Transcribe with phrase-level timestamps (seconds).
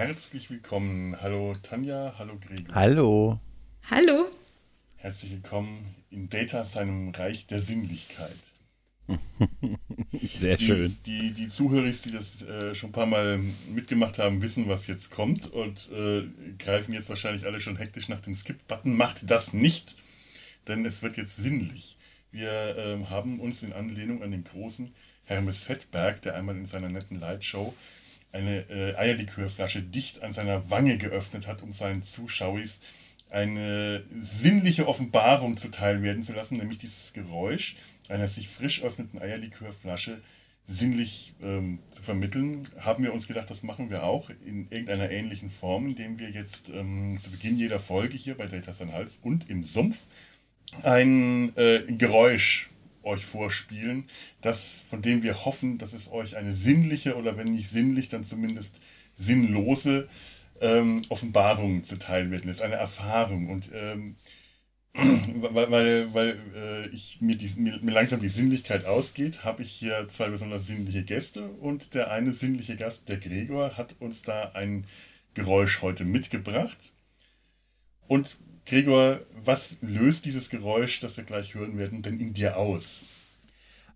[0.00, 1.20] herzlich willkommen.
[1.20, 2.74] Hallo Tanja, hallo Gregor.
[2.74, 3.36] Hallo.
[3.90, 4.30] Hallo.
[4.96, 8.38] Herzlich willkommen in Data, seinem Reich der Sinnlichkeit.
[10.38, 10.96] Sehr die, schön.
[11.04, 15.10] Die, die Zuhörer, die das äh, schon ein paar Mal mitgemacht haben, wissen, was jetzt
[15.10, 16.22] kommt und äh,
[16.58, 18.96] greifen jetzt wahrscheinlich alle schon hektisch nach dem Skip-Button.
[18.96, 19.96] Macht das nicht,
[20.66, 21.98] denn es wird jetzt sinnlich.
[22.32, 26.88] Wir äh, haben uns in Anlehnung an den großen Hermes Fettberg, der einmal in seiner
[26.88, 27.74] netten Lightshow
[28.32, 32.80] eine äh, Eierlikörflasche dicht an seiner Wange geöffnet hat, um seinen Zuschauers
[33.30, 37.76] eine sinnliche Offenbarung zuteil werden zu lassen, nämlich dieses Geräusch
[38.08, 40.20] einer sich frisch öffnenden Eierlikörflasche
[40.66, 45.50] sinnlich ähm, zu vermitteln, haben wir uns gedacht, das machen wir auch in irgendeiner ähnlichen
[45.50, 49.50] Form, indem wir jetzt ähm, zu Beginn jeder Folge hier bei Data Sein Hals und
[49.50, 49.98] im Sumpf
[50.82, 52.70] ein äh, Geräusch
[53.02, 54.04] euch vorspielen,
[54.40, 58.24] das, von dem wir hoffen, dass es euch eine sinnliche oder wenn nicht sinnlich, dann
[58.24, 58.80] zumindest
[59.14, 60.08] sinnlose
[60.60, 62.44] ähm, Offenbarung zuteil wird.
[62.44, 64.16] Das ist eine Erfahrung und ähm,
[64.94, 69.70] weil, weil, weil äh, ich, mir, die, mir, mir, langsam die Sinnlichkeit ausgeht, habe ich
[69.70, 74.50] hier zwei besonders sinnliche Gäste und der eine sinnliche Gast, der Gregor, hat uns da
[74.54, 74.86] ein
[75.34, 76.92] Geräusch heute mitgebracht.
[78.08, 78.36] Und
[78.70, 83.02] Gregor, was löst dieses Geräusch, das wir gleich hören werden, denn in dir aus?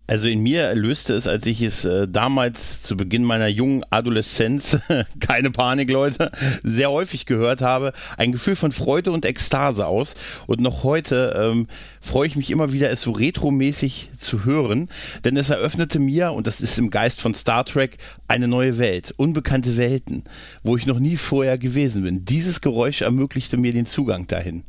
[0.07, 4.77] Also in mir löste es, als ich es äh, damals zu Beginn meiner jungen Adoleszenz,
[5.19, 6.31] keine Panik Leute,
[6.61, 10.13] sehr häufig gehört habe, ein Gefühl von Freude und Ekstase aus.
[10.45, 11.67] Und noch heute ähm,
[12.01, 14.89] freue ich mich immer wieder, es so retromäßig zu hören,
[15.23, 17.97] denn es eröffnete mir, und das ist im Geist von Star Trek,
[18.27, 20.23] eine neue Welt, unbekannte Welten,
[20.61, 22.25] wo ich noch nie vorher gewesen bin.
[22.25, 24.65] Dieses Geräusch ermöglichte mir den Zugang dahin.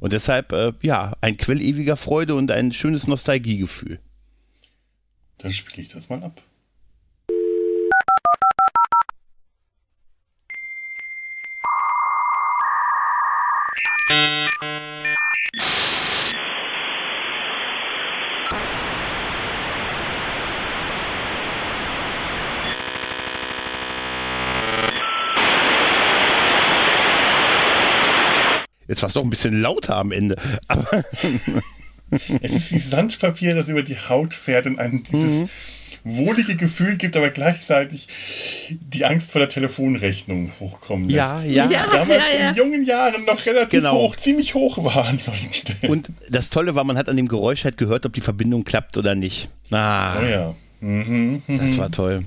[0.00, 3.98] Und deshalb, äh, ja, ein Quell ewiger Freude und ein schönes Nostalgiegefühl.
[5.38, 6.42] Dann spiele ich das mal ab.
[28.88, 30.34] Jetzt war es doch ein bisschen lauter am Ende.
[30.66, 31.04] Aber
[32.42, 35.48] es ist wie Sandpapier, das über die Haut fährt und einem dieses mhm.
[36.04, 38.08] wohlige Gefühl gibt, aber gleichzeitig
[38.70, 41.44] die Angst vor der Telefonrechnung hochkommen lässt.
[41.44, 41.70] Ja, ja.
[41.70, 42.50] ja Damals ja, ja.
[42.50, 43.94] in jungen Jahren noch relativ genau.
[43.94, 45.92] hoch, ziemlich hoch war an solchen Stellen.
[45.92, 48.96] Und das Tolle war, man hat an dem Geräusch halt gehört, ob die Verbindung klappt
[48.96, 49.50] oder nicht.
[49.70, 50.54] Ah, oh ja.
[50.80, 52.24] Mhm, das war toll.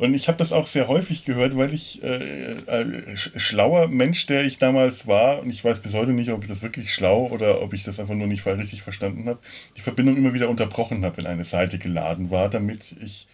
[0.00, 4.46] Und ich habe das auch sehr häufig gehört, weil ich äh, äh, schlauer Mensch, der
[4.46, 7.60] ich damals war, und ich weiß bis heute nicht, ob ich das wirklich schlau oder
[7.60, 9.40] ob ich das einfach nur nicht richtig verstanden habe,
[9.76, 13.28] die Verbindung immer wieder unterbrochen habe, wenn eine Seite geladen war, damit ich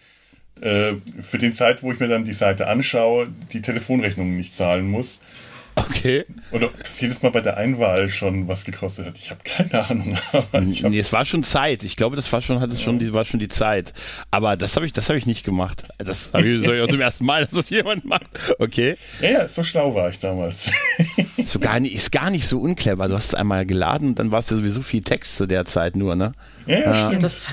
[0.59, 4.91] äh, für den Zeit, wo ich mir dann die Seite anschaue, die Telefonrechnung nicht zahlen
[4.91, 5.19] muss.
[5.77, 6.25] Okay.
[6.51, 9.17] Oder ob das jedes Mal bei der Einwahl schon was gekostet hat.
[9.17, 10.15] Ich habe keine Ahnung.
[10.33, 11.83] Hab nee, es war schon Zeit.
[11.83, 12.85] Ich glaube, das war schon, hat es ja.
[12.85, 13.93] schon, die war schon die Zeit.
[14.31, 15.83] Aber das habe ich, das habe ich nicht gemacht.
[15.99, 18.25] Das habe ich, ich zum ersten Mal, dass das jemand macht.
[18.57, 18.97] Okay.
[19.21, 20.69] Ja, ja, so schlau war ich damals.
[21.45, 23.07] so gar nicht, ist gar nicht so unclever.
[23.07, 25.65] Du hast es einmal geladen und dann war es ja sowieso viel Text zu der
[25.65, 26.31] Zeit nur, ne?
[26.65, 27.23] Ja, ja, stimmt.
[27.23, 27.49] Das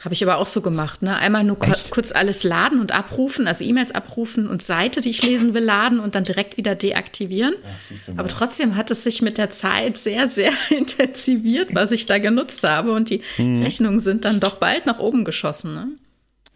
[0.00, 1.16] habe ich aber auch so gemacht, ne?
[1.16, 1.90] Einmal nur Echt?
[1.90, 6.00] kurz alles laden und abrufen, also E-Mails abrufen und Seite, die ich lesen will, laden
[6.00, 7.54] und dann direkt wieder deaktivieren.
[7.64, 12.18] Ach, aber trotzdem hat es sich mit der Zeit sehr, sehr intensiviert, was ich da
[12.18, 13.62] genutzt habe und die hm.
[13.62, 15.88] Rechnungen sind dann doch bald nach oben geschossen, ne?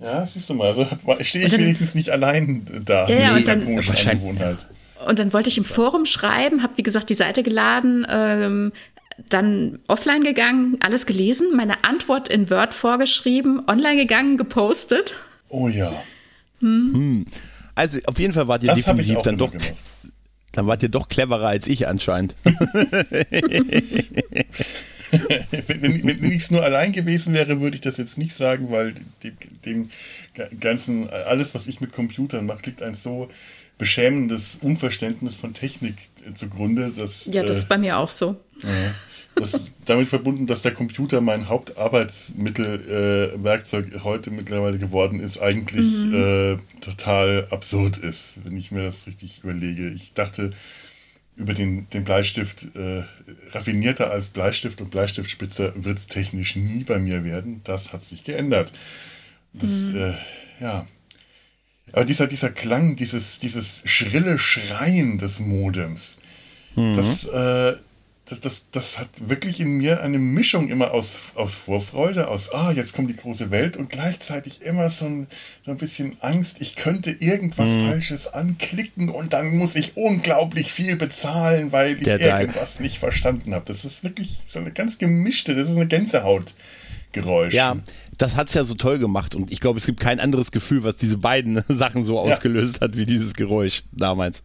[0.01, 0.87] Ja, siehst du mal, also
[1.21, 4.67] stehe ich dann, wenigstens nicht allein da ja, ja, mit dieser komischen Angewohnheit.
[5.07, 8.73] Und dann wollte ich im Forum schreiben, habe wie gesagt die Seite geladen, ähm,
[9.29, 15.15] dann offline gegangen, alles gelesen, meine Antwort in Word vorgeschrieben, online gegangen, gepostet.
[15.49, 15.93] Oh ja.
[16.61, 16.91] Hm.
[16.93, 17.27] Hm.
[17.75, 19.51] Also auf jeden Fall wart ihr das definitiv dann doch.
[19.51, 19.75] Gemacht.
[20.53, 22.35] Dann wart ihr doch cleverer als ich anscheinend.
[22.45, 22.55] wenn,
[26.05, 29.37] wenn ich es nur allein gewesen wäre, würde ich das jetzt nicht sagen, weil dem,
[29.65, 29.91] dem
[30.59, 33.31] ganzen, alles, was ich mit Computern mache, liegt ein so
[33.81, 35.97] beschämendes Unverständnis von Technik
[36.35, 36.93] zugrunde.
[36.95, 38.37] Dass, ja, das äh, ist bei mir auch so.
[38.63, 38.95] Ja,
[39.35, 45.87] das damit verbunden, dass der Computer mein Hauptarbeitsmittel, äh, Werkzeug heute mittlerweile geworden ist, eigentlich
[45.87, 46.15] mhm.
[46.15, 49.89] äh, total absurd ist, wenn ich mir das richtig überlege.
[49.89, 50.51] Ich dachte,
[51.37, 53.05] über den, den Bleistift, äh,
[53.53, 57.63] raffinierter als Bleistift und Bleistiftspitzer wird es technisch nie bei mir werden.
[57.65, 58.73] Das hat sich geändert.
[59.55, 59.97] Das, mhm.
[59.97, 60.15] äh,
[60.61, 60.87] ja.
[61.93, 66.17] Aber dieser, dieser Klang, dieses, dieses schrille Schreien des Modems,
[66.77, 66.97] mhm.
[66.97, 67.77] das, äh,
[68.31, 72.71] das, das, das hat wirklich in mir eine Mischung immer aus, aus Vorfreude, aus, ah,
[72.71, 75.27] jetzt kommt die große Welt und gleichzeitig immer so ein,
[75.65, 77.89] so ein bisschen Angst, ich könnte irgendwas mhm.
[77.89, 82.85] Falsches anklicken und dann muss ich unglaublich viel bezahlen, weil ich Der irgendwas Teil.
[82.85, 83.65] nicht verstanden habe.
[83.67, 85.89] Das ist wirklich so eine ganz gemischte, das ist eine
[87.13, 87.55] Gänsehautgeräusch.
[87.55, 87.77] Ja,
[88.19, 90.85] das hat es ja so toll gemacht und ich glaube, es gibt kein anderes Gefühl,
[90.85, 92.33] was diese beiden Sachen so ja.
[92.33, 94.43] ausgelöst hat, wie dieses Geräusch damals.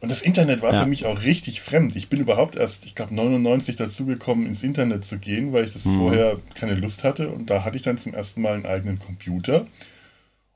[0.00, 0.80] Und das Internet war ja.
[0.80, 1.94] für mich auch richtig fremd.
[1.94, 5.84] Ich bin überhaupt erst, ich glaube, 99 dazugekommen, ins Internet zu gehen, weil ich das
[5.84, 5.98] mhm.
[5.98, 7.28] vorher keine Lust hatte.
[7.28, 9.64] Und da hatte ich dann zum ersten Mal einen eigenen Computer.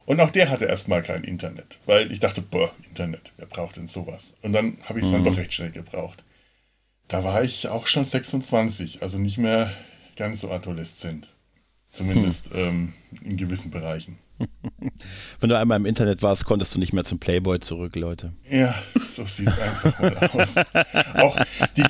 [0.04, 3.87] Und auch der hatte erstmal kein Internet, weil ich dachte, boah, Internet, wer braucht denn
[3.87, 4.34] sowas?
[4.43, 5.25] Und dann habe ich es mhm.
[5.25, 6.25] dann doch recht schnell gebraucht.
[7.06, 9.72] Da war ich auch schon 26, also nicht mehr
[10.16, 11.28] ganz so adoleszent.
[11.96, 12.56] Zumindest hm.
[12.56, 14.19] ähm, in gewissen Bereichen.
[15.40, 18.34] Wenn du einmal im Internet warst, konntest du nicht mehr zum Playboy zurück, Leute.
[18.50, 18.75] Ja,
[19.14, 20.56] so sieht es einfach mal aus.
[21.14, 21.38] Auch
[21.76, 21.82] die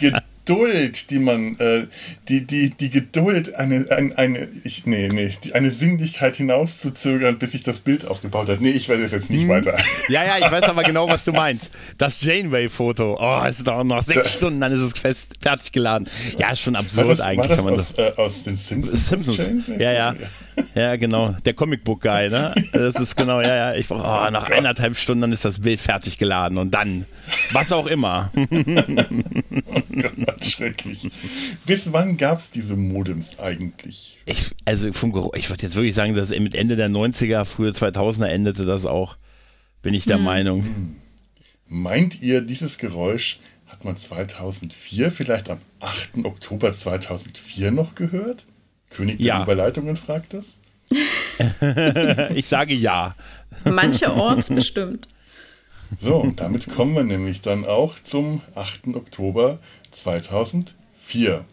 [0.46, 1.87] Geduld, die man, äh,
[2.28, 7.52] die, die, die Geduld, eine, eine, eine, ich, nee, nee, die, eine Sinnlichkeit hinauszuzögern, bis
[7.52, 8.60] sich das Bild aufgebaut hat.
[8.60, 9.48] Nee, ich weiß jetzt nicht hm.
[9.48, 9.76] weiter.
[10.08, 11.72] Ja, ja, ich weiß aber genau, was du meinst.
[11.98, 13.19] Das Janeway-Foto.
[13.20, 16.08] Oh, es dauert noch sechs da, Stunden, dann ist es fest, fertig geladen.
[16.38, 17.50] Ja, ist schon absurd das, eigentlich.
[17.50, 19.08] War das aus, äh, aus den Simpsons?
[19.08, 19.66] Simpsons.
[19.78, 20.14] Ja, ja.
[20.75, 21.35] Ja, genau.
[21.44, 22.55] Der Comicbook-Guy, ne?
[22.73, 23.75] Das ist genau, ja, ja.
[23.75, 27.06] Ich, oh, nach eineinhalb Stunden, dann ist das Bild fertig geladen und dann,
[27.53, 28.31] was auch immer.
[28.37, 31.11] oh Gott, schrecklich.
[31.64, 34.19] Bis wann gab es diese Modems eigentlich?
[34.26, 37.70] Ich, also vom Geruch, ich würde jetzt wirklich sagen, dass mit Ende der 90er, frühe
[37.70, 39.17] 2000er endete das auch,
[39.82, 40.25] bin ich der hm.
[40.25, 40.62] Meinung.
[40.62, 40.97] Hm.
[41.69, 46.25] Meint ihr, dieses Geräusch hat man 2004, vielleicht am 8.
[46.25, 48.47] Oktober 2004 noch gehört?
[48.91, 49.43] König der ja.
[49.43, 50.56] Überleitungen fragt das?
[52.35, 53.15] ich sage ja.
[53.65, 55.09] Mancherorts bestimmt.
[56.00, 58.88] So, und damit kommen wir nämlich dann auch zum 8.
[58.94, 59.59] Oktober
[59.91, 61.44] 2004.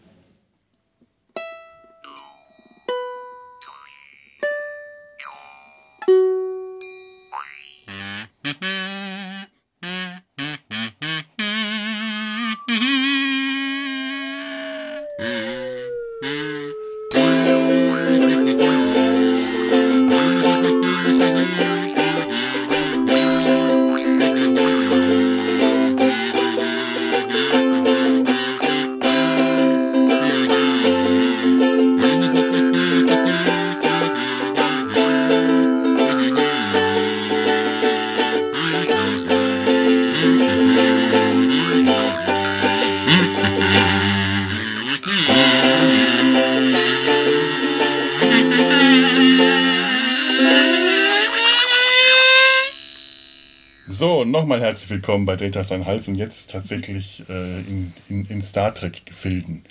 [54.44, 58.76] nochmal herzlich willkommen bei Data Sein Hals und jetzt tatsächlich äh, in, in, in, Star
[58.76, 59.64] Trek-Gefilden.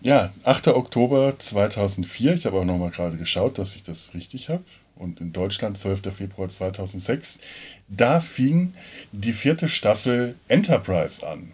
[0.00, 0.68] Ja, 8.
[0.68, 4.64] Oktober 2004, ich habe auch nochmal gerade geschaut, dass ich das richtig habe.
[4.96, 6.14] Und in Deutschland 12.
[6.16, 7.40] Februar 2006.
[7.88, 8.72] Da fing
[9.12, 11.52] die vierte Staffel Enterprise an.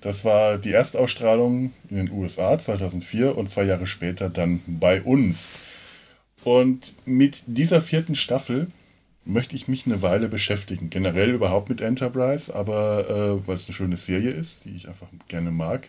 [0.00, 5.54] Das war die Erstausstrahlung in den USA 2004 und zwei Jahre später dann bei uns.
[6.44, 8.68] Und mit dieser vierten Staffel
[9.26, 10.90] möchte ich mich eine Weile beschäftigen.
[10.90, 15.08] Generell überhaupt mit Enterprise, aber äh, weil es eine schöne Serie ist, die ich einfach
[15.28, 15.88] gerne mag.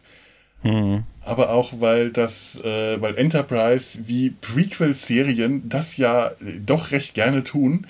[0.63, 1.03] Mhm.
[1.21, 6.31] Aber auch weil das, äh, weil Enterprise wie Prequel-Serien das ja
[6.65, 7.85] doch recht gerne tun,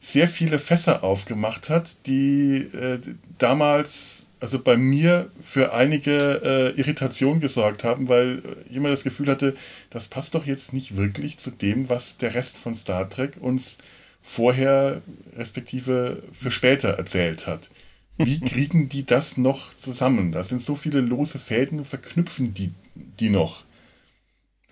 [0.00, 3.00] sehr viele Fässer aufgemacht hat, die äh,
[3.38, 9.28] damals also bei mir für einige äh, Irritation gesorgt haben, weil ich immer das Gefühl
[9.28, 9.56] hatte,
[9.90, 13.78] das passt doch jetzt nicht wirklich zu dem, was der Rest von Star Trek uns
[14.26, 15.02] vorher
[15.36, 17.70] respektive für später erzählt hat.
[18.18, 20.32] Wie kriegen die das noch zusammen?
[20.32, 22.72] Da sind so viele lose Fäden, verknüpfen die
[23.20, 23.64] die noch.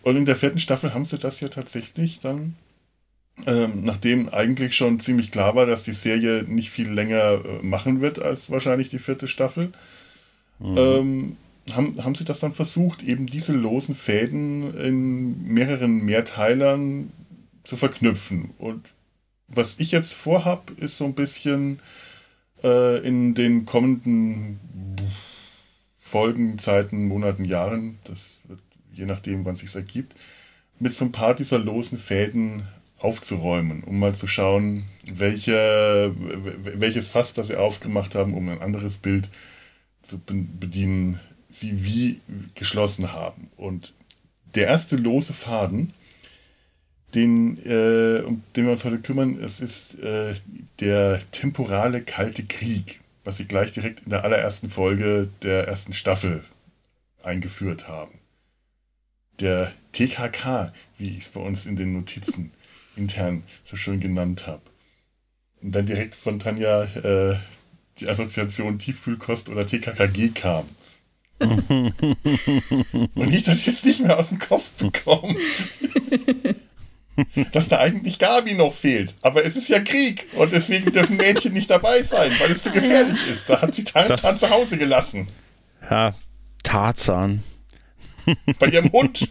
[0.03, 2.57] Und in der vierten Staffel haben sie das ja tatsächlich dann,
[3.47, 8.01] ähm, nachdem eigentlich schon ziemlich klar war, dass die Serie nicht viel länger äh, machen
[8.01, 9.73] wird als wahrscheinlich die vierte Staffel,
[10.59, 10.77] mhm.
[10.77, 11.37] ähm,
[11.73, 17.11] haben, haben sie das dann versucht, eben diese losen Fäden in mehreren Mehrteilern
[17.65, 18.51] zu verknüpfen.
[18.59, 18.95] Und
[19.49, 21.81] was ich jetzt vorhab, ist so ein bisschen
[22.63, 24.61] äh, in den kommenden
[25.99, 28.61] Folgen, Zeiten, Monaten, Jahren, das wird
[28.95, 30.15] je nachdem, wann es sich ergibt,
[30.79, 32.63] mit so ein paar dieser losen Fäden
[32.99, 36.15] aufzuräumen, um mal zu schauen, welche,
[36.63, 39.29] welches Fass, das sie aufgemacht haben, um ein anderes Bild
[40.03, 42.21] zu bedienen, sie wie
[42.55, 43.51] geschlossen haben.
[43.57, 43.93] Und
[44.55, 45.93] der erste lose Faden
[47.15, 50.35] den, äh, um den wir uns heute kümmern, es ist äh,
[50.81, 56.45] der temporale Kalte Krieg, was sie gleich direkt in der allerersten Folge der ersten Staffel
[57.23, 58.19] eingeführt haben.
[59.41, 62.53] Der TKK, wie ich es bei uns in den Notizen
[62.97, 64.63] intern so schön genannt habe.
[65.63, 67.37] Und dann direkt von Tanja äh,
[67.99, 70.69] die Assoziation Tiefkühlkost oder TKKG kam.
[71.41, 75.35] Und ich das jetzt nicht mehr aus dem Kopf bekomme.
[77.53, 79.15] dass da eigentlich Gabi noch fehlt.
[79.23, 82.71] Aber es ist ja Krieg und deswegen dürfen Mädchen nicht dabei sein, weil es zu
[82.71, 83.33] gefährlich ja.
[83.33, 83.49] ist.
[83.49, 85.29] Da hat sie Tarzan zu Hause gelassen.
[85.91, 86.15] Ja,
[86.63, 87.43] Tarzan.
[88.59, 89.29] Bei ihrem Hund.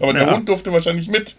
[0.00, 0.34] Aber der ja.
[0.34, 1.36] Hund durfte wahrscheinlich mit.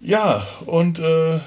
[0.00, 1.40] Ja, und äh,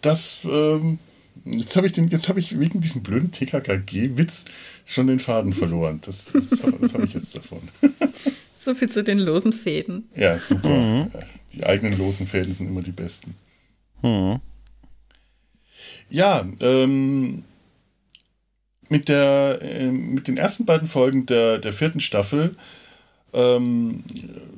[0.00, 0.98] das ähm,
[1.46, 4.46] Jetzt habe ich, den, jetzt hab ich wegen diesem blöden TKKG-Witz
[4.84, 6.00] schon den Faden verloren.
[6.04, 7.60] Das, das habe hab ich jetzt davon.
[8.58, 10.08] So viel zu den losen Fäden.
[10.16, 10.70] Ja, super.
[10.70, 11.12] Mhm.
[11.52, 13.36] Die eigenen losen Fäden sind immer die besten.
[14.02, 14.40] Mhm.
[16.08, 17.44] Ja, ähm,
[18.88, 22.56] mit, der, äh, mit den ersten beiden Folgen der, der vierten Staffel
[23.32, 24.02] ähm,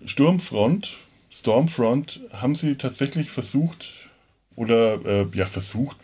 [0.07, 0.97] Sturmfront,
[1.31, 4.09] Stormfront, haben sie tatsächlich versucht,
[4.57, 5.99] oder äh, ja, versucht,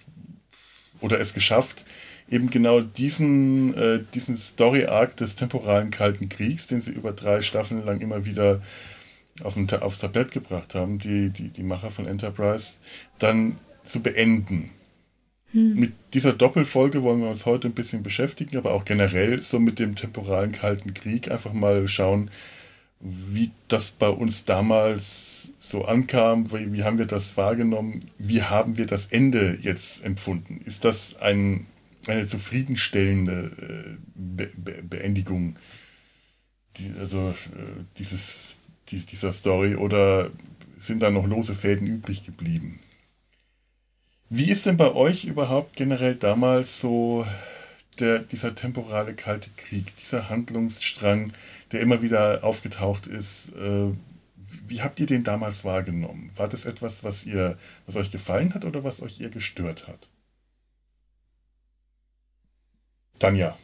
[1.00, 1.84] oder es geschafft,
[2.30, 7.84] eben genau diesen, äh, diesen Story-Arc des temporalen Kalten Kriegs, den sie über drei Staffeln
[7.84, 8.62] lang immer wieder
[9.42, 12.74] auf ein, aufs Tablett gebracht haben, die, die, die Macher von Enterprise,
[13.18, 14.70] dann zu beenden.
[15.50, 15.74] Hm.
[15.74, 19.78] Mit dieser Doppelfolge wollen wir uns heute ein bisschen beschäftigen, aber auch generell so mit
[19.78, 22.30] dem temporalen Kalten Krieg einfach mal schauen,
[23.04, 28.78] wie das bei uns damals so ankam, wie, wie, haben wir das wahrgenommen, wie haben
[28.78, 30.62] wir das Ende jetzt empfunden?
[30.64, 31.66] Ist das ein,
[32.06, 35.56] eine zufriedenstellende äh, Be Be Beendigung
[36.78, 38.56] die, also, äh, dieses,
[38.88, 40.30] die, dieser Story oder
[40.78, 42.80] sind da noch lose Fäden übrig geblieben?
[44.30, 47.26] Wie ist denn bei euch überhaupt generell damals so
[48.00, 51.32] der, dieser temporale kalte Krieg, dieser Handlungsstrang,
[51.74, 53.92] der immer wieder aufgetaucht ist, äh,
[54.66, 56.30] wie habt ihr den damals wahrgenommen?
[56.36, 60.08] War das etwas, was ihr, was euch gefallen hat oder was euch eher gestört hat?
[63.18, 63.56] Tanja.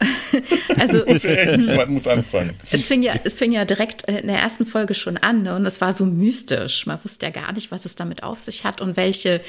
[0.78, 1.04] also
[1.76, 2.56] man muss anfangen.
[2.70, 5.54] Es fing ja, es fing ja direkt in der ersten Folge schon an ne?
[5.54, 6.86] und es war so mystisch.
[6.86, 9.40] Man wusste ja gar nicht, was es damit auf sich hat und welche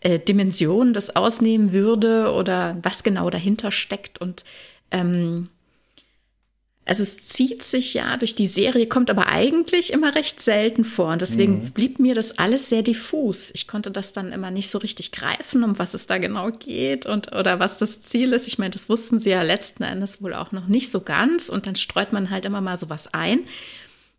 [0.00, 4.44] äh, Dimension das ausnehmen würde oder was genau dahinter steckt und
[4.90, 5.48] ähm,
[6.86, 11.12] also es zieht sich ja durch die Serie, kommt aber eigentlich immer recht selten vor.
[11.12, 11.70] Und deswegen mhm.
[11.70, 13.50] blieb mir das alles sehr diffus.
[13.54, 17.06] Ich konnte das dann immer nicht so richtig greifen, um was es da genau geht
[17.06, 18.48] und oder was das Ziel ist.
[18.48, 21.48] Ich meine, das wussten sie ja letzten Endes wohl auch noch nicht so ganz.
[21.48, 23.40] Und dann streut man halt immer mal sowas ein.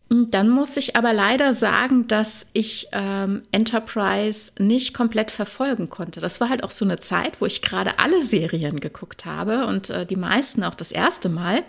[0.09, 6.19] Dann muss ich aber leider sagen, dass ich ähm, Enterprise nicht komplett verfolgen konnte.
[6.19, 9.89] Das war halt auch so eine Zeit, wo ich gerade alle Serien geguckt habe und
[9.89, 11.63] äh, die meisten auch das erste Mal.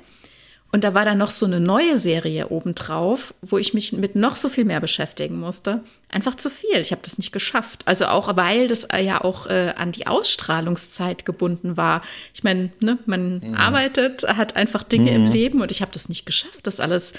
[0.73, 4.37] Und da war dann noch so eine neue Serie obendrauf, wo ich mich mit noch
[4.37, 5.81] so viel mehr beschäftigen musste.
[6.09, 6.79] Einfach zu viel.
[6.81, 7.83] Ich habe das nicht geschafft.
[7.87, 12.03] Also auch, weil das ja auch äh, an die Ausstrahlungszeit gebunden war.
[12.35, 13.55] Ich meine, ne, man mhm.
[13.55, 15.17] arbeitet, hat einfach Dinge mhm.
[15.17, 17.15] im Leben und ich habe das nicht geschafft, das alles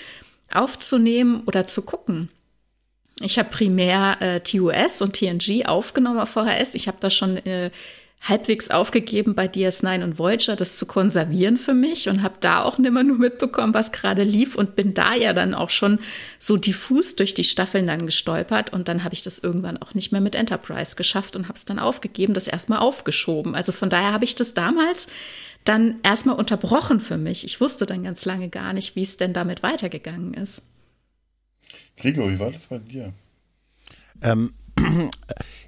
[0.51, 2.29] aufzunehmen oder zu gucken.
[3.21, 6.75] Ich habe primär äh, TUS und TNG aufgenommen auf VHS.
[6.75, 7.71] Ich habe da schon äh,
[8.21, 12.77] halbwegs aufgegeben, bei DS9 und Voyager das zu konservieren für mich und habe da auch
[12.77, 15.99] nimmer nur mitbekommen, was gerade lief und bin da ja dann auch schon
[16.39, 20.11] so diffus durch die Staffeln dann gestolpert und dann habe ich das irgendwann auch nicht
[20.11, 23.55] mehr mit Enterprise geschafft und habe es dann aufgegeben, das erstmal aufgeschoben.
[23.55, 25.07] Also von daher habe ich das damals
[25.63, 27.43] dann erstmal unterbrochen für mich.
[27.43, 30.63] Ich wusste dann ganz lange gar nicht, wie es denn damit weitergegangen ist.
[31.97, 33.13] Gregor, wie war das bei dir?
[34.21, 34.53] Ähm,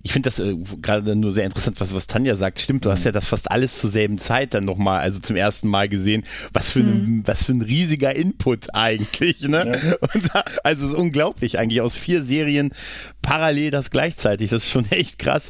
[0.01, 2.59] ich finde das äh, gerade nur sehr interessant, was, was Tanja sagt.
[2.59, 5.67] Stimmt, du hast ja das fast alles zur selben Zeit dann nochmal, also zum ersten
[5.67, 6.23] Mal gesehen.
[6.53, 7.23] Was für, ein, mhm.
[7.25, 9.71] was für ein riesiger Input eigentlich, ne?
[9.83, 9.95] Ja.
[10.33, 12.71] Da, also es ist unglaublich eigentlich, aus vier Serien
[13.21, 14.49] parallel das gleichzeitig.
[14.49, 15.49] Das ist schon echt krass.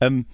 [0.00, 0.26] Ähm,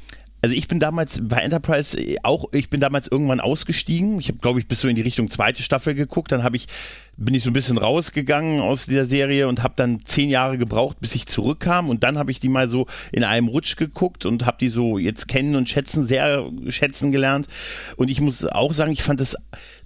[0.43, 4.21] also ich bin damals bei Enterprise auch, ich bin damals irgendwann ausgestiegen.
[4.21, 6.31] Ich habe, glaube ich, bis so in die Richtung zweite Staffel geguckt.
[6.31, 6.67] Dann habe ich
[7.17, 10.99] bin ich so ein bisschen rausgegangen aus dieser Serie und habe dann zehn Jahre gebraucht,
[11.01, 11.89] bis ich zurückkam.
[11.89, 14.99] Und dann habe ich die mal so in einem Rutsch geguckt und habe die so
[14.99, 17.47] jetzt kennen und schätzen, sehr schätzen gelernt.
[17.97, 19.37] Und ich muss auch sagen, ich fand das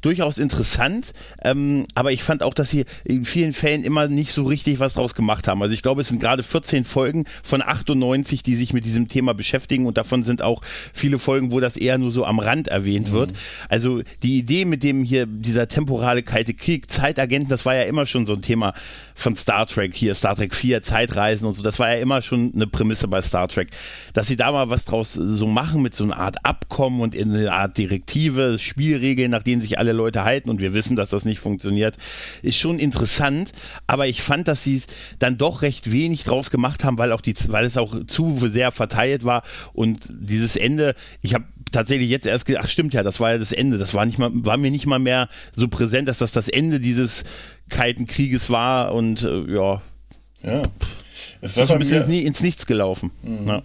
[0.01, 1.13] durchaus interessant,
[1.45, 4.95] ähm, aber ich fand auch, dass sie in vielen Fällen immer nicht so richtig was
[4.95, 5.63] draus gemacht haben.
[5.63, 9.35] Also ich glaube, es sind gerade 14 Folgen von 98, die sich mit diesem Thema
[9.35, 13.09] beschäftigen und davon sind auch viele Folgen, wo das eher nur so am Rand erwähnt
[13.09, 13.13] mhm.
[13.13, 13.33] wird.
[13.69, 18.07] Also die Idee mit dem hier, dieser temporale kalte Krieg, Zeitagenten, das war ja immer
[18.07, 18.73] schon so ein Thema
[19.21, 22.53] von Star Trek, hier Star Trek 4, Zeitreisen und so, das war ja immer schon
[22.55, 23.69] eine Prämisse bei Star Trek.
[24.15, 27.35] Dass sie da mal was draus so machen mit so einer Art Abkommen und in
[27.35, 31.25] eine Art Direktive, Spielregeln, nach denen sich alle Leute halten und wir wissen, dass das
[31.25, 31.97] nicht funktioniert,
[32.43, 33.53] ist schon interessant,
[33.87, 34.87] aber ich fand, dass sie es
[35.19, 38.73] dann doch recht wenig draus gemacht haben, weil auch die, weil es auch zu sehr
[38.73, 43.21] verteilt war und dieses Ende, ich habe tatsächlich jetzt erst gedacht, ach stimmt ja, das
[43.21, 46.09] war ja das Ende, das war nicht mal, war mir nicht mal mehr so präsent,
[46.09, 47.25] dass das das Ende dieses
[47.71, 49.83] Kalten Krieges war und äh, ja.
[50.43, 50.63] Ja.
[51.41, 53.11] Es war ist ein bisschen mir, ins Nichts gelaufen.
[53.23, 53.49] Mhm.
[53.49, 53.63] Ja.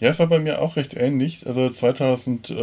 [0.00, 0.10] ja.
[0.10, 1.46] es war bei mir auch recht ähnlich.
[1.46, 2.54] Also 2000, äh,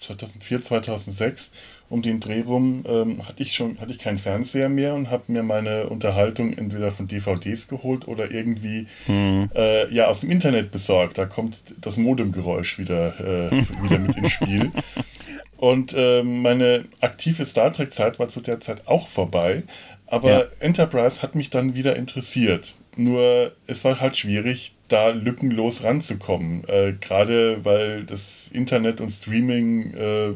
[0.00, 1.50] 2004, äh, 2006
[1.90, 5.24] um den Dreh rum ähm, hatte ich schon hatte ich keinen Fernseher mehr und habe
[5.26, 9.50] mir meine Unterhaltung entweder von DVDs geholt oder irgendwie mhm.
[9.54, 11.18] äh, ja aus dem Internet besorgt.
[11.18, 13.50] Da kommt das Modemgeräusch wieder äh,
[13.82, 14.70] wieder mit ins Spiel.
[15.60, 19.64] Und äh, meine aktive Star Trek-Zeit war zu der Zeit auch vorbei.
[20.06, 20.44] Aber ja.
[20.58, 22.76] Enterprise hat mich dann wieder interessiert.
[22.96, 26.64] Nur es war halt schwierig, da lückenlos ranzukommen.
[26.66, 30.32] Äh, Gerade weil das Internet und Streaming, äh,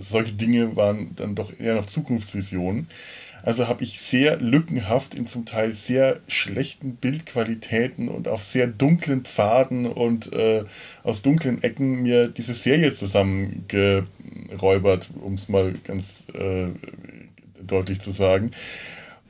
[0.00, 2.88] solche Dinge waren dann doch eher noch Zukunftsvisionen.
[3.44, 9.24] Also habe ich sehr lückenhaft in zum Teil sehr schlechten Bildqualitäten und auf sehr dunklen
[9.24, 10.64] Pfaden und äh,
[11.02, 16.68] aus dunklen Ecken mir diese Serie zusammengeräubert, um es mal ganz äh,
[17.62, 18.50] deutlich zu sagen.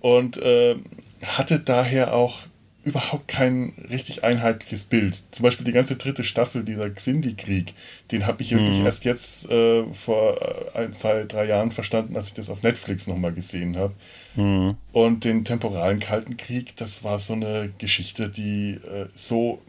[0.01, 0.77] Und äh,
[1.25, 2.47] hatte daher auch
[2.85, 5.23] überhaupt kein richtig einheitliches Bild.
[5.31, 7.75] Zum Beispiel die ganze dritte Staffel, dieser Xindi-Krieg,
[8.13, 8.87] den habe ich wirklich mhm.
[8.87, 10.41] erst jetzt äh, vor
[10.75, 13.95] äh, ein, zwei, drei Jahren verstanden, als ich das auf Netflix nochmal gesehen habe.
[14.37, 14.77] Mhm.
[14.93, 19.63] Und den temporalen Kalten Krieg, das war so eine Geschichte, die äh, so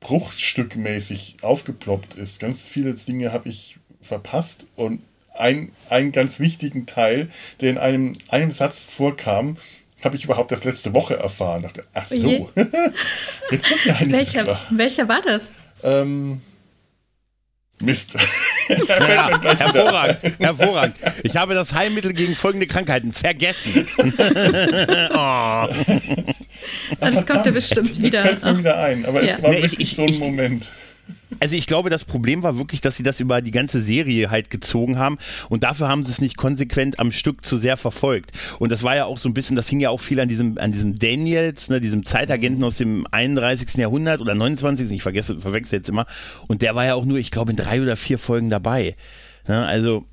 [0.00, 2.40] bruchstückmäßig aufgeploppt ist.
[2.40, 5.02] Ganz viele Dinge habe ich verpasst und
[5.34, 7.28] ein, einen ganz wichtigen Teil,
[7.60, 9.56] der in einem, einem Satz vorkam,
[10.04, 11.62] habe ich überhaupt erst letzte Woche erfahren.
[11.62, 12.50] Dachte, ach so,
[13.50, 15.50] jetzt wird mir welcher, welcher war das?
[15.82, 16.40] Ähm,
[17.82, 18.14] Mist.
[18.68, 20.96] ja, hervorragend, hervorragend.
[21.22, 23.86] Ich habe das Heilmittel gegen folgende Krankheiten vergessen.
[23.98, 25.66] oh.
[27.00, 28.22] Das kommt ja bestimmt wieder.
[28.22, 29.34] Fällt mir wieder ein, aber ja.
[29.34, 30.70] es war nee, wirklich ich, so ein Moment.
[31.40, 34.50] Also ich glaube, das Problem war wirklich, dass sie das über die ganze Serie halt
[34.50, 35.18] gezogen haben
[35.48, 38.32] und dafür haben sie es nicht konsequent am Stück zu sehr verfolgt.
[38.58, 40.58] Und das war ja auch so ein bisschen, das hing ja auch viel an diesem,
[40.58, 43.74] an diesem Daniels, ne, diesem Zeitagenten aus dem 31.
[43.74, 44.90] Jahrhundert oder 29.
[44.90, 46.06] Ich vergesse, verwechsel jetzt immer.
[46.46, 48.96] Und der war ja auch nur, ich glaube, in drei oder vier Folgen dabei.
[49.46, 50.06] Ne, also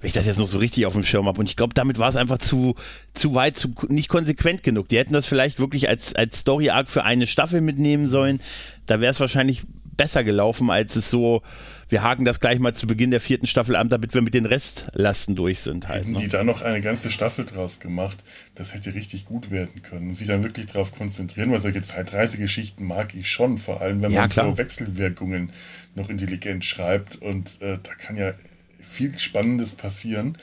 [0.00, 1.38] wenn ich das jetzt noch so richtig auf dem Schirm habe.
[1.38, 2.74] Und ich glaube, damit war es einfach zu,
[3.12, 4.88] zu weit, zu, nicht konsequent genug.
[4.88, 8.40] Die hätten das vielleicht wirklich als, als Story-Arc für eine Staffel mitnehmen sollen.
[8.86, 9.62] Da wäre es wahrscheinlich
[10.00, 11.42] besser gelaufen, als es so,
[11.90, 14.46] wir haken das gleich mal zu Beginn der vierten Staffel an, damit wir mit den
[14.46, 15.88] Restlasten durch sind.
[15.88, 16.20] Halt, Hätten ne?
[16.20, 20.14] die da noch eine ganze Staffel draus gemacht, das hätte richtig gut werden können.
[20.14, 24.22] Sich dann wirklich darauf konzentrieren, weil solche Zeitreisegeschichten mag ich schon, vor allem wenn ja,
[24.22, 24.50] man klar.
[24.52, 25.52] so Wechselwirkungen
[25.94, 28.32] noch intelligent schreibt und äh, da kann ja
[28.78, 30.38] viel Spannendes passieren.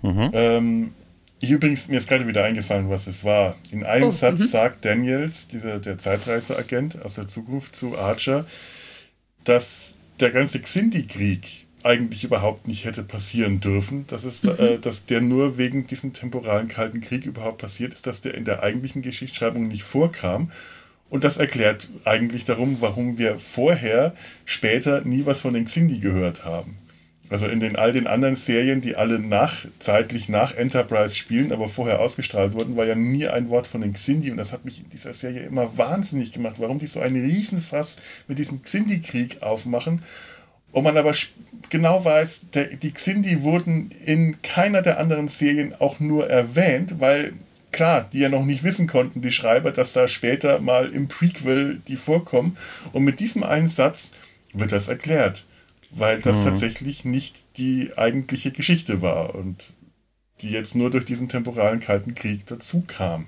[0.00, 0.30] Mhm.
[0.32, 0.94] Ähm,
[1.42, 3.56] ich übrigens, mir ist gerade wieder eingefallen, was es war.
[3.72, 4.46] In einem oh, Satz -hmm.
[4.46, 8.46] sagt Daniels, dieser, der Zeitreiseagent aus der Zukunft zu Archer,
[9.44, 14.06] dass der ganze Xindi-Krieg eigentlich überhaupt nicht hätte passieren dürfen.
[14.06, 14.54] Dass, es, mhm.
[14.56, 18.44] äh, dass der nur wegen diesem temporalen Kalten Krieg überhaupt passiert ist, dass der in
[18.44, 20.52] der eigentlichen Geschichtsschreibung nicht vorkam.
[21.10, 26.44] Und das erklärt eigentlich darum, warum wir vorher, später nie was von den Xindi gehört
[26.44, 26.78] haben.
[27.32, 31.66] Also in den all den anderen Serien, die alle nach, zeitlich nach Enterprise spielen, aber
[31.66, 34.30] vorher ausgestrahlt wurden, war ja nie ein Wort von den Xindi.
[34.30, 37.96] Und das hat mich in dieser Serie immer wahnsinnig gemacht, warum die so einen Riesenfass
[38.28, 40.02] mit diesem Xindi-Krieg aufmachen.
[40.72, 41.14] Und man aber
[41.70, 47.32] genau weiß, der, die Xindi wurden in keiner der anderen Serien auch nur erwähnt, weil
[47.70, 51.80] klar, die ja noch nicht wissen konnten, die Schreiber, dass da später mal im Prequel
[51.88, 52.58] die vorkommen.
[52.92, 54.10] Und mit diesem einen Satz
[54.52, 55.46] wird das erklärt
[55.94, 56.44] weil das mhm.
[56.44, 59.72] tatsächlich nicht die eigentliche Geschichte war und
[60.40, 63.26] die jetzt nur durch diesen temporalen Kalten Krieg dazu kam.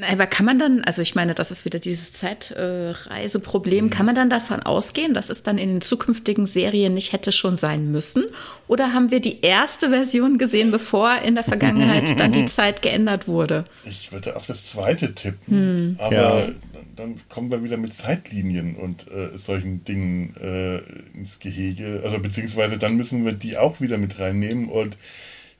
[0.00, 4.16] Aber kann man dann, also ich meine, das ist wieder dieses Zeitreiseproblem, äh, kann man
[4.16, 8.24] dann davon ausgehen, dass es dann in den zukünftigen Serien nicht hätte schon sein müssen?
[8.66, 13.28] Oder haben wir die erste Version gesehen, bevor in der Vergangenheit dann die Zeit geändert
[13.28, 13.66] wurde?
[13.84, 15.96] Ich würde auf das zweite tippen, hm.
[16.00, 16.48] aber ja
[16.96, 20.78] dann kommen wir wieder mit Zeitlinien und äh, solchen Dingen äh,
[21.16, 22.02] ins Gehege.
[22.04, 24.68] Also beziehungsweise dann müssen wir die auch wieder mit reinnehmen.
[24.68, 24.96] Und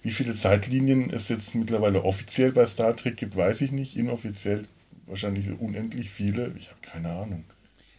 [0.02, 3.96] wie viele Zeitlinien es jetzt mittlerweile offiziell bei Star Trek gibt, weiß ich nicht.
[3.96, 4.62] Inoffiziell
[5.06, 6.52] wahrscheinlich unendlich viele.
[6.58, 7.44] Ich habe keine Ahnung.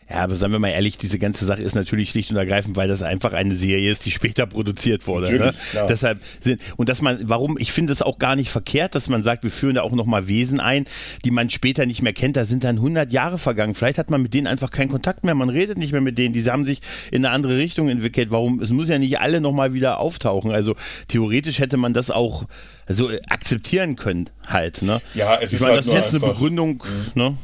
[0.08, 2.88] Ja, aber sagen wir mal ehrlich, diese ganze Sache ist natürlich schlicht und ergreifend, weil
[2.88, 5.32] das einfach eine Serie ist, die später produziert wurde.
[5.34, 5.54] Ne?
[5.90, 9.24] Deshalb sind, und dass man, warum, ich finde es auch gar nicht verkehrt, dass man
[9.24, 10.86] sagt, wir führen da auch nochmal Wesen ein,
[11.24, 12.38] die man später nicht mehr kennt.
[12.38, 13.74] Da sind dann 100 Jahre vergangen.
[13.74, 16.34] Vielleicht hat man mit denen einfach keinen Kontakt mehr, man redet nicht mehr mit denen.
[16.34, 18.30] Diese haben sich in eine andere Richtung entwickelt.
[18.30, 18.62] Warum?
[18.62, 20.52] Es muss ja nicht alle nochmal wieder auftauchen.
[20.52, 20.76] Also
[21.08, 22.46] theoretisch hätte man das auch
[22.86, 24.84] also akzeptieren können halt.
[24.84, 25.02] Ne?
[25.16, 26.84] Ja, es ich ist meine, halt das ist jetzt eine Begründung.
[27.16, 27.22] Mhm.
[27.22, 27.38] Ne?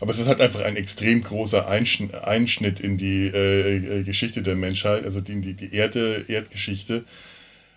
[0.00, 4.54] Aber es ist halt einfach ein extrem großer Einschnitt in die äh, äh, Geschichte der
[4.54, 7.04] Menschheit, also in die Erde, Erdgeschichte,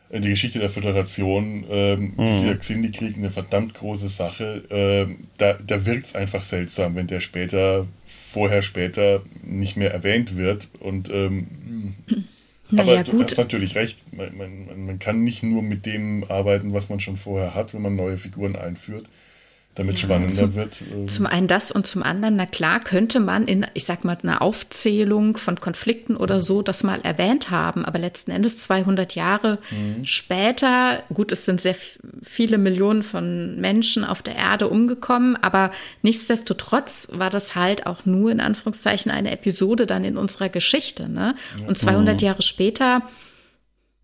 [0.10, 1.66] in die Geschichte der Föderation.
[1.70, 2.42] Ähm, mhm.
[2.42, 4.64] Dieser Xindi-Krieg eine verdammt große Sache.
[4.70, 7.88] Ähm, da da wirkt es einfach seltsam, wenn der später,
[8.32, 10.68] vorher, später nicht mehr erwähnt wird.
[10.80, 11.48] Und ähm,
[12.70, 13.26] naja, aber du gut.
[13.26, 13.98] hast natürlich recht.
[14.14, 17.82] Man, man, man kann nicht nur mit dem arbeiten, was man schon vorher hat, wenn
[17.82, 19.06] man neue Figuren einführt
[19.76, 20.82] damit ja, spannender zum, wird.
[20.94, 21.08] Ähm.
[21.08, 24.42] Zum einen das und zum anderen, na klar, könnte man in, ich sag mal, einer
[24.42, 30.04] Aufzählung von Konflikten oder so das mal erwähnt haben, aber letzten Endes 200 Jahre mhm.
[30.04, 31.76] später, gut, es sind sehr
[32.22, 38.30] viele Millionen von Menschen auf der Erde umgekommen, aber nichtsdestotrotz war das halt auch nur
[38.32, 41.36] in Anführungszeichen eine Episode dann in unserer Geschichte, ne?
[41.66, 42.26] Und 200 mhm.
[42.26, 43.04] Jahre später.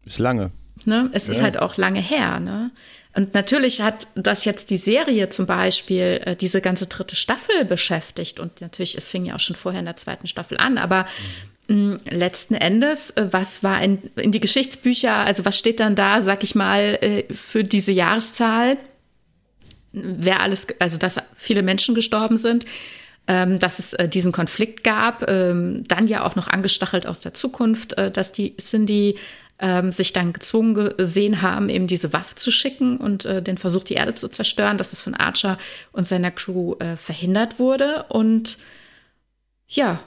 [0.06, 0.52] Ist lange.
[0.86, 1.10] Ne?
[1.12, 1.34] Es ja.
[1.34, 2.72] ist halt auch lange her, ne?
[3.18, 8.40] Und natürlich hat das jetzt die Serie zum Beispiel, äh, diese ganze dritte Staffel beschäftigt.
[8.40, 11.08] Und natürlich, es fing ja auch schon vorher in der zweiten Staffel an, aber
[11.68, 16.22] mh, letzten Endes, äh, was war in, in die Geschichtsbücher, also was steht dann da,
[16.22, 18.78] sag ich mal, äh, für diese Jahreszahl?
[19.94, 22.68] Wer alles, also dass viele Menschen gestorben sind,
[23.28, 27.94] dass es äh, diesen Konflikt gab, ähm, dann ja auch noch angestachelt aus der Zukunft,
[27.94, 29.16] äh, dass die Cindy
[29.60, 33.84] ähm, sich dann gezwungen gesehen haben, eben diese Waffe zu schicken und äh, den Versuch,
[33.84, 35.58] die Erde zu zerstören, dass das von Archer
[35.92, 38.06] und seiner Crew äh, verhindert wurde.
[38.10, 38.60] Und
[39.68, 40.00] ja,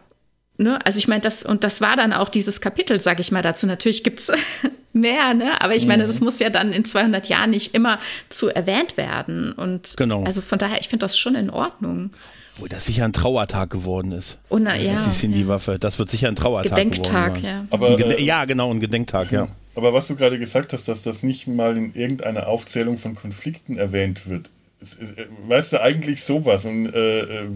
[0.57, 3.43] ne, also ich meine, das, und das war dann auch dieses Kapitel, sag ich mal
[3.43, 3.67] dazu.
[3.67, 4.31] Natürlich gibt's
[4.93, 5.61] mehr, ne?
[5.61, 6.09] Aber ich meine, mhm.
[6.09, 9.53] das muss ja dann in 200 Jahren nicht immer zu erwähnt werden.
[9.53, 10.25] Und genau.
[10.25, 12.11] also von daher, ich finde das schon in Ordnung.
[12.59, 14.39] Wo das sicher ein Trauertag geworden ist.
[14.49, 14.95] Oh, na, ja.
[14.95, 15.79] Das ist in die Waffe.
[15.79, 17.67] Das wird sicher ein Trauertag Gedenktag, geworden ja.
[17.71, 19.49] Aber, äh, ja, genau, ein Gedenktag, ja.
[19.75, 23.79] Aber was du gerade gesagt hast, dass das nicht mal in irgendeiner Aufzählung von Konflikten
[23.79, 24.51] erwähnt wird,
[24.83, 27.49] äh, weißt du, eigentlich sowas und äh, äh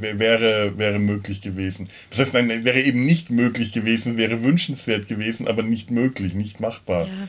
[0.00, 1.88] wäre, wäre möglich gewesen.
[2.10, 6.60] Das heißt, nein, wäre eben nicht möglich gewesen, wäre wünschenswert gewesen, aber nicht möglich, nicht
[6.60, 7.06] machbar.
[7.06, 7.28] Ja.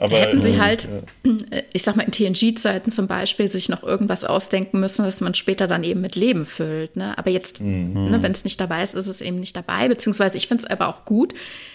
[0.00, 0.88] Aber, hätten sie halt,
[1.24, 1.58] ja.
[1.72, 5.66] ich sag mal, in TNG-Zeiten zum Beispiel sich noch irgendwas ausdenken müssen, was man später
[5.66, 6.96] dann eben mit Leben füllt.
[6.96, 7.16] Ne?
[7.18, 8.10] Aber jetzt, mhm.
[8.10, 9.88] ne, wenn es nicht dabei ist, ist es eben nicht dabei.
[9.88, 11.34] Beziehungsweise ich finde es aber auch gut,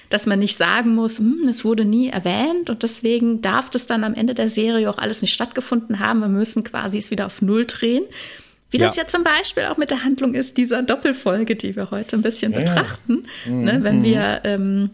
[0.09, 4.03] dass man nicht sagen muss, hm, es wurde nie erwähnt und deswegen darf das dann
[4.03, 6.19] am Ende der Serie auch alles nicht stattgefunden haben.
[6.19, 8.03] Wir müssen quasi es wieder auf Null drehen.
[8.73, 8.85] Wie ja.
[8.85, 12.23] das ja zum Beispiel auch mit der Handlung ist dieser Doppelfolge, die wir heute ein
[12.23, 13.25] bisschen ja, betrachten.
[13.45, 13.51] Ja.
[13.51, 13.63] Mhm.
[13.63, 14.03] Ne, wenn mhm.
[14.03, 14.89] wir ähm,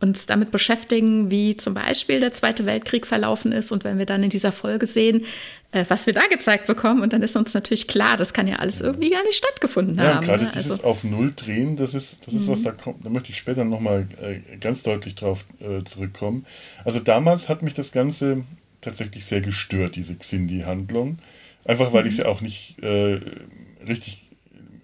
[0.00, 3.72] uns damit beschäftigen, wie zum Beispiel der Zweite Weltkrieg verlaufen ist.
[3.72, 5.24] Und wenn wir dann in dieser Folge sehen,
[5.72, 8.56] äh, was wir da gezeigt bekommen, und dann ist uns natürlich klar, das kann ja
[8.56, 10.26] alles irgendwie gar nicht stattgefunden ja, haben.
[10.26, 10.50] Ja, gerade ne?
[10.54, 12.64] dieses also, auf Null drehen, das ist, das ist was mhm.
[12.64, 13.04] da kommt.
[13.04, 16.44] Da möchte ich später nochmal äh, ganz deutlich drauf äh, zurückkommen.
[16.84, 18.44] Also damals hat mich das Ganze
[18.80, 21.18] tatsächlich sehr gestört, diese Xindi-Handlung.
[21.64, 22.08] Einfach weil mhm.
[22.08, 23.20] ich sie auch nicht äh,
[23.88, 24.22] richtig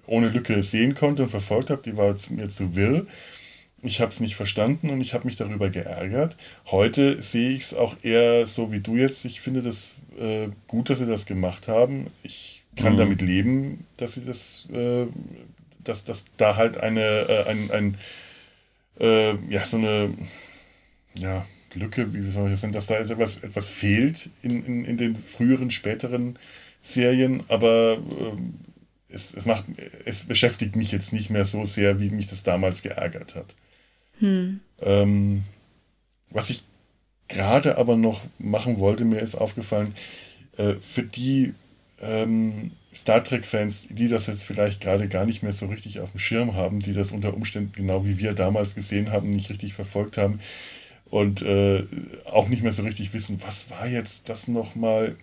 [0.07, 1.83] ohne Lücke sehen konnte und verfolgt habe.
[1.85, 3.07] Die war mir zu wirr.
[3.83, 6.37] Ich habe es nicht verstanden und ich habe mich darüber geärgert.
[6.71, 9.25] Heute sehe ich es auch eher so wie du jetzt.
[9.25, 12.09] Ich finde das äh, gut, dass sie das gemacht haben.
[12.23, 12.99] Ich kann mhm.
[12.99, 15.07] damit leben, dass sie das, äh,
[15.83, 17.97] dass, dass da halt eine, äh, ein, ein
[18.99, 20.13] äh, ja, so eine,
[21.19, 24.97] ja, Lücke, wie soll ich das nennen, dass da etwas, etwas fehlt in, in, in
[24.97, 26.39] den früheren, späteren
[26.83, 28.55] Serien, aber ähm,
[29.09, 29.65] es, es, macht,
[30.05, 33.55] es beschäftigt mich jetzt nicht mehr so sehr, wie mich das damals geärgert hat.
[34.21, 34.61] Hm.
[34.81, 35.43] Ähm,
[36.31, 36.63] was ich
[37.29, 39.95] gerade aber noch machen wollte, mir ist aufgefallen,
[40.57, 41.55] äh, für die
[42.01, 46.19] ähm, Star Trek-Fans, die das jetzt vielleicht gerade gar nicht mehr so richtig auf dem
[46.19, 50.17] Schirm haben, die das unter Umständen genau wie wir damals gesehen haben, nicht richtig verfolgt
[50.17, 50.41] haben
[51.09, 51.85] und äh,
[52.25, 55.17] auch nicht mehr so richtig wissen, was war jetzt das nochmal,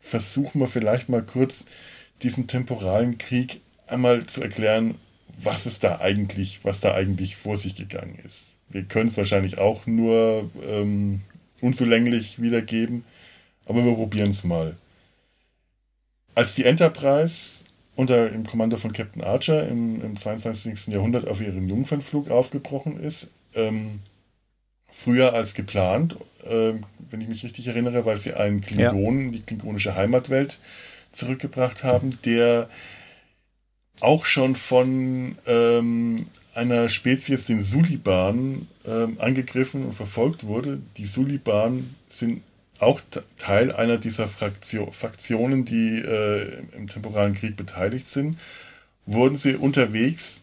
[0.00, 1.66] versuchen wir vielleicht mal kurz
[2.22, 4.94] diesen temporalen Krieg einmal zu erklären,
[5.40, 8.54] was ist da eigentlich, was da eigentlich vor sich gegangen ist.
[8.68, 11.20] Wir können es wahrscheinlich auch nur ähm,
[11.60, 13.04] unzulänglich wiedergeben,
[13.66, 14.76] aber wir probieren es mal.
[16.34, 17.64] Als die Enterprise
[17.94, 20.88] unter dem Kommando von Captain Archer im, im 22.
[20.88, 24.00] Jahrhundert auf ihren Jungfernflug aufgebrochen ist, ähm,
[24.88, 29.30] früher als geplant, äh, wenn ich mich richtig erinnere, weil sie einen Klingonen, ja.
[29.32, 30.58] die klingonische Heimatwelt,
[31.12, 32.68] zurückgebracht haben, der
[34.00, 36.16] auch schon von ähm,
[36.54, 40.80] einer Spezies, den Suliban, äh, angegriffen und verfolgt wurde.
[40.96, 42.42] Die Suliban sind
[42.78, 43.00] auch
[43.38, 48.38] Teil einer dieser Fraktio Fraktionen, die äh, im temporalen Krieg beteiligt sind.
[49.06, 50.42] Wurden sie unterwegs,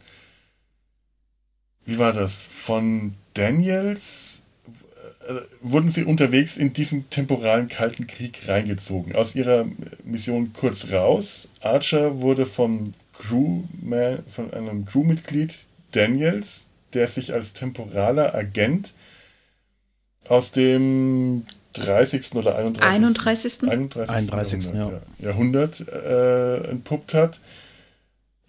[1.86, 4.42] wie war das, von Daniels,
[5.28, 9.16] äh, wurden sie unterwegs in diesen temporalen Kalten Krieg reingezogen.
[9.16, 9.66] Aus ihrer
[10.04, 11.50] Mission kurz raus.
[11.60, 15.54] Archer wurde vom Crewman, von einem Crewmitglied
[15.92, 18.94] Daniels, der sich als temporaler Agent
[20.28, 22.36] aus dem 30.
[22.36, 22.84] oder 31.
[22.84, 23.64] 31.
[23.70, 24.16] 31.
[24.16, 24.64] 31.
[24.66, 25.26] Jahrhundert, ja.
[25.28, 27.40] Jahrhundert äh, entpuppt hat,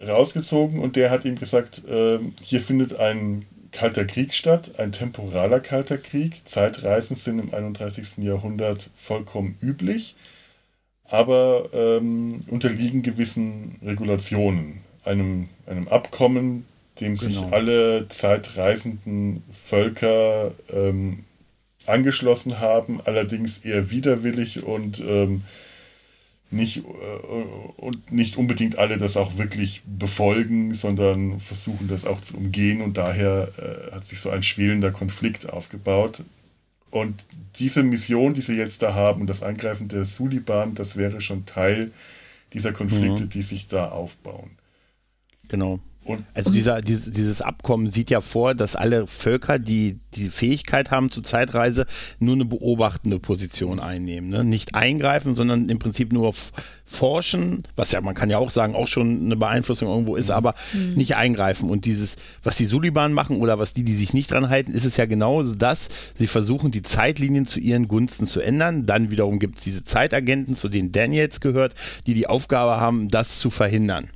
[0.07, 5.61] rausgezogen und der hat ihm gesagt, äh, hier findet ein kalter Krieg statt, ein temporaler
[5.61, 6.43] kalter Krieg.
[6.45, 8.19] Zeitreisen sind im 31.
[8.19, 10.17] Jahrhundert vollkommen üblich,
[11.11, 16.67] aber ähm, unterliegen gewissen Regulationen, einem, einem Abkommen,
[17.01, 17.51] dem sich Genau.
[17.51, 21.25] alle zeitreisenden Völker ähm,
[21.87, 25.43] angeschlossen haben, allerdings eher widerwillig und ähm,
[26.53, 26.83] nicht, äh,
[27.77, 32.97] und nicht unbedingt alle das auch wirklich befolgen, sondern versuchen das auch zu umgehen und
[32.97, 36.23] daher äh, hat sich so ein schwelender Konflikt aufgebaut.
[36.91, 37.25] Und
[37.59, 41.93] diese Mission, die sie jetzt da haben, das Angreifen der Suliban, das wäre schon Teil
[42.53, 44.51] dieser Konflikte, die sich da aufbauen.
[45.49, 45.81] Genau.
[46.03, 50.91] Und Also dieser, dieses, dieses Abkommen sieht ja vor, dass alle Völker, die die Fähigkeit
[50.91, 51.87] haben zur Zeitreise,
[52.19, 54.31] nur eine beobachtende Position einnehmen.
[54.31, 54.43] Ne?
[54.43, 56.35] Nicht eingreifen, sondern im Prinzip nur
[56.85, 60.55] forschen, was ja, man kann ja auch sagen, auch schon eine Beeinflussung irgendwo ist, aber
[60.97, 61.69] nicht eingreifen.
[61.69, 64.87] Und dieses, was die Suliban machen oder was die, die sich nicht dran halten, ist
[64.87, 68.87] es ja genauso das, sie versuchen die Zeitlinien zu ihren Gunsten zu ändern.
[68.87, 71.75] Dann wiederum gibt es diese Zeitagenten, zu denen Daniels gehört,
[72.07, 74.09] die die Aufgabe haben, das zu verhindern.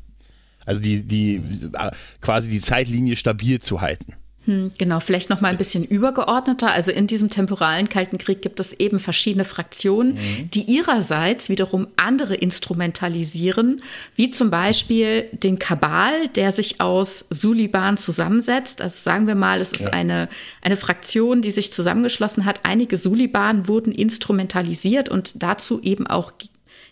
[0.67, 1.37] Also die, die
[1.75, 4.15] äh, quasi die Zeitlinie stabil zu halten.
[4.47, 6.71] Hm, Genau, vielleicht noch mal ein bisschen übergeordneter.
[6.71, 10.19] Also in diesem temporalen Kalten Krieg gibt es eben verschiedene Fraktionen,
[10.53, 13.81] die ihrerseits wiederum andere instrumentalisieren,
[14.17, 18.83] wie zum Beispiel den Kabal, der sich aus Suliban zusammensetzt.
[18.83, 19.93] Also sagen wir mal, es ist Ja.
[19.93, 20.29] eine,
[20.61, 22.61] eine Fraktion, die sich zusammengeschlossen hat.
[22.65, 26.33] Einige Suliban wurden instrumentalisiert und dazu eben auch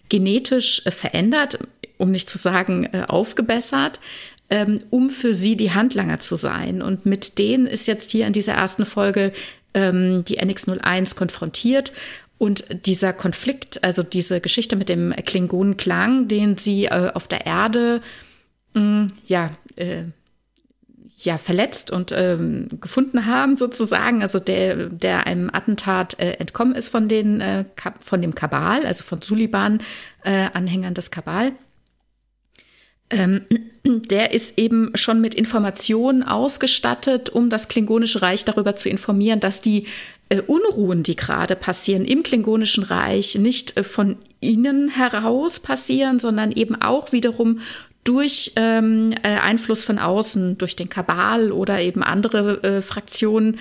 [0.08, 1.58] genetisch äh, verändert,
[2.02, 4.00] um nicht zu sagen äh, aufgebessert
[4.52, 6.82] ähm, um für sie die Handlanger zu sein.
[6.82, 9.32] Und mit denen ist jetzt hier in dieser ersten Folge
[9.72, 11.92] ähm, die NX01 konfrontiert.
[12.36, 18.02] Und dieser Konflikt, also diese Geschichte mit dem Klingonenklang, den sie äh, auf der Erde
[18.74, 20.02] mh, ja, äh,
[21.16, 26.90] ja, verletzt und ähm, gefunden haben, sozusagen, also der, der einem Attentat äh, entkommen ist
[26.90, 27.64] von, den, äh,
[28.00, 29.78] von dem Kabal, also von Suliban,
[30.24, 31.52] äh, Anhängern des Kabal.
[33.12, 33.42] Ähm,
[33.84, 39.60] der ist eben schon mit Informationen ausgestattet, um das Klingonische Reich darüber zu informieren, dass
[39.60, 39.86] die
[40.28, 46.52] äh, Unruhen, die gerade passieren im Klingonischen Reich, nicht äh, von innen heraus passieren, sondern
[46.52, 47.60] eben auch wiederum
[48.04, 53.58] durch ähm, äh, Einfluss von außen, durch den Kabal oder eben andere äh, Fraktionen,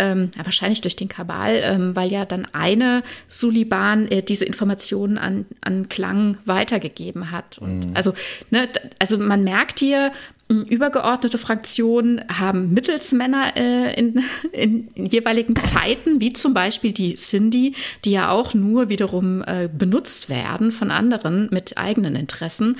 [0.00, 5.18] ähm, ja, wahrscheinlich durch den Kabal, ähm, weil ja dann eine Suliban äh, diese Informationen
[5.18, 7.58] an, an Klang weitergegeben hat.
[7.58, 8.14] Und also,
[8.50, 10.12] ne, also man merkt hier,
[10.50, 17.74] übergeordnete Fraktionen haben Mittelsmänner äh, in, in, in jeweiligen Zeiten, wie zum Beispiel die Cindy,
[18.04, 22.76] die ja auch nur wiederum äh, benutzt werden von anderen mit eigenen Interessen.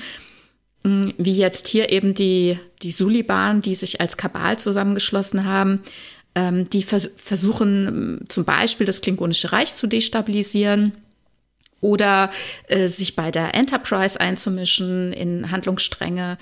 [0.83, 5.81] Wie jetzt hier eben die, die Suliban, die sich als Kabal zusammengeschlossen haben,
[6.35, 10.93] ähm, die vers versuchen ähm, zum Beispiel das Klingonische Reich zu destabilisieren
[11.81, 12.29] oder
[12.67, 16.37] äh, sich bei der Enterprise einzumischen in Handlungsstränge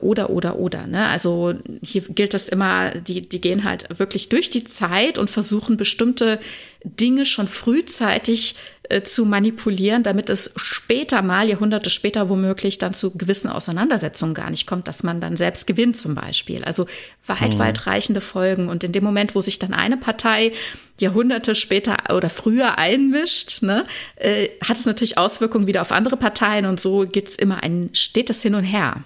[0.00, 0.86] oder, oder, oder.
[0.86, 1.08] Ne?
[1.08, 5.76] Also hier gilt es immer, die, die gehen halt wirklich durch die Zeit und versuchen
[5.76, 6.38] bestimmte
[6.84, 13.16] Dinge schon frühzeitig äh, zu manipulieren, damit es später mal, Jahrhunderte später womöglich, dann zu
[13.16, 16.62] gewissen Auseinandersetzungen gar nicht kommt, dass man dann selbst gewinnt zum Beispiel.
[16.62, 16.86] Also
[17.26, 18.68] weit, weit reichende Folgen.
[18.68, 20.52] Und in dem Moment, wo sich dann eine Partei
[21.00, 26.66] Jahrhunderte später oder früher einmischt, ne, äh, hat es natürlich Auswirkungen wieder auf andere Parteien
[26.66, 29.02] und so geht's immer ein stetes Hin und Her.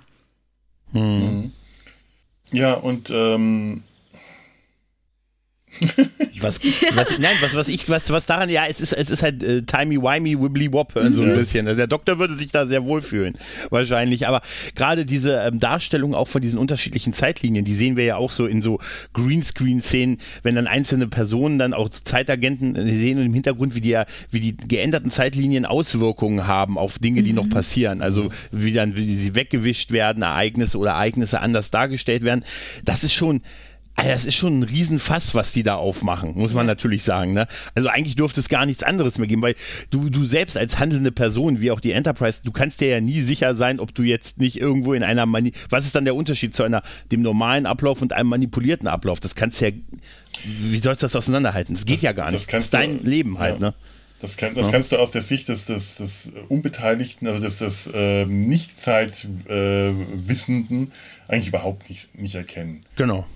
[2.52, 3.82] Ja, und ähm,
[6.40, 6.60] was,
[6.94, 9.62] was, nein, was, was ich, was, was daran, ja, es ist, es ist halt äh,
[9.62, 11.66] timey-wimey, wibbly-wop so ein bisschen.
[11.66, 13.34] Also der Doktor würde sich da sehr wohlfühlen,
[13.70, 14.26] wahrscheinlich.
[14.28, 14.40] Aber
[14.74, 18.46] gerade diese ähm, Darstellung auch von diesen unterschiedlichen Zeitlinien, die sehen wir ja auch so
[18.46, 18.78] in so
[19.14, 23.90] Greenscreen-Szenen, wenn dann einzelne Personen dann auch Zeitagenten äh, sehen und im Hintergrund, wie die
[23.90, 27.36] ja, wie die geänderten Zeitlinien Auswirkungen haben auf Dinge, die mhm.
[27.36, 28.02] noch passieren.
[28.02, 32.44] Also wie dann, wie sie weggewischt werden, Ereignisse oder Ereignisse anders dargestellt werden.
[32.84, 33.42] Das ist schon,
[33.96, 37.32] also das ist schon ein Riesenfass, was die da aufmachen, muss man natürlich sagen.
[37.32, 37.46] Ne?
[37.74, 39.54] Also eigentlich dürfte es gar nichts anderes mehr geben, weil
[39.90, 43.22] du, du selbst als handelnde Person, wie auch die Enterprise, du kannst dir ja nie
[43.22, 46.54] sicher sein, ob du jetzt nicht irgendwo in einer Mani was ist dann der Unterschied
[46.54, 49.18] zu einer dem normalen Ablauf und einem manipulierten Ablauf?
[49.20, 49.72] Das kannst du ja,
[50.44, 52.34] wie sollst du das auseinandeiter Das geht das, ja gar nicht.
[52.34, 53.68] Das, kannst das ist dein du, Leben halt, ja.
[53.68, 53.74] ne?
[54.20, 54.72] Das, kann, das ja.
[54.72, 61.32] kannst du aus der Sicht des, des, des Unbeteiligten, also des, des äh, Nicht-Zeitwissenden äh,
[61.32, 62.80] eigentlich überhaupt nicht, nicht erkennen.
[62.96, 63.26] Genau.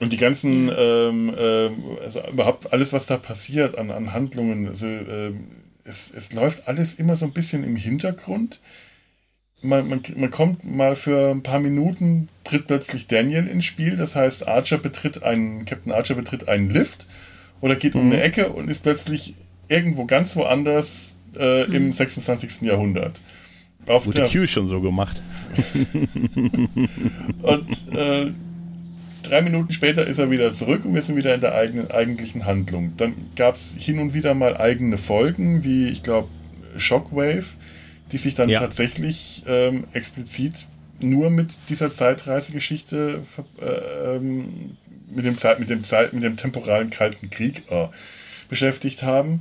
[0.00, 1.70] Und die ganzen, ähm, äh,
[2.02, 5.32] also überhaupt alles, was da passiert an, an Handlungen, also, äh,
[5.84, 8.60] es, es läuft alles immer so ein bisschen im Hintergrund.
[9.62, 13.96] Man, man, man kommt mal für ein paar Minuten, tritt plötzlich Daniel ins Spiel.
[13.96, 17.06] Das heißt, Archer betritt einen, Captain Archer betritt einen Lift
[17.60, 18.00] oder geht mhm.
[18.00, 19.34] um eine Ecke und ist plötzlich
[19.68, 21.74] irgendwo ganz woanders äh, mhm.
[21.74, 22.62] im 26.
[22.62, 23.20] Jahrhundert.
[23.86, 25.20] Auf Wurde der, Q schon so gemacht.
[27.42, 28.32] und äh,
[29.24, 32.44] drei Minuten später ist er wieder zurück und wir sind wieder in der eigenen, eigentlichen
[32.44, 32.92] Handlung.
[32.96, 36.28] Dann gab es hin und wieder mal eigene Folgen, wie ich glaube
[36.76, 37.44] Shockwave,
[38.12, 38.60] die sich dann ja.
[38.60, 40.66] tatsächlich ähm, explizit
[41.00, 43.22] nur mit dieser Zeitreisegeschichte
[43.60, 44.76] äh, ähm,
[45.10, 47.88] mit dem Zeit, mit dem Zeit, mit dem temporalen Kalten Krieg äh,
[48.48, 49.40] beschäftigt haben.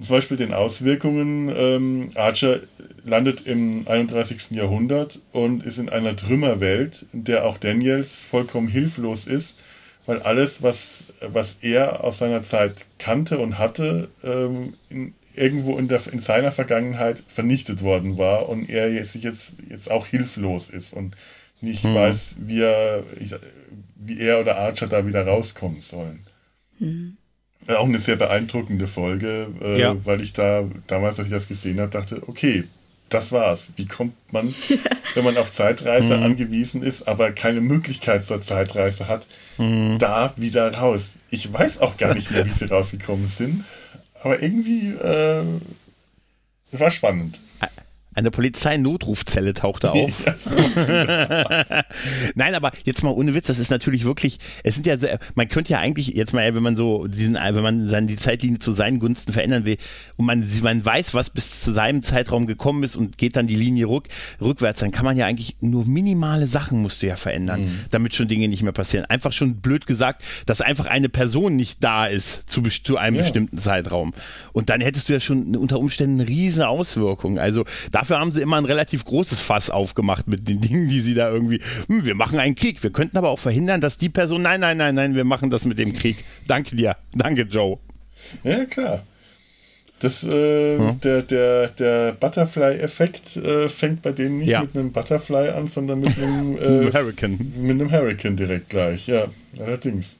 [0.00, 1.52] Zum Beispiel den Auswirkungen.
[1.54, 2.60] Ähm, Archer
[3.04, 4.52] landet im 31.
[4.52, 9.58] Jahrhundert und ist in einer Trümmerwelt, in der auch Daniels vollkommen hilflos ist,
[10.06, 15.88] weil alles, was, was er aus seiner Zeit kannte und hatte, ähm, in, irgendwo in,
[15.88, 20.92] der, in seiner Vergangenheit vernichtet worden war und er jetzt, jetzt, jetzt auch hilflos ist
[20.92, 21.16] und
[21.60, 21.94] nicht mhm.
[21.94, 23.04] weiß, wie er,
[23.96, 26.26] wie er oder Archer da wieder rauskommen sollen.
[26.78, 27.16] Mhm.
[27.68, 29.96] Auch eine sehr beeindruckende Folge, äh, ja.
[30.04, 32.64] weil ich da damals, als ich das gesehen habe, dachte, okay,
[33.08, 33.68] das war's.
[33.76, 34.52] Wie kommt man,
[35.14, 36.22] wenn man auf Zeitreise mhm.
[36.22, 39.26] angewiesen ist, aber keine Möglichkeit zur Zeitreise hat,
[39.58, 39.98] mhm.
[39.98, 41.14] da wieder raus?
[41.30, 43.64] Ich weiß auch gar nicht mehr, wie sie rausgekommen sind,
[44.22, 45.44] aber irgendwie, äh,
[46.70, 47.40] es war spannend.
[48.14, 50.10] Eine Polizeinotrufzelle tauchte auf.
[52.34, 54.96] Nein, aber jetzt mal ohne Witz, das ist natürlich wirklich, es sind ja,
[55.34, 58.58] man könnte ja eigentlich jetzt mal, wenn man so diesen, wenn man dann die Zeitlinie
[58.58, 59.78] zu seinen Gunsten verändern will
[60.16, 63.56] und man, man weiß, was bis zu seinem Zeitraum gekommen ist und geht dann die
[63.56, 64.08] Linie rück,
[64.40, 67.80] rückwärts, dann kann man ja eigentlich nur minimale Sachen musst du ja verändern, mhm.
[67.90, 69.06] damit schon Dinge nicht mehr passieren.
[69.06, 73.22] Einfach schon blöd gesagt, dass einfach eine Person nicht da ist zu, zu einem ja.
[73.22, 74.12] bestimmten Zeitraum.
[74.52, 77.38] Und dann hättest du ja schon unter Umständen eine riesige Auswirkung.
[77.38, 81.00] Also da dafür haben sie immer ein relativ großes Fass aufgemacht mit den Dingen, die
[81.00, 82.82] sie da irgendwie, hm, wir machen einen Krieg.
[82.82, 85.64] Wir könnten aber auch verhindern, dass die Person, nein, nein, nein, nein, wir machen das
[85.64, 86.16] mit dem Krieg.
[86.48, 86.96] Danke dir.
[87.14, 87.78] Danke, Joe.
[88.42, 89.04] Ja, klar.
[90.00, 90.98] Das, äh, hm?
[90.98, 94.62] der, der, der Butterfly-Effekt äh, fängt bei denen nicht ja.
[94.62, 97.38] mit einem Butterfly an, sondern mit einem äh, Hurricane.
[97.56, 99.28] Mit einem Hurricane direkt gleich, ja,
[99.60, 100.18] allerdings.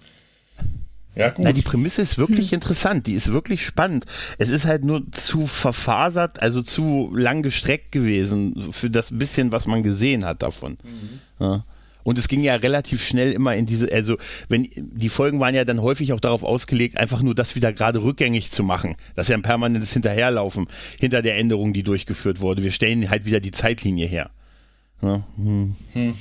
[1.14, 1.44] Ja, gut.
[1.44, 2.56] Na, die Prämisse ist wirklich hm.
[2.56, 4.06] interessant, die ist wirklich spannend.
[4.38, 9.66] Es ist halt nur zu verfasert, also zu lang gestreckt gewesen für das bisschen, was
[9.66, 10.78] man gesehen hat davon.
[10.82, 11.20] Mhm.
[11.38, 11.64] Ja.
[12.04, 14.16] Und es ging ja relativ schnell immer in diese, also
[14.48, 18.02] wenn die Folgen waren ja dann häufig auch darauf ausgelegt, einfach nur das wieder gerade
[18.02, 18.96] rückgängig zu machen.
[19.14, 20.66] Das ist ja ein permanentes Hinterherlaufen
[20.98, 22.64] hinter der Änderung, die durchgeführt wurde.
[22.64, 24.30] Wir stellen halt wieder die Zeitlinie her.
[25.00, 25.22] Ja.
[25.36, 25.76] Hm.
[25.92, 26.14] Hm.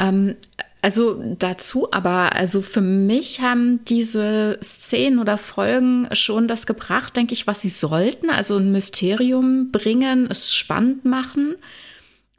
[0.00, 0.36] Ähm,
[0.80, 7.32] also dazu, aber also für mich haben diese Szenen oder Folgen schon das gebracht, denke
[7.32, 8.30] ich, was sie sollten.
[8.30, 11.56] Also ein Mysterium bringen, es spannend machen.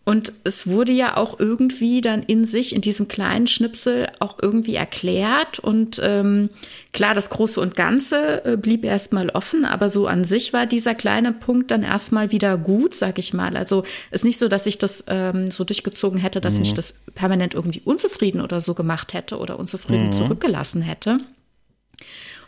[0.09, 4.73] Und es wurde ja auch irgendwie dann in sich, in diesem kleinen Schnipsel, auch irgendwie
[4.73, 5.59] erklärt.
[5.59, 6.49] Und ähm,
[6.93, 10.95] klar, das Große und Ganze äh, blieb erstmal offen, aber so an sich war dieser
[10.95, 13.55] kleine Punkt dann erstmal wieder gut, sag ich mal.
[13.55, 16.61] Also ist nicht so, dass ich das ähm, so durchgezogen hätte, dass mhm.
[16.61, 20.13] mich das permanent irgendwie unzufrieden oder so gemacht hätte oder unzufrieden mhm.
[20.13, 21.19] zurückgelassen hätte.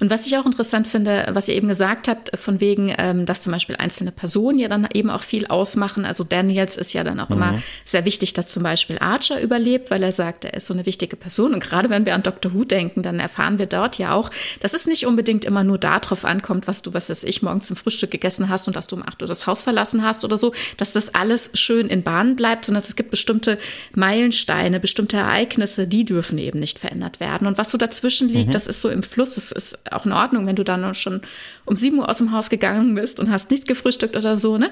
[0.02, 3.44] Und was ich auch interessant finde, was ihr eben gesagt habt, von wegen, ähm, dass
[3.44, 6.06] zum Beispiel einzelne Personen ja dann eben auch viel ausmachen.
[6.06, 7.36] Also Daniels ist ja dann auch mhm.
[7.36, 10.88] immer sehr wichtig, dass zum Beispiel Archer überlebt, weil er sagt, er ist so eine
[10.88, 11.54] wichtige Person.
[11.54, 12.52] Und gerade wenn wir an Dr.
[12.56, 16.26] Who denken, dann erfahren wir dort ja auch, dass es nicht unbedingt immer nur darauf
[16.26, 19.04] ankommt, was du, was weiß ich, morgens zum Frühstück gegessen hast und dass du um
[19.08, 22.66] 8 Uhr das Haus verlassen hast oder so, dass das alles schön in Bahnen bleibt,
[22.66, 23.60] sondern es gibt bestimmte
[23.94, 27.46] Meilensteine, bestimmte Ereignisse, die dürfen eben nicht verändert werden.
[27.46, 28.54] Und was so dazwischen liegt, mhm.
[28.54, 31.22] das ist so im Fluss, das ist auch in Ordnung, wenn du dann schon
[31.66, 34.72] um 7 Uhr aus dem Haus gegangen bist und hast nichts gefrühstückt oder so, ne?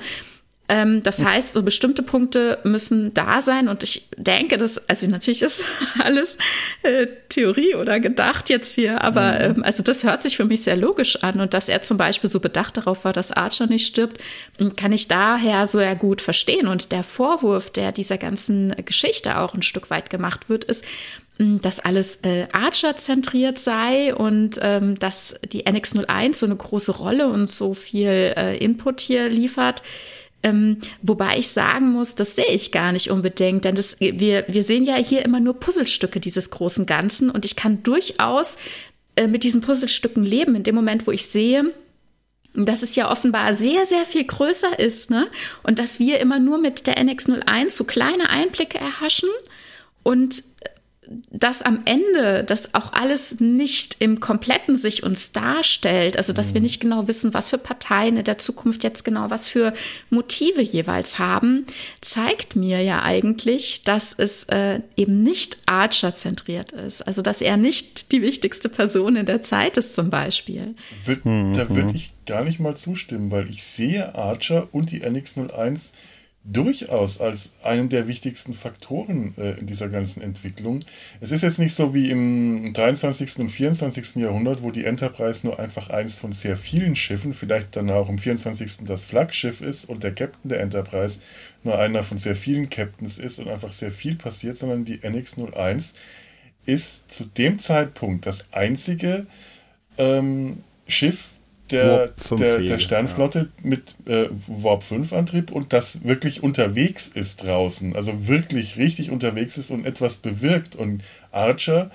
[0.69, 5.41] Ähm, das heißt, so bestimmte Punkte müssen da sein und ich denke, dass, also natürlich
[5.41, 5.63] ist
[6.03, 6.37] alles
[6.83, 9.55] äh, Theorie oder gedacht jetzt hier, aber mhm.
[9.57, 12.29] ähm, also das hört sich für mich sehr logisch an und dass er zum Beispiel
[12.29, 14.21] so bedacht darauf war, dass Archer nicht stirbt,
[14.75, 19.55] kann ich daher so ja gut verstehen und der Vorwurf, der dieser ganzen Geschichte auch
[19.55, 20.85] ein Stück weit gemacht wird, ist,
[21.39, 27.45] dass alles äh, Archer-zentriert sei und ähm, dass die NX01 so eine große Rolle und
[27.45, 29.81] so viel äh, Input hier liefert.
[30.43, 34.63] Ähm, wobei ich sagen muss, das sehe ich gar nicht unbedingt, denn das, wir, wir
[34.63, 38.57] sehen ja hier immer nur Puzzlestücke dieses großen Ganzen und ich kann durchaus
[39.15, 41.73] äh, mit diesen Puzzlestücken leben, in dem Moment, wo ich sehe,
[42.53, 45.27] dass es ja offenbar sehr, sehr viel größer ist, ne?
[45.63, 49.29] Und dass wir immer nur mit der NX01 so kleine Einblicke erhaschen
[50.03, 50.43] und
[51.31, 56.55] dass am Ende das auch alles nicht im Kompletten sich uns darstellt, also dass mhm.
[56.55, 59.73] wir nicht genau wissen, was für Parteien in der Zukunft jetzt genau was für
[60.09, 61.65] Motive jeweils haben,
[62.01, 67.01] zeigt mir ja eigentlich, dass es äh, eben nicht Archer-zentriert ist.
[67.01, 70.75] Also dass er nicht die wichtigste Person in der Zeit ist zum Beispiel.
[71.05, 71.53] Wird, mhm.
[71.55, 75.91] Da würde ich gar nicht mal zustimmen, weil ich sehe Archer und die NX01
[76.51, 80.79] durchaus als einen der wichtigsten Faktoren äh, in dieser ganzen Entwicklung.
[81.21, 83.39] Es ist jetzt nicht so wie im 23.
[83.39, 84.15] und 24.
[84.15, 88.17] Jahrhundert, wo die Enterprise nur einfach eines von sehr vielen Schiffen, vielleicht dann auch im
[88.17, 88.85] 24.
[88.85, 91.19] das Flaggschiff ist und der Captain der Enterprise
[91.63, 95.93] nur einer von sehr vielen Captains ist und einfach sehr viel passiert, sondern die NX-01
[96.65, 99.27] ist zu dem Zeitpunkt das einzige
[99.97, 101.38] ähm, Schiff,
[101.71, 103.69] der, der, der, Sternflotte ja.
[103.69, 109.57] mit äh, Warp 5 Antrieb und das wirklich unterwegs ist draußen, also wirklich richtig unterwegs
[109.57, 110.75] ist und etwas bewirkt.
[110.75, 111.91] Und Archer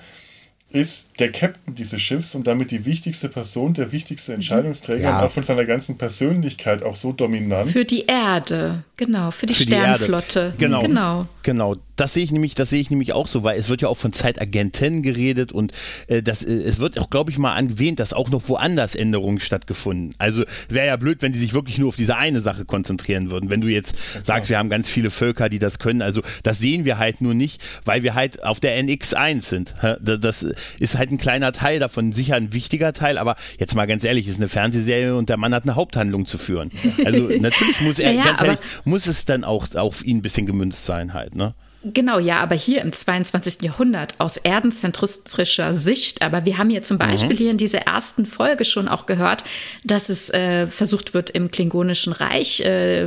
[0.75, 4.35] ist der Captain dieses Schiffs und damit die wichtigste Person, der wichtigste.
[4.35, 5.19] Entscheidungsträger ja.
[5.19, 7.71] und auch von seiner ganzen Persönlichkeit auch so dominant.
[7.71, 10.53] Für die Erde, genau, für die für Sternflotte.
[10.57, 11.27] Die genau, genau.
[11.45, 13.89] Genau, das sehe ich nämlich, das sehe ich nämlich auch so, weil es wird ja
[13.89, 15.73] auch von Zeitagenten geredet und
[16.09, 19.41] äh, das, äh, es wird auch, glaube ich, mal erwähnt, dass auch noch woanders Änderungen
[19.41, 20.15] stattgefunden.
[20.19, 23.51] Also wäre ja blöd, wenn die sich wirklich nur auf diese eine Sache konzentrieren würden.
[23.51, 26.59] Wenn du jetzt ja, sagst, wir haben ganz viele Völker, die das können, also das
[26.59, 29.75] sehen wir halt nur nicht, weil wir halt auf der NX1 sind.
[30.01, 30.45] Das
[30.79, 34.29] ist halt ein kleiner Teil davon, sicher ein wichtiger Teil, aber jetzt mal ganz ehrlich,
[34.29, 36.71] ist eine Fernsehserie und der Mann hat eine Haupthandlung zu führen.
[37.05, 40.47] Also natürlich muss er, ja, ganz ehrlich, muss es dann auch auf ihn ein bisschen
[40.47, 41.55] gemünzt sein halt, ne?
[41.85, 43.61] Genau, ja, aber hier im 22.
[43.61, 46.23] Jahrhundert aus erdenzentristischer Sicht.
[46.23, 47.39] Aber wir haben hier zum Beispiel mhm.
[47.39, 49.45] hier in dieser ersten Folge schon auch gehört,
[49.85, 53.07] dass es äh, versucht wird, im Klingonischen Reich äh,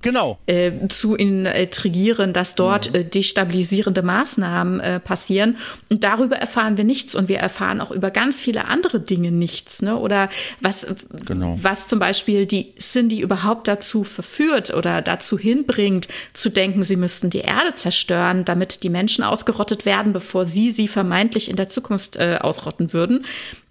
[0.00, 0.38] genau.
[0.46, 3.00] äh, zu intrigieren, dass dort mhm.
[3.00, 5.56] Äh, destabilisierende Maßnahmen äh, passieren.
[5.90, 9.82] Und darüber erfahren wir nichts und wir erfahren auch über ganz viele andere Dinge nichts.
[9.82, 9.96] Ne?
[9.96, 10.28] Oder
[10.60, 10.86] was,
[11.26, 11.58] genau.
[11.60, 17.30] was zum Beispiel die Cindy überhaupt dazu verführt oder dazu hinbringt, zu denken, sie müssten
[17.30, 21.68] die Erde zerstören zerstören, damit die Menschen ausgerottet werden, bevor sie sie vermeintlich in der
[21.68, 23.24] Zukunft äh, ausrotten würden.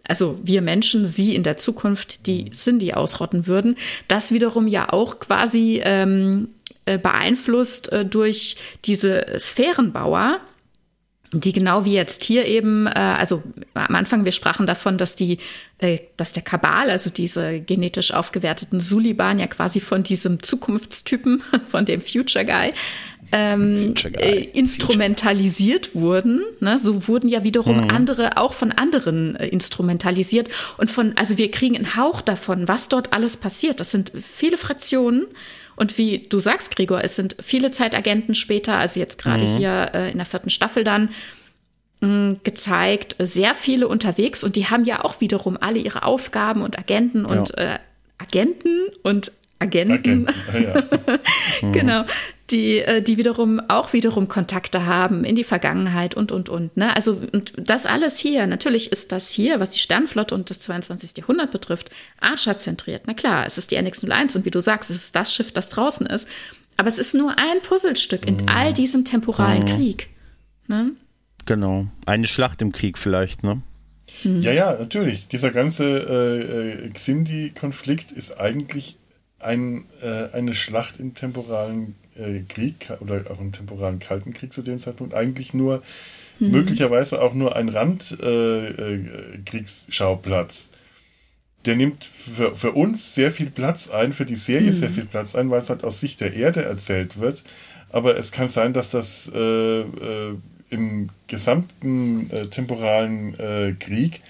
[0.06, 3.76] Also wir Menschen sie in der Zukunft die Cindy ausrotten würden.
[4.08, 6.50] Das wiederum ja auch quasi ähm,
[6.86, 10.40] äh, beeinflusst äh, durch diese Sphärenbauer,
[11.32, 15.38] die genau wie jetzt hier eben, äh, also am Anfang, wir sprachen davon, dass die,
[15.80, 21.86] äh, dass der Kabal, also diese genetisch aufgewerteten Suliban ja quasi von diesem Zukunftstypen, von
[21.86, 22.72] dem Future Guy,
[23.32, 26.44] ähm, äh, instrumentalisiert wurden.
[26.60, 26.78] Ne?
[26.78, 27.90] So wurden ja wiederum mhm.
[27.90, 30.50] andere auch von anderen äh, instrumentalisiert.
[30.78, 33.80] Und von, also wir kriegen einen Hauch davon, was dort alles passiert.
[33.80, 35.26] Das sind viele Fraktionen.
[35.76, 39.58] Und wie du sagst, Gregor, es sind viele Zeitagenten später, also jetzt gerade mhm.
[39.58, 41.10] hier äh, in der vierten Staffel dann,
[42.02, 46.78] mh, gezeigt, sehr viele unterwegs und die haben ja auch wiederum alle ihre Aufgaben und
[46.78, 47.76] Agenten und ja.
[47.76, 47.80] äh,
[48.20, 49.32] Agenten und
[49.64, 50.28] Agenten.
[50.28, 50.34] Agenten.
[50.53, 50.76] Ja,
[51.61, 51.72] ja.
[51.72, 52.05] genau
[52.53, 56.78] die, äh, die wiederum auch wiederum Kontakte haben in die Vergangenheit und, und, und.
[56.78, 56.95] Ne?
[56.95, 61.18] Also und das alles hier, natürlich ist das hier, was die Sternflotte und das 22.
[61.18, 61.89] Jahrhundert betrifft,
[62.20, 63.03] Archer zentriert.
[63.07, 65.70] Na klar, es ist die NX-01 und wie du sagst, es ist das Schiff, das
[65.70, 66.28] draußen ist.
[66.78, 70.09] Aber es ist nur ein Puzzlestück in all diesem temporalen Krieg.
[70.68, 70.91] Ne?
[71.45, 71.88] Genau.
[72.05, 73.61] Eine Schlacht im Krieg vielleicht, ne?
[74.24, 74.41] Mhm.
[74.41, 75.28] Ja, ja, natürlich.
[75.28, 78.97] Dieser ganze äh, äh, Xindi-Konflikt ist eigentlich
[79.44, 84.62] ein, äh, eine Schlacht im temporalen äh, Krieg oder auch im temporalen Kalten Krieg zu
[84.62, 85.14] dem Zeitpunkt.
[85.14, 85.84] Eigentlich nur,
[86.39, 86.52] mhm.
[86.52, 90.70] möglicherweise auch nur ein Randkriegsschauplatz.
[90.72, 90.78] Äh, äh,
[91.66, 94.76] der nimmt für, für uns sehr viel Platz ein, für die Serie mhm.
[94.76, 97.44] sehr viel Platz ein, weil es halt aus Sicht der Erde erzählt wird.
[97.89, 100.36] Aber es kann sein, dass das äh, äh,
[100.70, 103.36] im gesamten temporalen
[103.78, 104.22] Krieg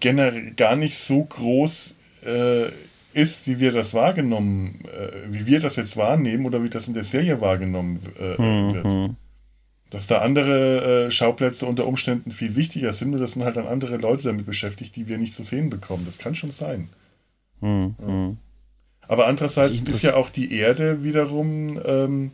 [0.00, 1.94] generell gar nicht so groß
[3.16, 6.94] ist, wie wir das wahrgenommen, äh, wie wir das jetzt wahrnehmen oder wie das in
[6.94, 8.74] der Serie wahrgenommen mhm.
[8.74, 9.10] wird.
[9.90, 13.96] Dass da andere Schauplätze unter Umständen viel wichtiger sind und das sind halt dann andere
[13.98, 16.04] Leute damit beschäftigt, die wir nicht zu sehen bekommen.
[16.04, 16.88] Das kann schon sein.
[17.60, 17.94] Mhm.
[18.06, 18.34] Ja.
[19.08, 22.32] Aber andererseits ist ja auch die Erde wiederum ähm,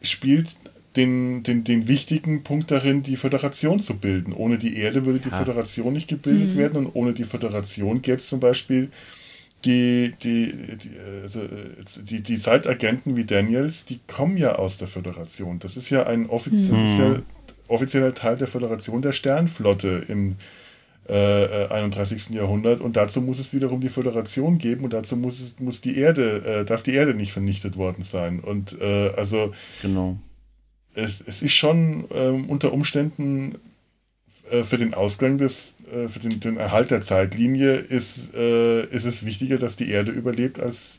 [0.00, 0.56] spielt
[0.96, 4.32] den, den, den wichtigen Punkt darin, die Föderation zu bilden.
[4.32, 5.38] Ohne die Erde würde die ja.
[5.38, 6.58] Föderation nicht gebildet mhm.
[6.58, 8.90] werden und ohne die Föderation gäbe es zum Beispiel
[9.64, 10.90] die, die, die,
[11.22, 11.42] also
[12.02, 15.58] die, die Zeitagenten wie Daniels, die kommen ja aus der Föderation.
[15.58, 16.98] Das ist ja ein offiz mhm.
[16.98, 17.22] ja
[17.68, 20.36] offizieller Teil der Föderation der Sternflotte im
[21.08, 22.30] äh, 31.
[22.30, 25.96] Jahrhundert und dazu muss es wiederum die Föderation geben und dazu muss es, muss die
[25.96, 28.40] Erde, äh, darf die Erde nicht vernichtet worden sein.
[28.40, 30.18] Und äh, also genau.
[30.94, 33.56] es, es ist schon ähm, unter Umständen
[34.50, 39.04] äh, für den Ausgang des, äh, für den, den, Erhalt der Zeitlinie ist, äh, ist
[39.04, 40.98] es wichtiger, dass die Erde überlebt als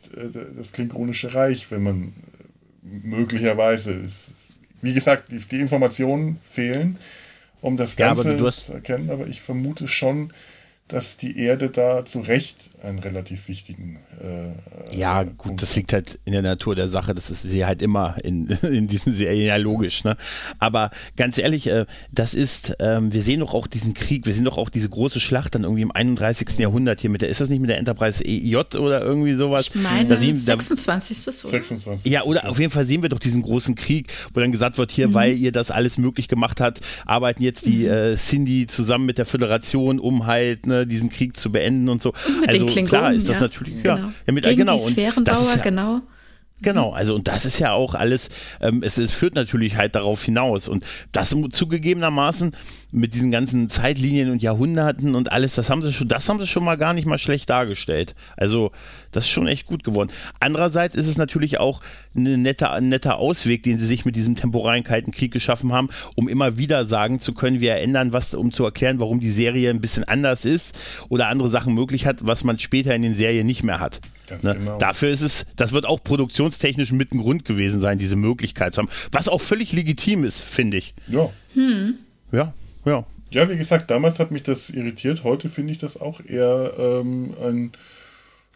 [0.56, 2.14] das Klingonische Reich, wenn man
[2.82, 4.32] möglicherweise ist.
[4.82, 6.98] Wie gesagt, die, die Informationen fehlen
[7.64, 10.34] um das Ganze ja, zu erkennen, aber ich vermute schon,
[10.90, 14.00] dass die Erde da zu Recht einen relativ wichtigen.
[14.22, 17.16] Äh, ja, gut, Punkt das liegt halt in der Natur der Sache.
[17.16, 20.04] Das ist sie halt immer in, in diesen Serien ja logisch.
[20.04, 20.18] Ne?
[20.60, 24.46] Aber ganz ehrlich, äh, das ist, ähm, wir sehen doch auch diesen Krieg, wir sehen
[24.46, 26.58] doch auch diese große Schlacht dann irgendwie im 31.
[26.58, 29.70] Jahrhundert hier mit der, ist das nicht mit der Enterprise EJ oder irgendwie sowas?
[29.74, 31.24] Ich meine, da sehen, 26.
[31.24, 32.12] Da, 26.
[32.12, 34.92] Ja, oder auf jeden Fall sehen wir doch diesen großen Krieg, wo dann gesagt wird,
[34.92, 35.14] hier, mhm.
[35.14, 37.92] weil ihr das alles möglich gemacht habt, arbeiten jetzt die mhm.
[37.92, 42.14] äh, Cindy zusammen mit der Föderation, um halt ne, diesen Krieg zu beenden und so.
[42.28, 43.98] Und mit also den klar ist das ja, natürlich, genau.
[43.98, 44.78] ja, ja mit, Gegen genau.
[44.78, 46.02] Die Sphärenbauer, ja, genau.
[46.64, 48.30] Genau, also und das ist ja auch alles,
[48.62, 52.56] ähm, es, es führt natürlich halt darauf hinaus und das zugegebenermaßen
[52.92, 56.48] mit diesen ganzen Zeitlinien und Jahrhunderten und alles, das haben sie schon, das haben sie
[56.48, 58.16] schon mal gar nicht mal schlecht dargestellt.
[58.38, 58.72] Also
[59.12, 60.10] das ist schon echt gut geworden.
[60.40, 61.82] Andererseits ist es natürlich auch
[62.16, 65.90] ein netter, ein netter Ausweg, den sie sich mit diesem temporalen Kalten Krieg geschaffen haben,
[66.16, 69.70] um immer wieder sagen zu können, wir ändern was, um zu erklären, warum die Serie
[69.70, 70.78] ein bisschen anders ist
[71.10, 74.00] oder andere Sachen möglich hat, was man später in den Serien nicht mehr hat.
[74.30, 74.56] Ne?
[74.56, 74.78] Genau.
[74.78, 78.82] Dafür ist es, das wird auch produktionstechnisch mit ein Grund gewesen sein, diese Möglichkeit zu
[78.82, 78.90] haben.
[79.12, 80.96] Was auch völlig legitim ist, finde ich.
[81.08, 81.30] Ja.
[81.54, 81.96] Hm.
[82.32, 82.54] Ja,
[82.86, 83.06] ja.
[83.32, 85.24] Ja, wie gesagt, damals hat mich das irritiert.
[85.24, 87.72] Heute finde ich das auch eher ähm, ein,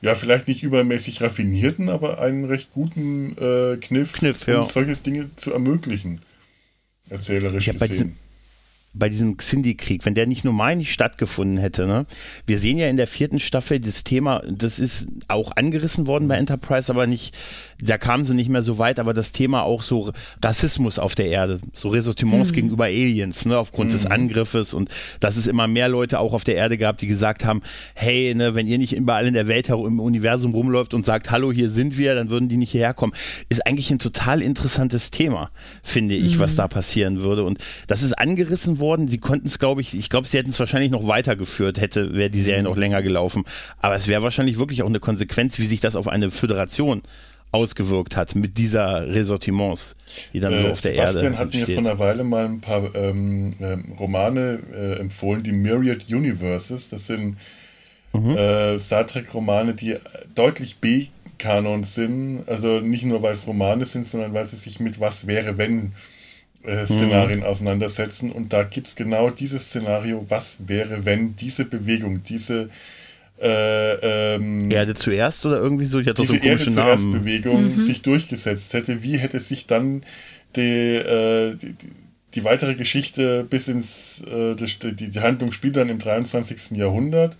[0.01, 4.63] ja, vielleicht nicht übermäßig raffinierten, aber einen recht guten äh, Kniff, Kniff um ja.
[4.63, 6.22] solche Dinge zu ermöglichen.
[7.09, 8.18] Erzählerisch ja, gesehen
[8.94, 11.86] bei diesem Xindi-Krieg, wenn der nicht normal nicht stattgefunden hätte.
[11.86, 12.06] Ne?
[12.46, 16.36] Wir sehen ja in der vierten Staffel das Thema, das ist auch angerissen worden bei
[16.36, 17.36] Enterprise, aber nicht,
[17.82, 20.12] da kamen sie nicht mehr so weit, aber das Thema auch so
[20.44, 22.56] Rassismus auf der Erde, so Ressortiments mhm.
[22.56, 23.94] gegenüber Aliens, ne, aufgrund mhm.
[23.94, 27.46] des Angriffes und dass es immer mehr Leute auch auf der Erde gab, die gesagt
[27.46, 27.62] haben,
[27.94, 31.52] hey, ne, wenn ihr nicht überall in der Welt im Universum rumläuft und sagt, hallo,
[31.52, 33.14] hier sind wir, dann würden die nicht hierher kommen.
[33.50, 35.52] Ist eigentlich ein total interessantes Thema,
[35.84, 36.40] finde ich, mhm.
[36.40, 37.44] was da passieren würde.
[37.44, 39.08] Und das ist angerissen worden.
[39.08, 42.30] Sie konnten es, glaube ich, ich glaube, sie hätten es wahrscheinlich noch weitergeführt, hätte, wäre
[42.30, 43.44] die Serie noch länger gelaufen.
[43.80, 47.02] Aber es wäre wahrscheinlich wirklich auch eine Konsequenz, wie sich das auf eine Föderation
[47.52, 49.96] ausgewirkt hat mit dieser Ressortiments,
[50.34, 52.60] die dann äh, so auf der Sebastian Erde hat mir vor einer Weile mal ein
[52.60, 56.90] paar ähm, äh, Romane äh, empfohlen, die Myriad Universes.
[56.90, 57.38] Das sind
[58.14, 58.36] mhm.
[58.36, 59.96] Äh, Star Trek Romane, die
[60.36, 62.44] deutlich B-Kanon sind.
[62.48, 65.94] Also nicht nur, weil es Romane sind, sondern weil sie sich mit was wäre, wenn
[66.64, 67.45] äh, Szenarien mhm.
[67.45, 68.32] auseinandersetzen.
[68.32, 72.70] Und da gibt es genau dieses Szenario, was wäre, wenn diese Bewegung, diese
[73.39, 75.99] äh, ähm, Erde zuerst oder irgendwie so?
[75.99, 77.82] Ich hatte diese so Erde zuerst Bewegung mhm.
[77.82, 79.03] sich durchgesetzt hätte.
[79.03, 80.01] Wie hätte sich dann
[80.55, 81.76] die, äh, die,
[82.34, 86.72] die weitere Geschichte bis ins äh, die, die Handlung spielt dann im 23.
[86.78, 87.38] Jahrhundert.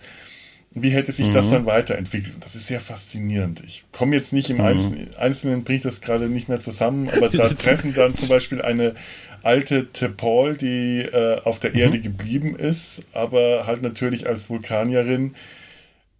[0.70, 1.32] Wie hätte sich mhm.
[1.32, 2.36] das dann weiterentwickelt?
[2.40, 3.62] Das ist sehr faszinierend.
[3.66, 5.08] Ich komme jetzt nicht im mhm.
[5.16, 8.94] Einzelnen, ich das gerade nicht mehr zusammen, aber da treffen dann zum Beispiel eine
[9.42, 11.78] alte Tepal, die äh, auf der mhm.
[11.78, 15.34] Erde geblieben ist, aber halt natürlich als Vulkanierin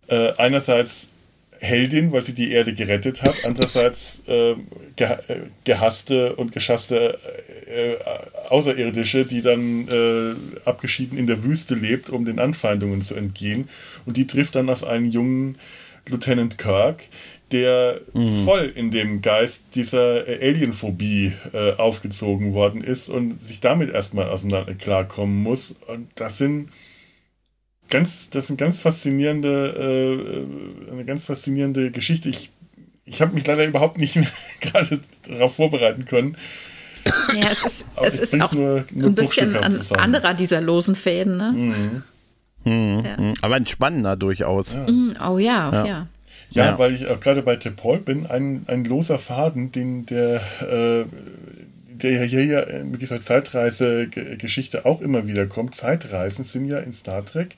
[0.08, 1.08] äh, einerseits
[1.60, 4.54] Heldin, weil sie die Erde gerettet hat, andererseits äh,
[4.96, 7.18] ge äh, gehasste und geschasste
[7.68, 7.96] äh,
[8.48, 13.68] Außerirdische, die dann äh, abgeschieden in der Wüste lebt, um den Anfeindungen zu entgehen.
[14.06, 15.58] Und die trifft dann auf einen jungen
[16.08, 17.04] Lieutenant Kirk,
[17.52, 18.44] der mhm.
[18.44, 24.74] voll in dem Geist dieser Alienphobie äh, aufgezogen worden ist und sich damit erstmal auseinander
[24.74, 25.74] klarkommen muss.
[25.86, 26.70] Und das sind
[27.88, 30.46] ganz, das sind ganz faszinierende,
[30.88, 32.28] äh, eine ganz faszinierende Geschichte.
[32.28, 32.50] Ich,
[33.04, 34.18] ich habe mich leider überhaupt nicht
[34.60, 36.36] gerade darauf vorbereiten können.
[37.34, 41.36] Ja, es ist, es ist auch nur, nur ein bisschen ein anderer dieser losen Fäden.
[41.36, 41.50] Ne?
[41.52, 42.02] Mhm.
[42.64, 43.04] Mhm.
[43.04, 43.16] Ja.
[43.20, 43.34] Mhm.
[43.42, 44.74] Aber ein spannender durchaus.
[44.74, 44.86] Ja.
[44.88, 45.16] Mhm.
[45.26, 45.86] Oh ja, ja.
[45.86, 46.06] ja.
[46.50, 51.04] Ja, weil ich auch gerade bei Tepol bin, ein, ein loser Faden, den der, äh,
[51.92, 55.74] der hier, hier mit dieser Zeitreise-Geschichte auch immer wieder kommt.
[55.74, 57.56] Zeitreisen sind ja in Star Trek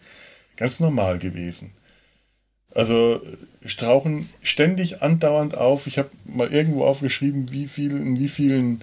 [0.57, 1.70] ganz normal gewesen.
[2.74, 3.20] Also
[3.64, 5.86] strauchen ständig andauernd auf.
[5.86, 8.82] Ich habe mal irgendwo aufgeschrieben, wie viel, in wie vielen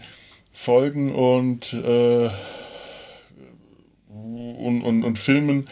[0.57, 2.29] Folgen und, äh,
[4.09, 5.69] und, und, und Filmen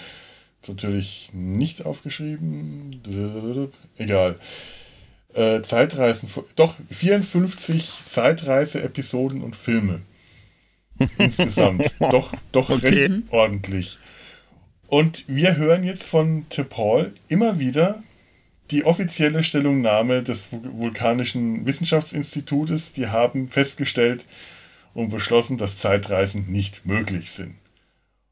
[0.68, 3.02] natürlich nicht aufgeschrieben.
[3.98, 4.36] Egal.
[5.34, 10.02] Äh, Zeitreisen, doch 54 Zeitreise-Episoden und Filme.
[11.18, 11.92] Insgesamt.
[12.00, 12.88] doch doch okay.
[12.88, 13.98] recht ordentlich.
[14.88, 18.04] Und wir hören jetzt von T'Pol immer wieder
[18.70, 22.92] die offizielle Stellungnahme des Vulkanischen Wissenschaftsinstitutes.
[22.92, 24.26] Die haben festgestellt
[24.96, 27.56] und beschlossen, dass Zeitreisen nicht möglich sind.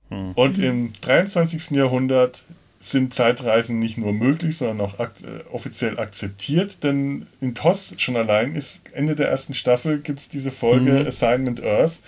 [0.09, 0.31] Mhm.
[0.31, 1.71] Und im 23.
[1.71, 2.45] Jahrhundert
[2.79, 6.83] sind Zeitreisen nicht nur möglich, sondern auch ak äh, offiziell akzeptiert.
[6.83, 11.07] Denn in TOS schon allein ist Ende der ersten Staffel gibt es diese Folge mhm.
[11.07, 11.99] Assignment Earth,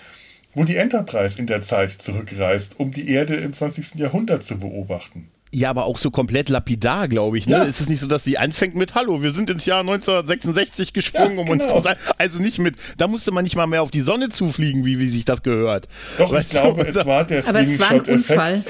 [0.54, 3.94] wo die Enterprise in der Zeit zurückreist, um die Erde im 20.
[3.94, 5.28] Jahrhundert zu beobachten.
[5.56, 7.46] Ja, aber auch so komplett lapidar, glaube ich.
[7.46, 7.54] Ne?
[7.54, 7.62] Ja.
[7.62, 11.36] Ist es nicht so, dass sie anfängt mit Hallo, wir sind ins Jahr 1966 gesprungen,
[11.36, 11.78] ja, um uns genau.
[11.78, 11.96] zu sein.
[12.18, 15.08] Also nicht mit, da musste man nicht mal mehr auf die Sonne zufliegen, wie, wie
[15.08, 15.88] sich das gehört.
[16.18, 18.62] Doch, weißt ich glaube, es war der Aber es war ein Unfall.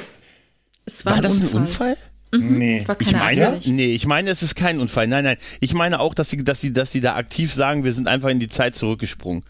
[0.84, 1.96] Es war, war das ein Unfall?
[2.30, 2.56] Mhm.
[2.56, 2.86] Nee.
[3.00, 5.08] ich meine, nee, ich meine, es ist kein Unfall.
[5.08, 5.38] Nein, nein.
[5.58, 8.28] Ich meine auch, dass sie, dass sie, dass sie da aktiv sagen, wir sind einfach
[8.28, 9.42] in die Zeit zurückgesprungen.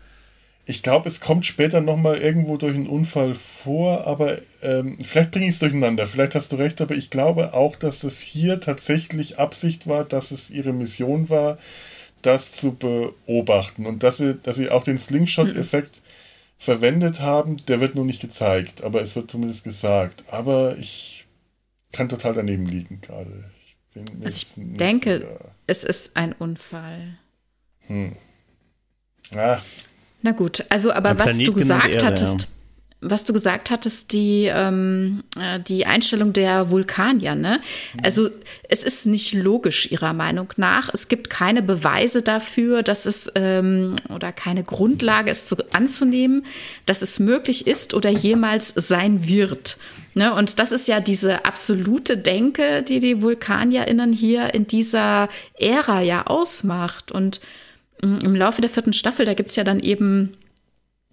[0.68, 5.46] Ich glaube, es kommt später nochmal irgendwo durch einen Unfall vor, aber ähm, vielleicht bringe
[5.46, 6.08] ich es durcheinander.
[6.08, 10.32] Vielleicht hast du recht, aber ich glaube auch, dass es hier tatsächlich Absicht war, dass
[10.32, 11.58] es ihre Mission war,
[12.20, 16.10] das zu beobachten und dass sie, dass sie auch den Slingshot-Effekt mhm.
[16.58, 17.58] verwendet haben.
[17.68, 20.24] Der wird nur nicht gezeigt, aber es wird zumindest gesagt.
[20.28, 21.26] Aber ich
[21.92, 23.44] kann total daneben liegen gerade.
[23.94, 25.54] Ich also ich denke, sicher.
[25.68, 27.18] es ist ein Unfall.
[27.86, 28.16] Hm.
[29.36, 29.62] Ach,
[30.22, 32.48] na gut, also aber was du gesagt Erde, hattest, ja.
[33.00, 37.60] was du gesagt hattest, die, ähm, äh, die Einstellung der Vulkanier, ne?
[38.02, 38.30] Also
[38.68, 40.90] es ist nicht logisch ihrer Meinung nach.
[40.92, 46.44] Es gibt keine Beweise dafür, dass es ähm, oder keine Grundlage ist zu, anzunehmen,
[46.86, 49.78] dass es möglich ist oder jemals sein wird.
[50.16, 56.00] Ne, und das ist ja diese absolute Denke, die die VulkanierInnen hier in dieser Ära
[56.00, 57.12] ja ausmacht.
[57.12, 57.42] Und
[58.02, 60.36] im Laufe der vierten Staffel, da gibt es ja dann eben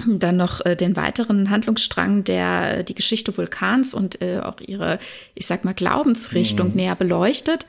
[0.06, 5.00] dann noch äh, den weiteren Handlungsstrang, der äh, die Geschichte Vulkans und äh, auch ihre,
[5.36, 6.76] ich sag mal, Glaubensrichtung mhm.
[6.76, 7.66] näher beleuchtet.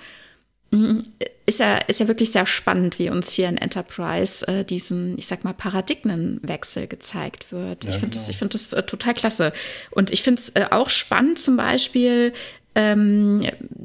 [0.71, 0.99] Mm,
[1.47, 5.27] ist ja, ist ja wirklich sehr spannend, wie uns hier in Enterprise äh, diesen, ich
[5.27, 7.85] sag mal, Paradigmenwechsel gezeigt wird.
[7.85, 8.23] Ja, ich finde genau.
[8.23, 9.53] das, ich find das äh, total klasse.
[9.91, 12.33] Und ich finde es äh, auch spannend, zum Beispiel,
[12.75, 13.43] ähm,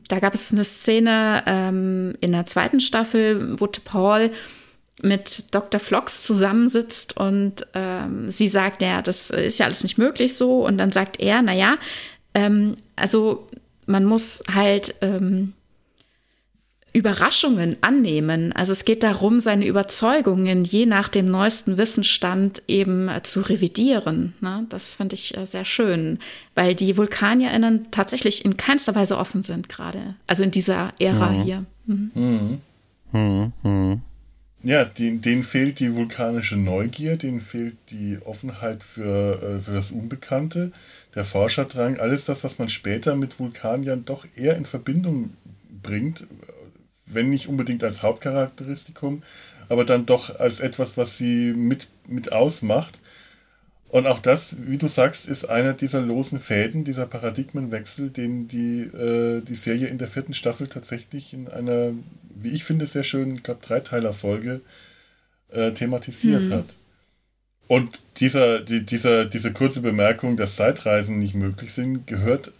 [0.08, 4.32] da gab es eine Szene ähm, in der zweiten Staffel, wo Paul
[5.02, 5.80] mit Dr.
[5.80, 10.66] Flox zusammensitzt und ähm, sie sagt, ja, das ist ja alles nicht möglich so.
[10.66, 11.78] Und dann sagt er, naja,
[12.34, 13.48] ähm, also
[13.86, 15.54] man muss halt ähm,
[16.94, 18.52] Überraschungen annehmen.
[18.54, 24.34] Also es geht darum, seine Überzeugungen je nach dem neuesten Wissensstand eben äh, zu revidieren.
[24.42, 24.66] Ne?
[24.70, 26.20] Das finde ich äh, sehr schön,
[26.56, 30.16] weil die VulkanierInnen tatsächlich in keinster Weise offen sind gerade.
[30.28, 31.42] Also in dieser Ära mhm.
[31.44, 31.66] hier.
[31.86, 32.62] Mhm.
[33.12, 34.02] Mhm.
[34.62, 39.92] Ja, denen, denen fehlt die vulkanische Neugier, denen fehlt die Offenheit für, äh, für das
[39.92, 40.74] Unbekannte,
[41.16, 45.32] der Forscherdrang, alles das, was man später mit Vulkaniern doch eher in Verbindung
[45.82, 46.28] bringt,
[47.06, 49.24] wenn nicht unbedingt als Hauptcharakteristikum,
[49.70, 53.00] aber dann doch als etwas, was sie mit, mit ausmacht.
[53.88, 58.82] Und auch das, wie du sagst, ist einer dieser losen Fäden, dieser Paradigmenwechsel, den die,
[58.82, 61.94] äh, die Serie in der vierten Staffel tatsächlich in einer,
[62.42, 64.62] wie ich finde, sehr schönen, ich glaube, Dreiteiler-Folge
[65.50, 66.54] äh, thematisiert mhm.
[66.54, 66.76] hat.
[67.68, 72.52] Und dieser, die, dieser, diese kurze Bemerkung, dass Zeitreisen nicht möglich sind, gehört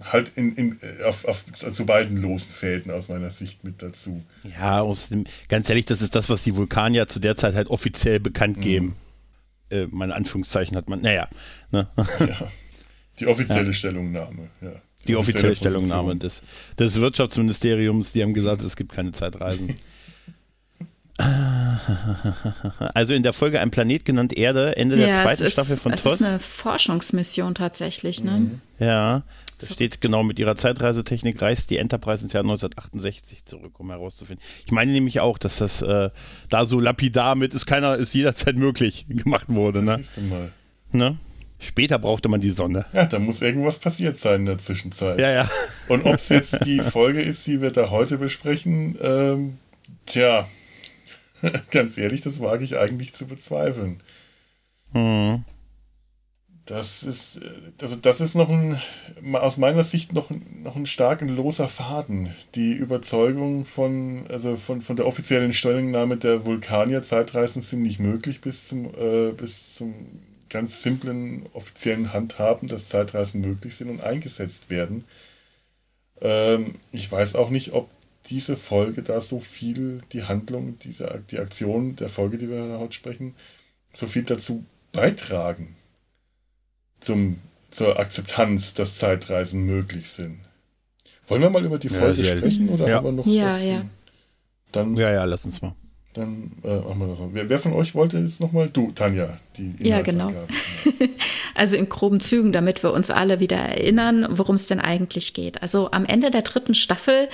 [0.00, 4.22] halt in, in, auf, auf, zu beiden losen Fäden aus meiner Sicht mit dazu.
[4.44, 8.20] Ja, dem, ganz ehrlich, das ist das, was die Vulkanier zu der Zeit halt offiziell
[8.20, 8.62] bekannt mhm.
[8.62, 8.86] geben.
[8.86, 8.94] Mhm.
[9.76, 11.28] Äh, meine Anführungszeichen hat man, naja.
[11.72, 11.88] Ne?
[11.96, 12.48] Ja,
[13.18, 13.72] die offizielle ja.
[13.72, 14.72] Stellungnahme, ja.
[15.06, 16.42] Die, offizielle, Stellungnahme des,
[16.78, 19.76] des Wirtschaftsministeriums, die haben gesagt, es gibt keine Zeitreisen.
[22.94, 25.92] Also in der Folge Ein Planet genannt Erde, Ende ja, der zweiten ist, Staffel von
[25.92, 26.12] es TOS.
[26.12, 28.30] Es ist eine Forschungsmission tatsächlich, ne?
[28.32, 28.60] Mhm.
[28.78, 29.24] Ja,
[29.58, 34.44] da steht genau, mit ihrer Zeitreisetechnik reist die Enterprise ins Jahr 1968 zurück, um herauszufinden.
[34.64, 36.10] Ich meine nämlich auch, dass das äh,
[36.48, 39.82] da so lapidar mit ist keiner, ist jederzeit möglich gemacht wurde.
[39.82, 39.98] Ne?
[39.98, 40.52] Das mal.
[40.92, 41.16] Ne?
[41.60, 42.86] Später brauchte man die Sonne.
[42.92, 45.18] Ja, da muss irgendwas passiert sein in der Zwischenzeit.
[45.18, 45.50] Ja, ja.
[45.88, 49.58] Und ob es jetzt die Folge ist, die wir da heute besprechen, ähm,
[50.06, 50.46] tja,
[51.70, 54.00] ganz ehrlich, das wage ich eigentlich zu bezweifeln.
[54.92, 55.44] Hm.
[56.64, 57.40] Das ist,
[57.80, 58.78] also das ist noch ein,
[59.32, 60.30] aus meiner Sicht noch,
[60.62, 62.34] noch ein stark ein loser Faden.
[62.54, 68.42] Die Überzeugung von, also von, von der offiziellen Stellungnahme der Vulkanier, Zeitreisen sind nicht möglich
[68.42, 69.94] bis zum, äh, bis zum
[70.48, 75.04] ganz simplen offiziellen Handhaben, dass Zeitreisen möglich sind und eingesetzt werden.
[76.20, 77.90] Ähm, ich weiß auch nicht, ob
[78.26, 82.94] diese Folge da so viel, die Handlung, diese, die Aktion der Folge, die wir heute
[82.94, 83.34] sprechen,
[83.92, 85.76] so viel dazu beitragen
[87.00, 87.40] zum,
[87.70, 90.40] zur Akzeptanz, dass Zeitreisen möglich sind.
[91.26, 92.96] Wollen wir mal über die Folge ja, sprechen oder ja.
[92.96, 93.64] haben wir noch ja, was?
[93.64, 93.84] Ja.
[94.72, 95.74] Dann, ja, ja, lass uns mal.
[96.18, 97.28] Dann äh, machen wir das mal.
[97.32, 98.68] Wer, wer von euch wollte jetzt nochmal?
[98.68, 100.32] Du, Tanja, die Ja, genau.
[101.54, 105.62] also in groben Zügen, damit wir uns alle wieder erinnern, worum es denn eigentlich geht.
[105.62, 107.28] Also am Ende der dritten Staffel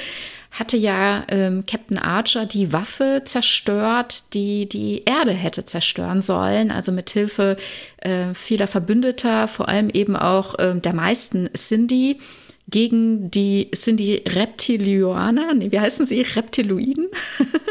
[0.51, 6.71] hatte ja ähm, Captain Archer die Waffe zerstört, die die Erde hätte zerstören sollen.
[6.71, 7.57] Also mit Hilfe
[7.97, 12.19] äh, vieler Verbündeter, vor allem eben auch äh, der meisten Cindy
[12.67, 16.23] gegen die Cindy Reptilianer, nee, wie heißen sie?
[16.23, 17.09] Reptiloiden?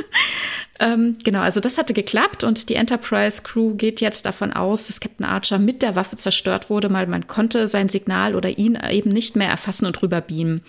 [0.79, 4.99] ähm, genau, also das hatte geklappt und die Enterprise Crew geht jetzt davon aus, dass
[4.99, 9.09] Captain Archer mit der Waffe zerstört wurde, weil man konnte sein Signal oder ihn eben
[9.09, 10.61] nicht mehr erfassen und rüberbeamen.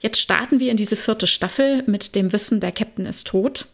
[0.00, 3.66] Jetzt starten wir in diese vierte Staffel mit dem Wissen, der Captain ist tot.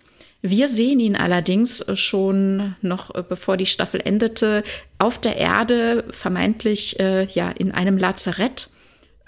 [0.45, 4.65] Wir sehen ihn allerdings schon noch äh, bevor die Staffel endete
[4.99, 8.69] auf der Erde, vermeintlich äh, ja in einem Lazarett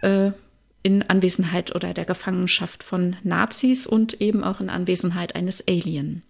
[0.02, 0.32] äh,
[0.84, 6.22] in Anwesenheit oder der Gefangenschaft von Nazis und eben auch in Anwesenheit eines Alien.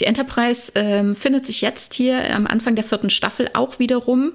[0.00, 4.32] Die Enterprise äh, findet sich jetzt hier am Anfang der vierten Staffel auch wiederum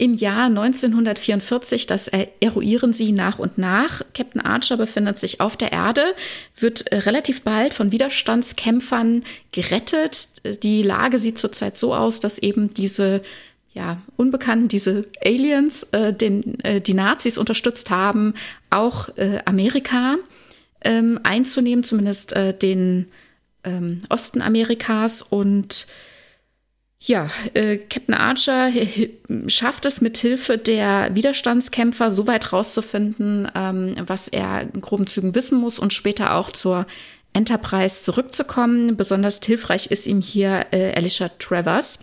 [0.00, 4.00] im Jahr 1944, das eruieren sie nach und nach.
[4.14, 6.14] Captain Archer befindet sich auf der Erde,
[6.56, 10.40] wird äh, relativ bald von Widerstandskämpfern gerettet.
[10.62, 13.20] Die Lage sieht zurzeit so aus, dass eben diese
[13.72, 18.34] ja, Unbekannten, diese Aliens, äh, den, äh, die Nazis unterstützt haben,
[18.68, 20.16] auch äh, Amerika
[20.82, 23.10] ähm, einzunehmen, zumindest äh, den
[23.64, 25.86] ähm, Osten Amerikas und
[27.02, 28.70] ja, äh, Captain Archer
[29.46, 35.34] schafft es mit Hilfe der Widerstandskämpfer so weit rauszufinden, ähm, was er in groben Zügen
[35.34, 36.86] wissen muss und später auch zur
[37.32, 38.98] Enterprise zurückzukommen.
[38.98, 42.00] Besonders hilfreich ist ihm hier äh, Alicia Travers.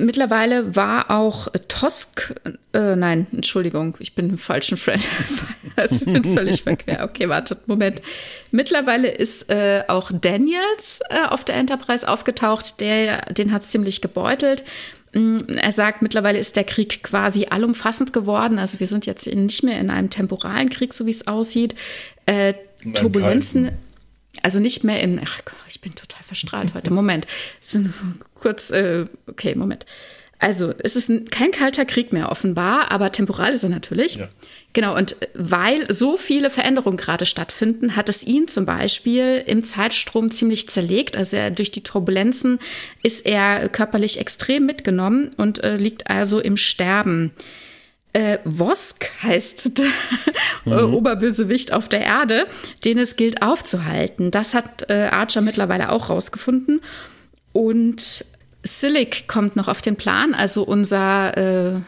[0.00, 2.32] Mittlerweile war auch Tosk,
[2.72, 5.04] äh, nein, Entschuldigung, ich bin im falschen Friend.
[5.76, 7.02] also ich bin völlig verkehrt.
[7.02, 8.00] Okay, wartet, Moment.
[8.52, 14.00] Mittlerweile ist äh, auch Daniels äh, auf der Enterprise aufgetaucht, der, den hat es ziemlich
[14.00, 14.62] gebeutelt.
[15.14, 18.60] Mm, er sagt, mittlerweile ist der Krieg quasi allumfassend geworden.
[18.60, 21.74] Also wir sind jetzt nicht mehr in einem temporalen Krieg, so wie es aussieht.
[22.26, 22.54] Äh,
[22.94, 23.72] Turbulenzen
[24.42, 26.92] also nicht mehr in, ach Gott, ich bin total verstrahlt heute.
[26.92, 27.26] Moment,
[28.34, 29.86] kurz, äh, okay, Moment.
[30.40, 34.16] Also, es ist ein, kein kalter Krieg mehr offenbar, aber temporal ist er natürlich.
[34.16, 34.28] Ja.
[34.72, 40.30] Genau, und weil so viele Veränderungen gerade stattfinden, hat es ihn zum Beispiel im Zeitstrom
[40.30, 41.16] ziemlich zerlegt.
[41.16, 42.60] Also er, durch die Turbulenzen
[43.02, 47.32] ist er körperlich extrem mitgenommen und äh, liegt also im Sterben.
[48.12, 49.78] Äh, Wosk heißt
[50.66, 50.94] der mhm.
[50.94, 52.46] Oberbösewicht auf der Erde,
[52.84, 54.30] den es gilt aufzuhalten.
[54.30, 56.80] Das hat äh, Archer mittlerweile auch rausgefunden.
[57.52, 58.24] Und
[58.62, 61.80] Silic kommt noch auf den Plan, also unser äh,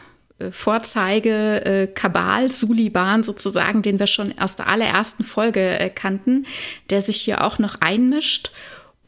[0.49, 6.45] Vorzeige äh, Kabal Suliban sozusagen, den wir schon aus der allerersten Folge äh, kannten,
[6.89, 8.51] der sich hier auch noch einmischt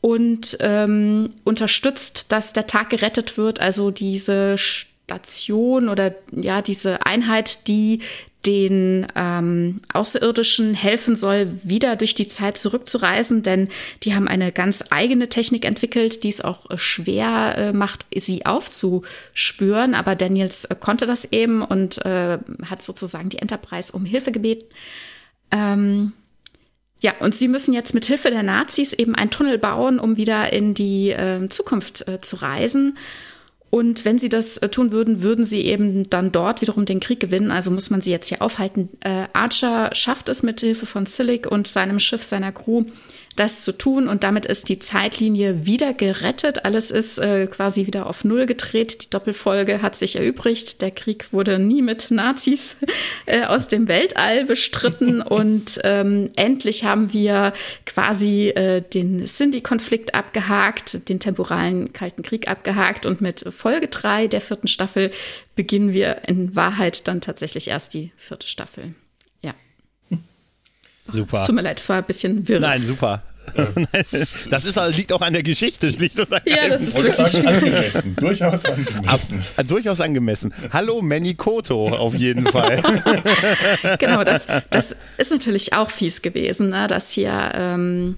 [0.01, 3.59] und ähm, unterstützt, dass der Tag gerettet wird.
[3.59, 4.57] Also diese
[5.13, 7.99] Station oder ja, diese Einheit, die
[8.45, 13.69] den ähm, Außerirdischen helfen soll, wieder durch die Zeit zurückzureisen, denn
[14.03, 18.45] die haben eine ganz eigene Technik entwickelt, die es auch äh, schwer äh, macht, sie
[18.45, 19.95] aufzuspüren.
[19.95, 24.65] Aber Daniels äh, konnte das eben und äh, hat sozusagen die Enterprise um Hilfe gebeten.
[25.51, 26.11] Ähm,
[26.99, 30.51] ja, und sie müssen jetzt mit Hilfe der Nazis eben einen Tunnel bauen, um wieder
[30.51, 32.97] in die äh, Zukunft äh, zu reisen.
[33.73, 37.19] Und wenn sie das äh, tun würden, würden sie eben dann dort wiederum den Krieg
[37.19, 37.49] gewinnen.
[37.49, 38.89] Also muss man sie jetzt hier aufhalten.
[38.99, 42.83] Äh, Archer schafft es mit Hilfe von Silic und seinem Schiff, seiner Crew,
[43.35, 46.65] das zu tun und damit ist die Zeitlinie wieder gerettet.
[46.65, 49.03] Alles ist äh, quasi wieder auf Null gedreht.
[49.03, 50.81] Die Doppelfolge hat sich erübrigt.
[50.81, 52.77] Der Krieg wurde nie mit Nazis
[53.25, 57.53] äh, aus dem Weltall bestritten und ähm, endlich haben wir
[57.85, 64.41] quasi äh, den Cindy-Konflikt abgehakt, den temporalen Kalten Krieg abgehakt und mit Folge 3 der
[64.41, 65.11] vierten Staffel
[65.55, 68.93] beginnen wir in Wahrheit dann tatsächlich erst die vierte Staffel.
[71.11, 71.37] Super.
[71.37, 72.59] Es tut mir leid, es war ein bisschen wirr.
[72.59, 73.23] Nein, super.
[74.49, 78.15] das ist, liegt auch an der Geschichte, schlicht und Ja, das ist Und wirklich angemessen.
[78.15, 79.43] Durchaus angemessen.
[79.57, 80.53] Ab, durchaus angemessen.
[80.71, 82.81] Hallo Manny Koto auf jeden Fall.
[83.99, 86.87] Genau, das, das ist natürlich auch fies gewesen, ne?
[86.87, 88.17] dass hier ähm,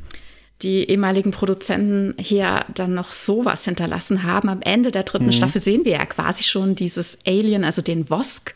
[0.62, 4.50] die ehemaligen Produzenten hier dann noch sowas hinterlassen haben.
[4.50, 8.54] Am Ende der dritten Staffel sehen wir ja quasi schon dieses Alien, also den Vosk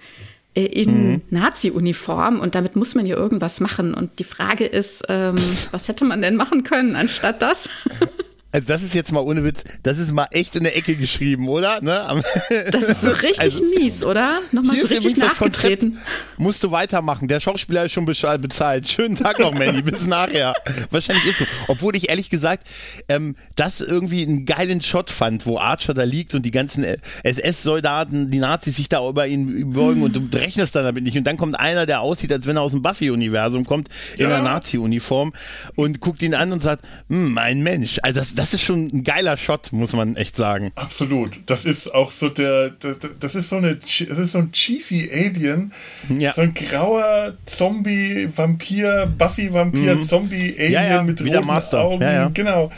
[0.55, 3.93] äh, in Nazi-Uniform und damit muss man ja irgendwas machen.
[3.93, 5.35] Und die Frage ist, ähm,
[5.71, 7.69] was hätte man denn machen können anstatt das?
[8.51, 11.47] Also das ist jetzt mal ohne Witz, das ist mal echt in der Ecke geschrieben,
[11.47, 11.81] oder?
[11.81, 12.23] Ne?
[12.71, 14.39] Das ist so richtig Also, mies, oder?
[14.51, 15.99] Nochmal so richtig nachgetreten.
[16.37, 17.27] Musst du weitermachen.
[17.27, 18.89] Der Schauspieler ist schon bezahlt.
[18.89, 19.83] Schönen Tag noch, Manny.
[19.83, 20.53] Bis nachher.
[20.89, 21.45] Wahrscheinlich ist so.
[21.67, 22.65] Obwohl ich ehrlich gesagt
[23.07, 26.83] ähm, das irgendwie einen geilen Shot fand, wo Archer da liegt und die ganzen
[27.23, 31.17] SS-Soldaten, die Nazis sich da über ihn beugen und du rechnest dann damit nicht.
[31.17, 34.35] Und dann kommt einer, der aussieht, als wenn er aus dem Buffy-Universum kommt, in Ja.
[34.35, 35.33] einer Nazi-Uniform
[35.75, 37.99] und guckt ihn an und sagt, hm, ein Mensch.
[38.03, 40.71] Also das, das ist schon ein geiler Shot, muss man echt sagen.
[40.75, 41.41] Absolut.
[41.47, 45.09] Das ist auch so der, der- das ist so eine, das ist so ein cheesy
[45.13, 45.73] Alien.
[46.17, 46.31] Ja.
[46.33, 50.73] So ein grauer Zombie, Vampir, Buffy-Vampir, Zombie-Alien Mhm.
[50.73, 51.81] Ja, ja, mit roten Master.
[51.81, 52.33] Augen.
[52.33, 52.71] Genau.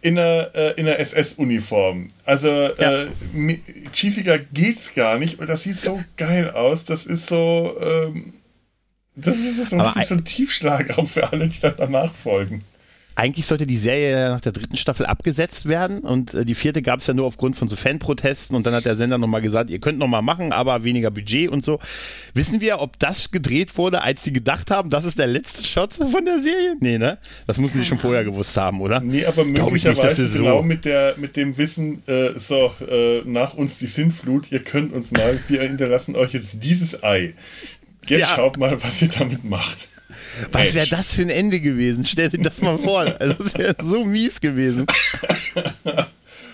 [0.00, 2.06] In einer, äh, in einer SS-Uniform.
[2.24, 3.08] Also äh,
[3.92, 5.40] cheesiger geht's gar nicht.
[5.40, 6.84] Und das sieht so geil aus.
[6.84, 8.34] Das ist so, ähm,
[9.16, 12.60] das ist so, richtig so ein Tiefschlag auch für alle, die dann danach folgen.
[13.18, 17.00] Eigentlich sollte die Serie nach der dritten Staffel abgesetzt werden und äh, die vierte gab
[17.00, 19.80] es ja nur aufgrund von so Fanprotesten und dann hat der Sender nochmal gesagt, ihr
[19.80, 21.80] könnt nochmal machen, aber weniger Budget und so.
[22.34, 25.94] Wissen wir, ob das gedreht wurde, als sie gedacht haben, das ist der letzte Shot
[25.94, 26.76] von der Serie?
[26.78, 27.18] Nee, ne?
[27.48, 29.00] Das mussten sie schon vorher gewusst haben, oder?
[29.00, 32.72] Nee, aber ich nicht, möglicherweise sie so- genau mit, der, mit dem Wissen, äh, so,
[32.88, 37.34] äh, nach uns die Sintflut, ihr könnt uns mal, wir hinterlassen euch jetzt dieses Ei.
[38.08, 38.36] Jetzt Ja.
[38.36, 39.88] schaut mal, was ihr damit macht.
[40.52, 42.04] Was wäre das für ein Ende gewesen?
[42.06, 43.00] Stell dir das mal vor.
[43.20, 44.86] Also, das wäre so mies gewesen.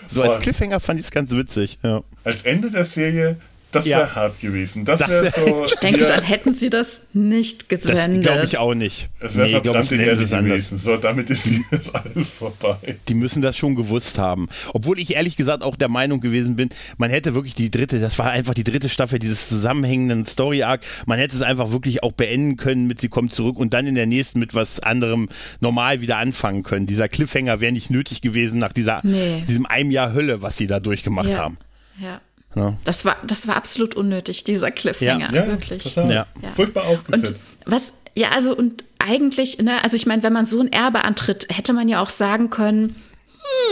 [0.07, 0.41] So als.
[0.43, 1.79] Cliffhanger fand ich es ganz witzig.
[1.83, 2.01] Ja.
[2.23, 3.37] Als Ende der Serie,
[3.75, 3.99] das Ja.
[3.99, 4.85] wäre hart gewesen.
[4.85, 5.65] Das, Das wäre wär- so.
[5.65, 8.23] Ich denke, dann hätten sie das nicht Das gesendet.
[8.23, 9.09] glaube ich auch nicht.
[9.19, 10.79] es wäre Nee, sie Erde gewesen.
[10.79, 12.77] So, damit ist das alles vorbei.
[13.07, 14.47] Die müssen das schon gewusst haben.
[14.73, 18.17] Obwohl ich ehrlich gesagt auch der Meinung gewesen bin, man hätte wirklich die dritte, das
[18.19, 22.11] war einfach die dritte Staffel dieses zusammenhängenden Story Arc, man hätte es einfach wirklich auch
[22.11, 26.01] beenden können mit sie kommt zurück und dann in der nächsten mit was anderem normal
[26.01, 26.85] wieder anfangen können.
[26.85, 29.43] Dieser Cliffhanger wäre nicht nötig gewesen nach dieser, Nee.
[29.47, 31.37] diesem einem Jahr Hölle, was sie da durchgemacht Ja.
[31.39, 31.57] haben.
[32.01, 32.21] Ja.
[32.55, 32.77] Ja.
[32.85, 35.31] Das war, das war absolut unnötig, dieser Cliffhanger.
[35.33, 35.83] Ja, wirklich.
[35.83, 36.11] total.
[36.11, 36.27] Ja.
[36.41, 36.51] Ja.
[36.51, 37.47] Furchtbar Und aufgesetzt.
[37.65, 41.47] was, ja, also und eigentlich, ne, also ich meine, wenn man so ein Erbe antritt,
[41.49, 42.95] hätte man ja auch sagen können,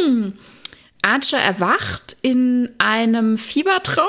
[0.05, 0.34] hm,
[1.04, 4.06] Archer erwacht in einem Fiebertraum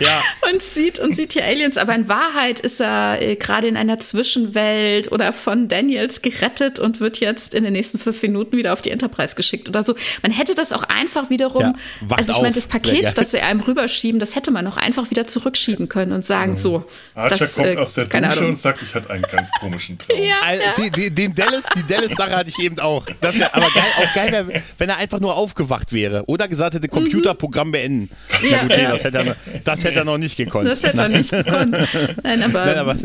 [0.00, 0.22] Ja.
[0.52, 3.98] und sieht und sieht hier Aliens, aber in Wahrheit ist er äh, gerade in einer
[4.00, 8.82] Zwischenwelt oder von Daniels gerettet und wird jetzt in den nächsten fünf Minuten wieder auf
[8.82, 9.94] die Enterprise geschickt oder so.
[10.22, 11.72] Man hätte das auch einfach wiederum, Ja,
[12.16, 13.12] also ich meine, das Paket, geil.
[13.14, 16.84] das sie einem rüberschieben, das hätte man auch einfach wieder zurückschieben können und sagen, so,
[17.14, 18.48] Archer das, kommt äh, aus der Dusche Ahnung.
[18.50, 20.18] und sagt, ich hatte einen ganz komischen Traum.
[20.24, 20.74] Ja, ja.
[20.78, 23.06] die, die, den Dallas, die Dallas-Sache hatte ich eben auch.
[23.20, 26.74] Das wär, aber geil, auch geil wäre, wenn er einfach nur aufgewacht wäre oder gesagt
[26.74, 28.10] hätte, Computerprogramm beenden.
[28.48, 30.66] Ja, gut, nee, das, hätte er, das hätte er noch nicht gekonnt.
[30.66, 31.76] Das hätte er nicht gekonnt.
[32.22, 32.96] Nein, aber, Nein, aber,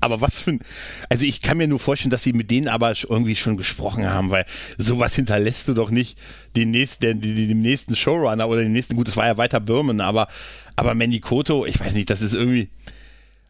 [0.00, 0.60] aber was für ein.
[1.08, 4.30] Also ich kann mir nur vorstellen, dass sie mit denen aber irgendwie schon gesprochen haben,
[4.30, 4.44] weil
[4.76, 6.18] sowas hinterlässt du doch nicht
[6.56, 9.60] den nächsten, den, den, dem nächsten Showrunner oder den nächsten, gut, das war ja weiter
[9.60, 10.28] Birman, aber,
[10.76, 12.68] aber Mandy Koto, ich weiß nicht, das ist irgendwie.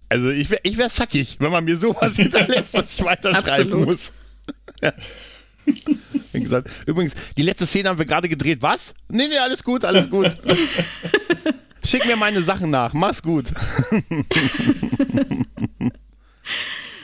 [0.08, 3.86] Also ich wäre ich wär sackig, wenn man mir sowas hinterlässt, was ich weiterschreiben Absolut.
[3.86, 4.12] muss.
[4.82, 4.92] Ja.
[6.32, 8.58] Wie gesagt, übrigens, die letzte Szene haben wir gerade gedreht.
[8.60, 8.94] Was?
[9.08, 10.36] Nee, nee, alles gut, alles gut.
[11.84, 12.92] Schick mir meine Sachen nach.
[12.92, 13.46] Mach's gut.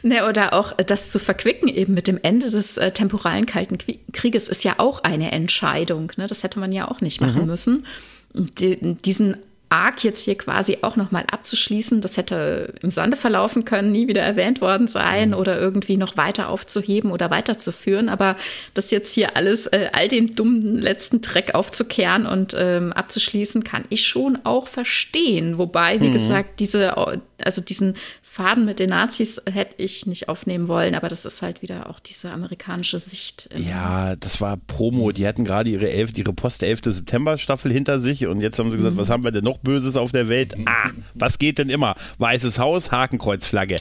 [0.06, 3.78] Ne, oder auch äh, das zu verquicken eben mit dem Ende des äh, temporalen Kalten
[4.12, 6.12] Krieges ist ja auch eine Entscheidung.
[6.18, 6.26] Ne?
[6.26, 7.46] Das hätte man ja auch nicht machen mhm.
[7.46, 7.86] müssen.
[8.34, 9.38] Die, diesen
[9.74, 12.00] Arc jetzt hier quasi auch nochmal abzuschließen.
[12.00, 15.34] Das hätte im Sande verlaufen können, nie wieder erwähnt worden sein mhm.
[15.34, 18.08] oder irgendwie noch weiter aufzuheben oder weiterzuführen.
[18.08, 18.36] Aber
[18.74, 23.82] das jetzt hier alles, äh, all den dummen letzten Dreck aufzukehren und ähm, abzuschließen, kann
[23.88, 25.58] ich schon auch verstehen.
[25.58, 26.12] Wobei, wie mhm.
[26.12, 26.96] gesagt, diese,
[27.44, 31.62] also diesen Faden mit den Nazis hätte ich nicht aufnehmen wollen, aber das ist halt
[31.62, 33.48] wieder auch diese amerikanische Sicht.
[33.54, 35.12] Ja, das war Promo.
[35.12, 36.92] Die hatten gerade ihre, elf, ihre Post-11.
[36.92, 39.00] September-Staffel hinter sich und jetzt haben sie gesagt, mhm.
[39.00, 40.54] was haben wir denn noch Böses auf der Welt?
[40.66, 41.94] Ah, was geht denn immer?
[42.18, 43.76] Weißes Haus, Hakenkreuzflagge,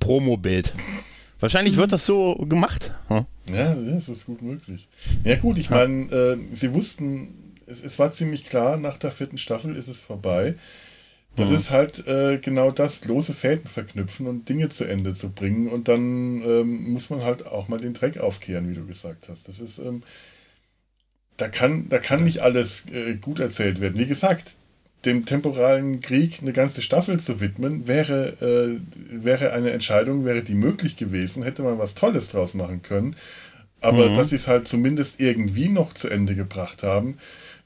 [0.00, 0.74] Promo-Bild.
[1.40, 1.80] Wahrscheinlich mhm.
[1.80, 2.92] wird das so gemacht.
[3.08, 3.26] Hm?
[3.52, 4.88] Ja, das ist gut möglich.
[5.24, 9.38] Ja gut, ich meine, äh, sie wussten, es, es, war ziemlich klar, nach der vierten
[9.38, 10.56] Staffel ist es vorbei.
[11.38, 11.54] Das mhm.
[11.54, 15.68] ist halt äh, genau das, lose Fäden verknüpfen und Dinge zu Ende zu bringen.
[15.68, 19.48] Und dann ähm, muss man halt auch mal den Dreck aufkehren, wie du gesagt hast.
[19.48, 20.02] Das ist, ähm,
[21.36, 23.98] da kann, da kann nicht alles äh, gut erzählt werden.
[23.98, 24.56] Wie gesagt,
[25.04, 28.80] dem temporalen Krieg eine ganze Staffel zu widmen, wäre, äh,
[29.24, 33.14] wäre eine Entscheidung, wäre die möglich gewesen, hätte man was Tolles draus machen können.
[33.80, 34.16] Aber mhm.
[34.16, 37.18] dass sie es halt zumindest irgendwie noch zu Ende gebracht haben,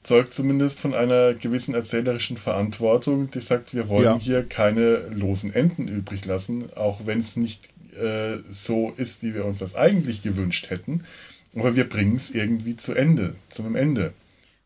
[0.03, 4.19] zeugt zumindest von einer gewissen erzählerischen Verantwortung, die sagt, wir wollen ja.
[4.19, 9.45] hier keine losen Enden übrig lassen, auch wenn es nicht äh, so ist, wie wir
[9.45, 11.03] uns das eigentlich gewünscht hätten.
[11.55, 14.13] Aber wir bringen es irgendwie zu Ende, zu einem Ende.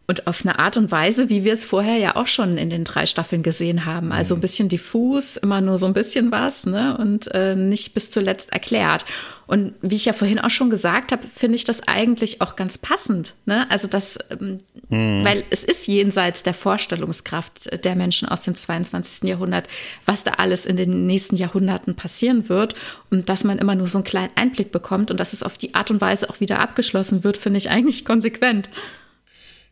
[0.10, 2.86] Und auf eine Art und Weise, wie wir es vorher ja auch schon in den
[2.86, 4.14] drei Staffeln gesehen haben.
[4.14, 6.98] Also ein bisschen diffus, immer nur so ein bisschen was, ne?
[6.98, 9.04] Und äh, nicht bis zuletzt erklärt.
[9.48, 12.78] Und wie ich ja vorhin auch schon gesagt habe, finde ich das eigentlich auch ganz
[12.78, 13.34] passend.
[13.46, 13.70] Ne?
[13.72, 15.26] Also das, ähm, mhm.
[15.26, 19.28] weil es ist jenseits der Vorstellungskraft der Menschen aus dem 22.
[19.28, 19.68] Jahrhundert,
[20.06, 22.76] was da alles in den nächsten Jahrhunderten passieren wird.
[23.10, 25.76] Und dass man immer nur so einen kleinen Einblick bekommt und dass es auf die
[25.76, 28.70] Art und Weise auch wieder abgeschlossen wird, finde ich eigentlich konsequent.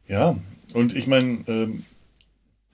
[0.07, 0.37] Ja,
[0.73, 1.83] und ich meine, ähm,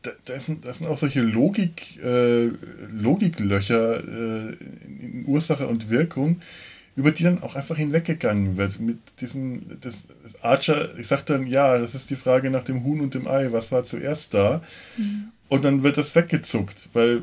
[0.02, 2.50] da, das, sind, das sind auch solche Logik, äh,
[2.92, 4.54] Logiklöcher äh,
[5.00, 6.42] in Ursache und Wirkung,
[6.96, 8.80] über die dann auch einfach hinweggegangen wird.
[8.80, 10.08] Mit diesem, das,
[10.42, 13.52] Archer, ich sage dann, ja, das ist die Frage nach dem Huhn und dem Ei,
[13.52, 14.62] was war zuerst da?
[14.98, 15.32] Mhm.
[15.48, 17.22] Und dann wird das weggezuckt, weil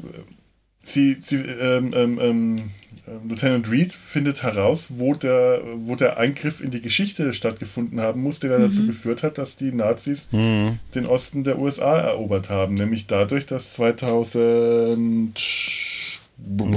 [0.83, 2.57] sie, sie ähm, ähm, ähm ähm,
[3.27, 8.41] Lieutenant Reed findet heraus, wo der, wo der Eingriff in die Geschichte stattgefunden haben muss,
[8.41, 8.63] der mhm.
[8.63, 10.79] dazu geführt hat, dass die Nazis mhm.
[10.95, 12.75] den Osten der USA erobert haben.
[12.75, 15.39] Nämlich dadurch, dass 2000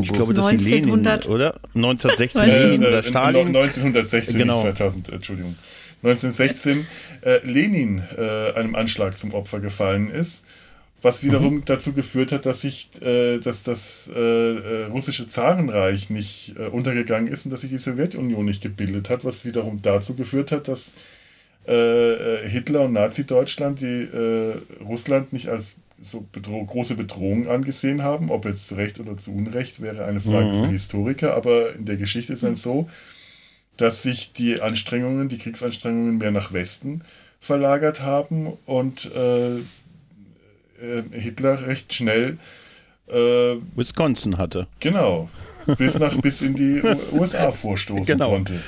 [0.02, 1.54] ich glaube, das ist Lenin, oder?
[1.76, 3.48] 1916 Lenin oder Stalin?
[3.48, 4.64] 1916, genau.
[4.64, 5.56] 2000, Entschuldigung.
[6.04, 6.88] 1916
[7.22, 10.44] äh, Lenin äh, einem Anschlag zum Opfer gefallen ist
[11.02, 11.66] was wiederum mhm.
[11.66, 17.28] dazu geführt hat, dass sich äh, dass das äh, äh, russische Zarenreich nicht äh, untergegangen
[17.28, 20.94] ist und dass sich die Sowjetunion nicht gebildet hat, was wiederum dazu geführt hat, dass
[21.68, 24.08] äh, äh, Hitler und Nazi-Deutschland die
[24.84, 25.74] Russland nicht als
[26.04, 28.32] so bedro große Bedrohung angesehen haben.
[28.32, 30.66] Ob jetzt Recht oder zu Unrecht wäre eine Frage mhm.
[30.66, 32.90] für Historiker, aber in der Geschichte ist es so,
[33.78, 37.04] dass sich die Anstrengungen, die Kriegsanstrengungen mehr nach Westen
[37.40, 39.10] verlagert haben und
[41.12, 42.38] Hitler recht schnell
[43.08, 44.68] äh, Wisconsin hatte.
[44.80, 45.30] Genau.
[45.78, 48.32] Bis nach bis in die USA vorstoßen genau.
[48.32, 48.60] konnte.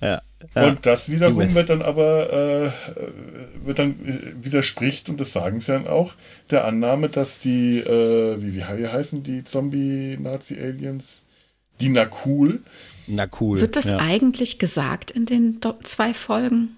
[0.00, 0.20] Ja,
[0.54, 0.68] ja.
[0.68, 2.70] Und das wiederum wird dann aber äh,
[3.64, 3.96] wird dann
[4.40, 6.14] widerspricht, und das sagen sie dann auch,
[6.50, 11.24] der Annahme, dass die, äh, wie, wie heißen die Zombie-Nazi-Aliens?
[11.80, 12.62] Die Nakul.
[13.08, 13.60] Nakul.
[13.60, 13.98] Wird das ja.
[13.98, 16.76] eigentlich gesagt in den zwei Folgen?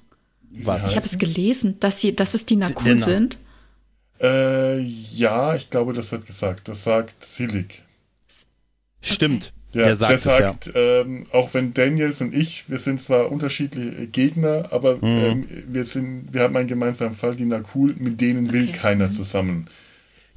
[0.50, 0.88] Was?
[0.88, 3.38] Ich habe es gelesen, dass sie, dass es die Nakul sind.
[4.20, 6.68] Äh, ja, ich glaube, das wird gesagt.
[6.68, 7.82] Das sagt Silik.
[9.00, 9.52] Stimmt.
[9.72, 11.00] Ja, der sagt, der sagt es, ja.
[11.02, 15.02] ähm, auch wenn Daniels und ich, wir sind zwar unterschiedliche Gegner, aber mhm.
[15.04, 19.12] ähm, wir sind, wir haben einen gemeinsamen Fall, die Nakul, mit denen will keiner mhm.
[19.12, 19.68] zusammen.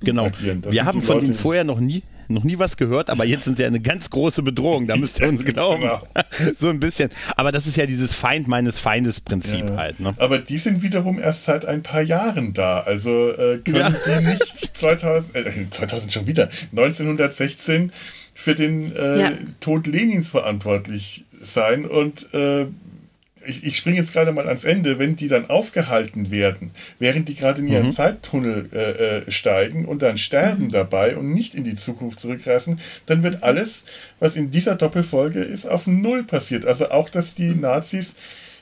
[0.02, 0.30] Genau.
[0.70, 3.66] Wir haben von ihnen vorher noch nie, noch nie was gehört, aber jetzt sind sie
[3.66, 5.82] eine ganz große Bedrohung, da müsst ihr uns glauben.
[5.82, 6.02] Genau.
[6.58, 7.10] so ein bisschen.
[7.36, 9.78] Aber das ist ja dieses Feind meines Feindes Prinzip ja.
[9.78, 10.00] halt.
[10.00, 10.14] Ne?
[10.18, 12.82] Aber die sind wiederum erst seit ein paar Jahren da.
[12.82, 13.90] Also äh, können ja.
[13.92, 17.92] die nicht 2000, äh, 2000 schon wieder, 1916
[18.34, 19.32] für den äh, ja.
[19.60, 22.68] Tod Lenins verantwortlich sein und äh,
[23.46, 27.36] ich, ich springe jetzt gerade mal ans Ende, wenn die dann aufgehalten werden, während die
[27.36, 27.92] gerade in ihren mhm.
[27.92, 28.78] Zeittunnel äh,
[29.18, 30.72] äh, steigen und dann sterben mhm.
[30.72, 33.84] dabei und nicht in die Zukunft zurückreisen, dann wird alles,
[34.20, 36.66] was in dieser Doppelfolge ist, auf Null passiert.
[36.66, 38.14] Also auch, dass die Nazis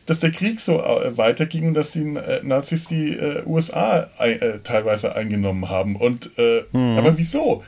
[0.07, 4.59] dass der Krieg so äh, weiterging und dass die äh, Nazis die äh, USA äh,
[4.63, 5.95] teilweise eingenommen haben.
[5.95, 6.97] Und mhm.
[6.97, 7.63] aber wieso?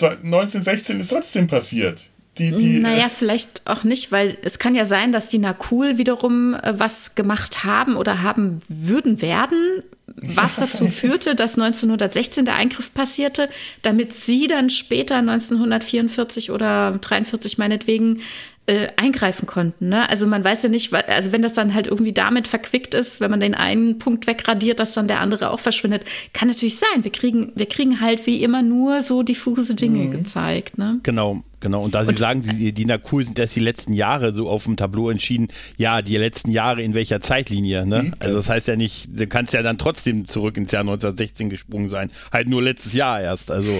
[0.00, 2.10] 1916 ist trotzdem passiert.
[2.38, 6.54] Die, die, naja, vielleicht auch nicht, weil es kann ja sein, dass die Nakul wiederum
[6.54, 12.92] äh, was gemacht haben oder haben würden werden, was dazu führte, dass 1916 der Eingriff
[12.92, 13.48] passierte,
[13.82, 18.20] damit sie dann später 1944 oder 43 meinetwegen
[18.66, 19.90] äh, eingreifen konnten.
[19.90, 20.08] Ne?
[20.08, 23.30] Also man weiß ja nicht, also wenn das dann halt irgendwie damit verquickt ist, wenn
[23.30, 27.04] man den einen Punkt wegradiert, dass dann der andere auch verschwindet, kann natürlich sein.
[27.04, 30.10] Wir kriegen, wir kriegen halt wie immer nur so diffuse Dinge mhm.
[30.12, 30.78] gezeigt.
[30.78, 30.98] Ne?
[31.02, 31.82] Genau, genau.
[31.82, 34.64] Und da und, Sie sagen, die, die Nakul sind erst die letzten Jahre so auf
[34.64, 37.84] dem Tableau entschieden, ja, die letzten Jahre in welcher Zeitlinie.
[37.84, 38.04] Ne?
[38.04, 38.14] Mhm.
[38.18, 41.90] Also das heißt ja nicht, du kannst ja dann trotzdem zurück ins Jahr 1916 gesprungen
[41.90, 42.10] sein.
[42.32, 43.50] Halt nur letztes Jahr erst.
[43.50, 43.78] Also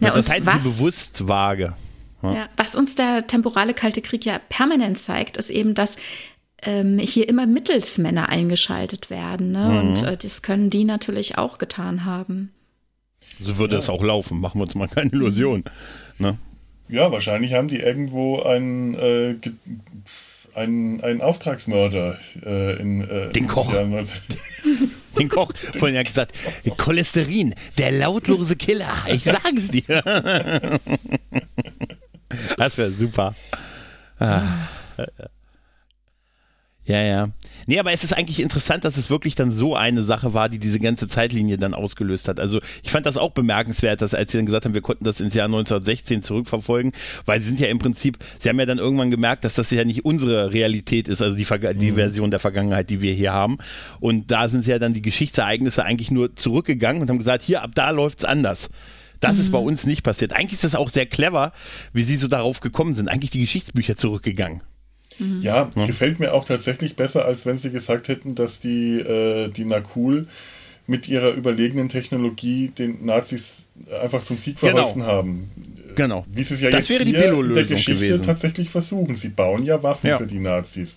[0.00, 1.74] ja, das halten Sie bewusst vage.
[2.22, 2.34] Ja.
[2.34, 2.48] ja.
[2.56, 5.96] was uns der temporale Kalte Krieg ja permanent zeigt, ist eben, dass
[6.62, 9.52] ähm, hier immer Mittelsmänner eingeschaltet werden.
[9.52, 9.68] Ne?
[9.68, 9.78] Mhm.
[9.78, 12.52] Und äh, das können die natürlich auch getan haben.
[13.38, 13.78] So würde ja.
[13.78, 15.64] es auch laufen, machen wir uns mal keine Illusion.
[16.18, 16.36] Ne?
[16.88, 19.36] Ja, wahrscheinlich haben die irgendwo einen, äh,
[20.54, 23.72] einen, einen Auftragsmörder äh, in äh, den Koch.
[25.18, 25.52] den Koch.
[25.78, 26.36] Vorhin ja gesagt,
[26.76, 28.92] Cholesterin, der lautlose Killer.
[29.08, 30.02] Ich sag's dir.
[32.56, 33.34] Das wäre super.
[34.18, 34.42] Ah.
[36.90, 37.28] Ja, ja.
[37.66, 40.58] Nee, aber es ist eigentlich interessant, dass es wirklich dann so eine Sache war, die
[40.58, 42.40] diese ganze Zeitlinie dann ausgelöst hat.
[42.40, 45.20] Also ich fand das auch bemerkenswert, dass als sie dann gesagt haben, wir konnten das
[45.20, 46.92] ins Jahr 1916 zurückverfolgen,
[47.26, 49.84] weil sie sind ja im Prinzip, sie haben ja dann irgendwann gemerkt, dass das ja
[49.84, 51.94] nicht unsere Realität ist, also die, die mhm.
[51.94, 53.58] Version der Vergangenheit, die wir hier haben.
[54.00, 57.62] Und da sind sie ja dann die Geschichtsereignisse eigentlich nur zurückgegangen und haben gesagt, hier,
[57.62, 58.68] ab da läuft's anders.
[59.20, 59.40] Das mhm.
[59.40, 60.32] ist bei uns nicht passiert.
[60.32, 61.52] Eigentlich ist das auch sehr clever,
[61.92, 63.08] wie sie so darauf gekommen sind.
[63.08, 64.62] Eigentlich die Geschichtsbücher zurückgegangen.
[65.18, 65.42] Mhm.
[65.42, 69.48] Ja, ja, gefällt mir auch tatsächlich besser, als wenn sie gesagt hätten, dass die, äh,
[69.48, 70.26] die Nakul
[70.86, 73.58] mit ihrer überlegenen Technologie den Nazis
[74.02, 74.72] einfach zum Sieg genau.
[74.76, 75.12] verholfen genau.
[75.12, 75.50] haben.
[75.94, 76.26] Genau.
[76.32, 78.26] Wie sie es ja das jetzt hier in der Geschichte gewesen.
[78.26, 79.14] tatsächlich versuchen.
[79.14, 80.18] Sie bauen ja Waffen ja.
[80.18, 80.96] für die Nazis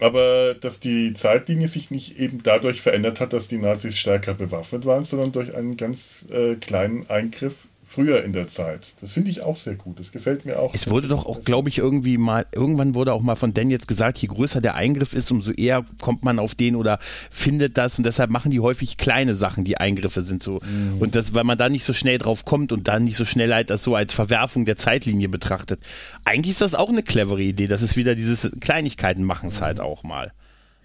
[0.00, 4.86] aber dass die Zeitlinie sich nicht eben dadurch verändert hat, dass die Nazis stärker bewaffnet
[4.86, 8.92] waren, sondern durch einen ganz äh, kleinen Eingriff früher in der Zeit.
[9.00, 9.98] Das finde ich auch sehr gut.
[9.98, 10.72] Das gefällt mir auch.
[10.72, 13.88] Es wurde doch auch, glaube ich, irgendwie mal, irgendwann wurde auch mal von Dan jetzt
[13.88, 17.98] gesagt, je größer der Eingriff ist, umso eher kommt man auf den oder findet das
[17.98, 20.60] und deshalb machen die häufig kleine Sachen, die Eingriffe sind so.
[20.60, 21.00] Mhm.
[21.00, 23.52] Und das, weil man da nicht so schnell drauf kommt und dann nicht so schnell
[23.52, 25.80] halt das so als Verwerfung der Zeitlinie betrachtet.
[26.24, 27.66] Eigentlich ist das auch eine clevere Idee.
[27.66, 29.82] Das ist wieder dieses Kleinigkeiten machen es halt mhm.
[29.82, 30.32] halt auch mal.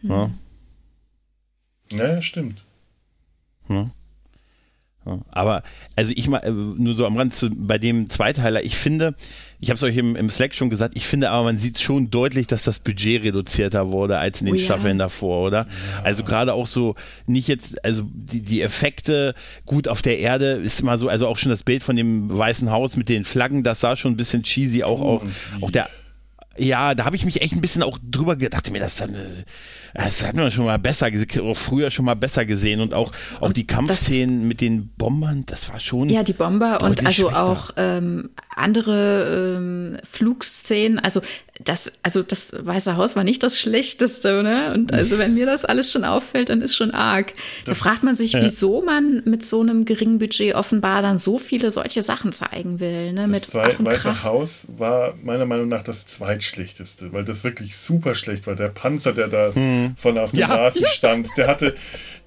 [0.01, 0.09] Mhm.
[0.09, 0.29] Ja.
[1.91, 2.63] ja, stimmt.
[3.69, 3.91] Ja.
[5.31, 5.63] Aber
[5.95, 9.15] also ich mal äh, nur so am Rand zu, bei dem Zweiteiler, ich finde,
[9.59, 12.09] ich habe es euch im, im, Slack schon gesagt, ich finde aber man sieht schon
[12.09, 15.05] deutlich, dass das Budget reduzierter wurde als in den oh, Staffeln ja.
[15.05, 15.67] davor, oder?
[15.67, 16.03] Ja.
[16.03, 16.95] Also gerade auch so
[17.27, 19.35] nicht jetzt, also die, die Effekte
[19.65, 22.71] gut auf der Erde ist immer so, also auch schon das Bild von dem Weißen
[22.71, 25.23] Haus mit den Flaggen, das sah schon ein bisschen cheesy, auch oh, auch,
[25.61, 25.87] auch der
[26.57, 29.03] ja, da habe ich mich echt ein bisschen auch drüber gedacht, mir das,
[29.93, 33.53] das hat man schon mal besser gesehen, früher schon mal besser gesehen und auch, auch
[33.53, 36.09] die Kampfszenen das, mit den Bombern, das war schon.
[36.09, 37.43] Ja, die Bomber und also schlechter.
[37.43, 41.21] auch ähm, andere ähm, Flugszenen, also
[41.63, 44.73] das, also das Weiße Haus war nicht das Schlechteste, ne?
[44.73, 47.33] Und also wenn mir das alles schon auffällt, dann ist schon arg.
[47.63, 48.43] Das, da fragt man sich, ja.
[48.43, 53.13] wieso man mit so einem geringen Budget offenbar dann so viele solche Sachen zeigen will.
[53.13, 53.29] Ne?
[53.29, 56.05] Das mit Weiße Haus war meiner Meinung nach das
[56.45, 58.55] zweitschlechteste, weil das wirklich super schlecht war.
[58.55, 59.95] Der Panzer, der da hm.
[59.97, 61.75] von auf dem ja, Rasen stand, der hatte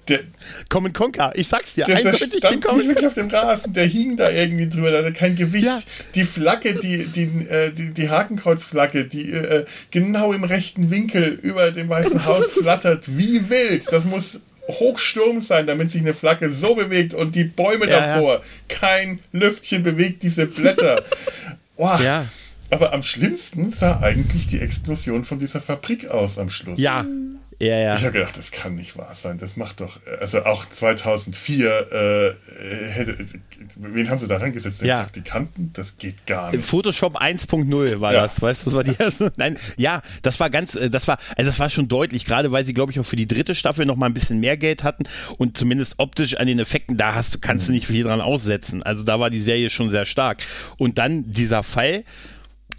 [0.07, 0.21] der,
[0.69, 4.17] Common Conquer, ich sag's dir, der, der stand nicht wirklich auf dem Rasen, der hing
[4.17, 5.65] da irgendwie drüber, der hatte kein Gewicht.
[5.65, 5.79] Ja.
[6.15, 11.69] Die Flagge, die, die, äh, die, die Hakenkreuzflagge, die äh, genau im rechten Winkel über
[11.69, 13.85] dem Weißen Haus flattert, wie wild.
[13.91, 18.35] Das muss Hochsturm sein, damit sich eine Flagge so bewegt und die Bäume ja, davor,
[18.35, 18.41] ja.
[18.67, 21.03] kein Lüftchen bewegt diese Blätter.
[21.79, 22.01] Wow.
[22.01, 22.25] Ja.
[22.71, 26.79] Aber am schlimmsten sah eigentlich die Explosion von dieser Fabrik aus am Schluss.
[26.79, 27.05] Ja,
[27.61, 27.95] ja, ja.
[27.95, 29.37] Ich habe gedacht, das kann nicht wahr sein.
[29.37, 33.17] Das macht doch, also auch 2004, äh, hätte,
[33.75, 34.79] wen haben sie da reingesetzt?
[34.79, 35.01] Den ja.
[35.01, 35.71] Praktikanten?
[35.73, 36.63] Das geht gar nicht.
[36.63, 38.21] Photoshop 1.0 war ja.
[38.21, 39.33] das, weißt du, das war die erste.
[39.35, 42.65] Nein, ja, das war ganz, äh, das war, also das war schon deutlich, gerade weil
[42.65, 45.03] sie, glaube ich, auch für die dritte Staffel noch mal ein bisschen mehr Geld hatten
[45.37, 47.73] und zumindest optisch an den Effekten, da hast du, kannst mhm.
[47.73, 48.83] du nicht viel dran aussetzen.
[48.83, 50.41] Also da war die Serie schon sehr stark.
[50.77, 52.05] Und dann dieser Fall,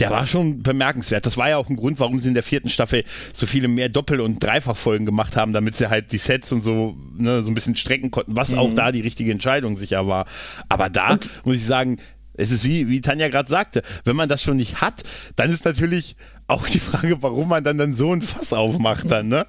[0.01, 1.27] der war schon bemerkenswert.
[1.27, 3.89] Das war ja auch ein Grund, warum sie in der vierten Staffel so viele mehr
[3.89, 7.55] Doppel- und Dreifachfolgen gemacht haben, damit sie halt die Sets und so, ne, so ein
[7.55, 8.59] bisschen strecken konnten, was mhm.
[8.59, 10.27] auch da die richtige Entscheidung sicher war.
[10.69, 11.99] Aber da und muss ich sagen,
[12.35, 15.03] es ist wie, wie Tanja gerade sagte, wenn man das schon nicht hat,
[15.37, 16.17] dann ist natürlich
[16.51, 19.47] auch die Frage, warum man dann, dann so ein Fass aufmacht dann, ne?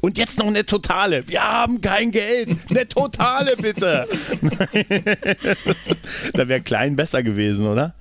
[0.00, 1.26] Und jetzt noch eine Totale.
[1.26, 2.48] Wir haben kein Geld.
[2.70, 4.06] Eine Totale, bitte.
[6.32, 7.94] da wäre klein besser gewesen, oder?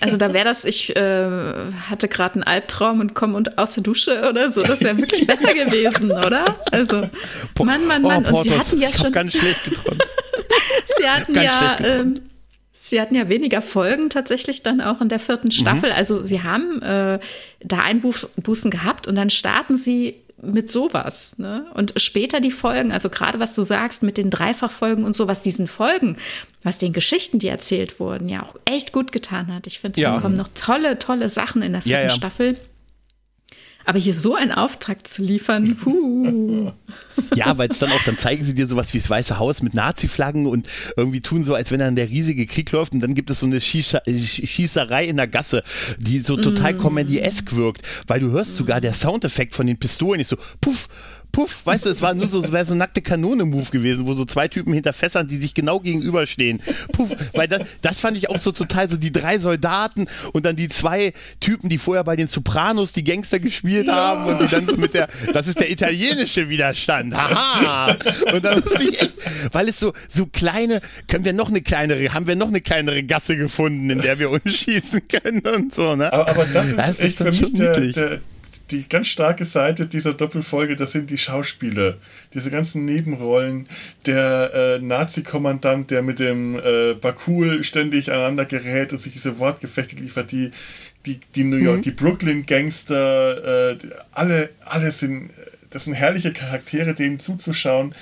[0.00, 1.30] Also da wäre das, ich äh,
[1.88, 4.62] hatte gerade einen Albtraum und komme aus der Dusche oder so.
[4.62, 6.56] Das wäre wirklich besser gewesen, oder?
[6.72, 7.08] Also,
[7.62, 8.26] Mann, Mann, Mann.
[8.26, 9.12] Oh, und sie hatten ja schon.
[9.12, 10.02] ganz schlecht geträumt.
[10.98, 11.76] sie hatten ganz ja.
[12.82, 15.90] Sie hatten ja weniger Folgen tatsächlich dann auch in der vierten Staffel.
[15.90, 15.96] Mhm.
[15.96, 17.18] Also sie haben äh,
[17.62, 21.38] da Einbußen gehabt und dann starten sie mit sowas.
[21.38, 21.66] Ne?
[21.74, 25.42] Und später die Folgen, also gerade was du sagst mit den Dreifachfolgen und so, was
[25.42, 26.16] diesen Folgen,
[26.62, 29.66] was den Geschichten, die erzählt wurden, ja auch echt gut getan hat.
[29.66, 30.14] Ich finde, ja.
[30.14, 32.14] da kommen noch tolle, tolle Sachen in der vierten ja, ja.
[32.14, 32.56] Staffel.
[33.90, 36.70] Aber hier so einen Auftrag zu liefern, huh.
[37.34, 39.74] Ja, weil es dann auch, dann zeigen sie dir sowas wie das Weiße Haus mit
[39.74, 43.30] Nazi-Flaggen und irgendwie tun so, als wenn dann der riesige Krieg läuft und dann gibt
[43.30, 45.64] es so eine Schießer, Schießerei in der Gasse,
[45.98, 46.78] die so total mm.
[46.78, 50.88] comedy-esque wirkt, weil du hörst sogar der Soundeffekt von den Pistolen ist so, puff,
[51.32, 54.24] puff, weißt du, es war nur so, es wäre so nackte Kanone-Move gewesen, wo so
[54.24, 56.60] zwei Typen hinter Fässern, die sich genau gegenüberstehen.
[56.92, 60.56] Puff, weil das, das fand ich auch so total so die drei Soldaten und dann
[60.56, 63.94] die zwei Typen, die vorher bei den Sopranos die Gangster gespielt ja.
[63.94, 67.14] haben und die dann so mit der, das ist der italienische Widerstand.
[67.14, 67.96] Haha!
[68.32, 69.14] Und dann musste ich echt,
[69.52, 73.02] weil es so, so kleine, können wir noch eine kleinere, haben wir noch eine kleinere
[73.02, 76.12] Gasse gefunden, in der wir uns schießen können und so, ne?
[76.12, 78.20] Aber, aber das ist das echt ist für mich der, der,
[78.70, 81.96] die ganz starke Seite dieser Doppelfolge, das sind die Schauspieler.
[82.34, 83.68] Diese ganzen Nebenrollen.
[84.06, 89.96] Der äh, Nazi-Kommandant, der mit dem äh, Bakul ständig aneinander gerät und sich diese Wortgefechte
[89.96, 90.50] liefert, die,
[91.06, 91.82] die, die New York, mhm.
[91.82, 93.78] die Brooklyn-Gangster, äh,
[94.12, 95.30] alle, alle sind,
[95.70, 97.94] das sind herrliche Charaktere, denen zuzuschauen.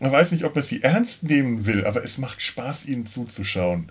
[0.00, 3.90] Man weiß nicht, ob man sie ernst nehmen will, aber es macht Spaß, ihnen zuzuschauen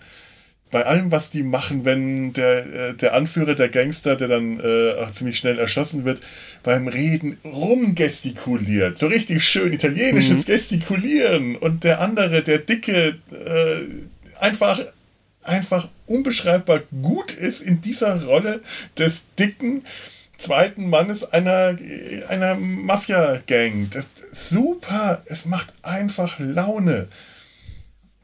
[0.74, 4.94] bei allem, was die machen, wenn der, äh, der Anführer der Gangster, der dann äh,
[4.94, 6.20] auch ziemlich schnell erschossen wird,
[6.64, 8.98] beim Reden rumgestikuliert.
[8.98, 10.46] So richtig schön italienisches mhm.
[10.46, 11.56] Gestikulieren.
[11.58, 14.82] Und der andere, der Dicke, äh, einfach,
[15.44, 18.62] einfach unbeschreibbar gut ist in dieser Rolle
[18.98, 19.84] des dicken
[20.40, 21.78] zweiten Mannes einer,
[22.30, 23.92] einer Mafia-Gang.
[24.32, 27.10] Super, es macht einfach Laune.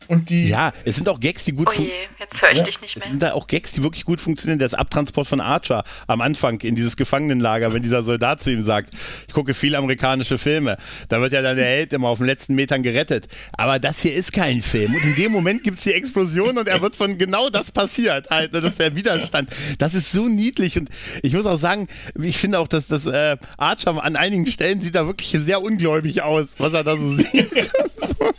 [0.09, 0.49] Und die.
[0.49, 2.09] Ja, es sind auch Gags, die gut funktionieren.
[2.09, 3.05] Oh je, jetzt höre ich ja, dich nicht mehr.
[3.05, 4.57] Es sind da auch Gags, die wirklich gut funktionieren.
[4.57, 8.91] Das Abtransport von Archer am Anfang in dieses Gefangenenlager, wenn dieser Soldat zu ihm sagt,
[9.27, 10.77] ich gucke viele amerikanische Filme.
[11.09, 13.27] Da wird ja dann der Held immer auf den letzten Metern gerettet.
[13.53, 14.91] Aber das hier ist kein Film.
[14.91, 18.31] Und in dem Moment gibt es die Explosion und er wird von genau das passiert.
[18.31, 19.51] Halt, das ist der Widerstand.
[19.77, 20.75] Das ist so niedlich.
[20.75, 20.89] Und
[21.21, 21.87] ich muss auch sagen,
[22.19, 26.23] ich finde auch, dass das äh, Archer an einigen Stellen sieht da wirklich sehr ungläubig
[26.23, 27.51] aus, was er da so sieht.
[28.01, 28.33] so.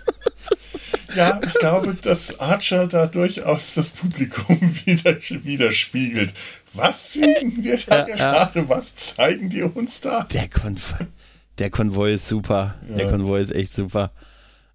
[1.14, 6.32] Ja, ich glaube, dass Archer da durchaus das Publikum wieder, widerspiegelt.
[6.72, 8.60] Was sehen wir da ja, gerade?
[8.60, 8.68] Ja.
[8.68, 10.24] Was zeigen die uns da?
[10.32, 11.06] Der Konvoi,
[11.58, 12.76] der Konvoi ist super.
[12.88, 12.96] Ja.
[12.96, 14.12] Der Konvoi ist echt super.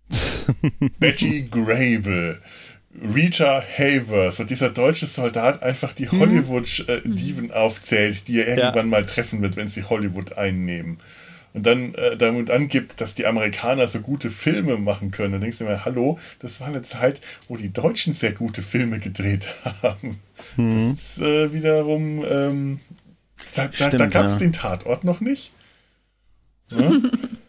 [0.99, 2.41] Betty Grable.
[3.01, 6.19] Rita Havers und dieser deutsche Soldat einfach die hm.
[6.19, 10.97] Hollywood-Diven aufzählt, die er irgendwann mal treffen wird, wenn sie Hollywood einnehmen
[11.55, 15.59] und dann äh, damit angibt, dass die Amerikaner so gute Filme machen können, dann denkst
[15.59, 19.47] du mir, hallo, das war eine Zeit, wo die Deutschen sehr gute Filme gedreht
[19.81, 20.19] haben.
[20.57, 20.89] Mhm.
[20.91, 22.81] Das ist äh, wiederum, ähm,
[23.55, 24.39] da, da, da gab es ja.
[24.39, 25.53] den Tatort noch nicht.
[26.69, 26.91] Ja?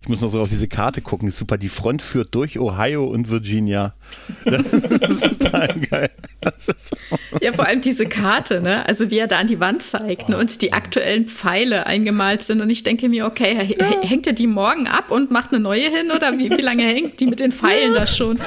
[0.00, 1.30] Ich muss noch so auf diese Karte gucken.
[1.30, 3.94] Super, die Front führt durch Ohio und Virginia.
[4.44, 6.10] Das ist total geil.
[6.56, 6.96] Ist
[7.42, 8.86] ja, vor allem diese Karte, ne?
[8.86, 10.38] Also wie er da an die Wand zeigt ne?
[10.38, 12.60] und die aktuellen Pfeile eingemalt sind.
[12.60, 14.02] Und ich denke mir, okay, ja.
[14.02, 16.10] hängt er die morgen ab und macht eine neue hin?
[16.14, 18.38] Oder wie, wie lange hängt die mit den Pfeilen da schon?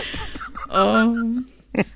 [0.69, 1.13] Oh.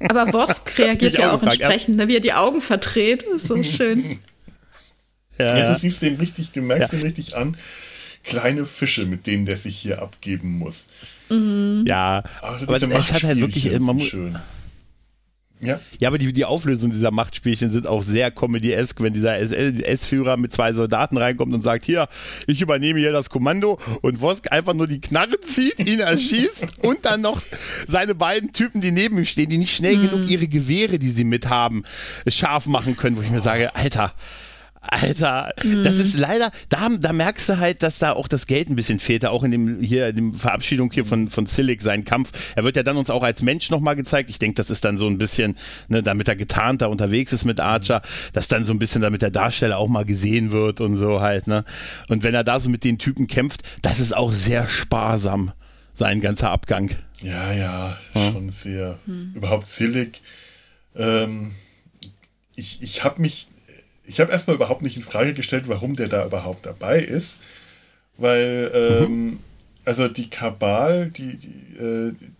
[0.09, 2.07] Aber Wosk reagiert ja auch, entsprechend, ne?
[2.07, 3.23] wie er die Augen verdreht.
[3.23, 4.19] Ist so schön.
[5.37, 6.99] Ja, ja, du siehst den richtig, du merkst ja.
[6.99, 7.57] ihn richtig an
[8.25, 10.85] kleine Fische, mit denen der sich hier abgeben muss.
[11.29, 11.83] Mhm.
[11.87, 14.37] Ja, Ach, aber es hat halt wirklich immer schön.
[15.61, 15.79] Ja.
[15.99, 20.51] ja, aber die, die Auflösung dieser Machtspielchen sind auch sehr comedy-esque, wenn dieser SS-Führer mit
[20.51, 22.09] zwei Soldaten reinkommt und sagt, hier,
[22.45, 27.05] ich übernehme hier das Kommando und Wosk einfach nur die Knarre zieht, ihn erschießt und
[27.05, 27.41] dann noch
[27.87, 30.01] seine beiden Typen, die neben ihm stehen, die nicht schnell mm.
[30.01, 31.83] genug ihre Gewehre, die sie mit haben,
[32.27, 34.13] scharf machen können, wo ich mir sage, Alter,
[34.89, 35.83] Alter, mhm.
[35.83, 38.99] das ist leider, da, da merkst du halt, dass da auch das Geld ein bisschen
[38.99, 42.31] fehlt, auch in dem hier, in dem Verabschiedung hier von, von Silic, sein Kampf.
[42.55, 44.29] Er wird ja dann uns auch als Mensch nochmal gezeigt.
[44.29, 45.55] Ich denke, das ist dann so ein bisschen,
[45.87, 48.01] ne, damit er getarnt da unterwegs ist mit Archer,
[48.33, 51.47] dass dann so ein bisschen damit der Darsteller auch mal gesehen wird und so halt,
[51.47, 51.65] ne.
[52.07, 55.51] Und wenn er da so mit den Typen kämpft, das ist auch sehr sparsam,
[55.93, 56.91] sein ganzer Abgang.
[57.21, 58.31] Ja, ja, ja.
[58.31, 58.99] schon sehr.
[59.05, 59.31] Mhm.
[59.35, 60.21] Überhaupt Silic,
[60.95, 61.51] ähm,
[62.55, 63.47] ich, ich habe mich
[64.07, 67.39] ich habe erstmal überhaupt nicht in Frage gestellt, warum der da überhaupt dabei ist,
[68.17, 69.39] weil ähm, mhm.
[69.83, 72.31] also die Kabal, die, die, äh, die,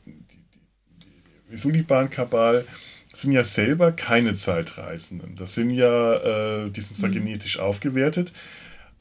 [1.52, 2.66] die Suliban-Kabal
[3.14, 5.36] sind ja selber keine Zeitreisenden.
[5.36, 7.14] Das sind ja, äh, die sind zwar mhm.
[7.14, 8.34] genetisch aufgewertet,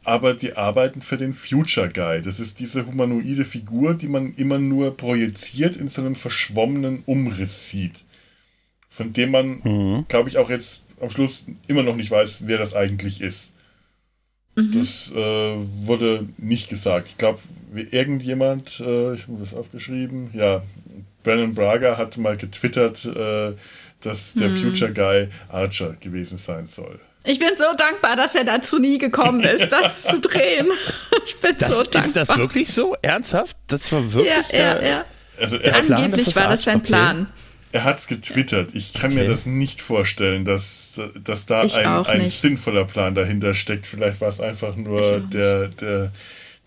[0.05, 2.21] aber die arbeiten für den Future Guy.
[2.21, 7.71] Das ist diese humanoide Figur, die man immer nur projiziert in so einem verschwommenen Umriss
[7.71, 8.05] sieht.
[8.89, 10.05] Von dem man, mhm.
[10.09, 13.53] glaube ich, auch jetzt am Schluss immer noch nicht weiß, wer das eigentlich ist.
[14.57, 14.73] Mhm.
[14.79, 15.17] Das äh,
[15.87, 17.09] wurde nicht gesagt.
[17.09, 17.41] Ich glaube,
[17.91, 20.63] irgendjemand, äh, ich habe das aufgeschrieben, ja,
[21.23, 23.53] Brandon Braga hat mal getwittert, äh,
[24.01, 24.57] dass der mhm.
[24.57, 27.01] Future Guy Archer gewesen sein soll.
[27.25, 30.69] Ich bin so dankbar, dass er dazu nie gekommen ist, das zu drehen.
[31.25, 32.05] Ich bin das, so dankbar.
[32.05, 32.95] Ist das wirklich so?
[33.01, 33.57] Ernsthaft?
[33.67, 34.35] Das war wirklich.
[34.35, 35.05] Ja, der, ja, ja.
[35.41, 36.87] Also Angeblich Plan, war das sein okay.
[36.87, 37.27] Plan.
[37.75, 38.71] Er hat es getwittert.
[38.73, 39.23] Ich kann okay.
[39.23, 40.91] mir das nicht vorstellen, dass,
[41.21, 43.85] dass da ein, ein sinnvoller Plan dahinter steckt.
[43.85, 46.13] Vielleicht war es einfach nur der, der,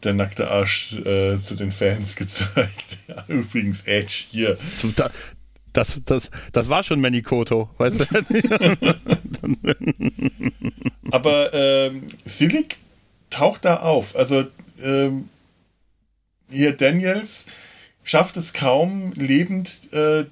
[0.03, 2.97] der nackte Arsch äh, zu den Fans gezeigt.
[3.07, 4.57] Ja, übrigens, Edge hier.
[5.71, 8.05] Das, das, das war schon Manikoto, weißt du?
[11.11, 12.75] Aber ähm, Silik
[13.29, 14.13] taucht da auf.
[14.13, 14.45] Also
[14.83, 15.29] ähm,
[16.49, 17.45] hier Daniels
[18.07, 20.23] schafft es kaum, lebend äh,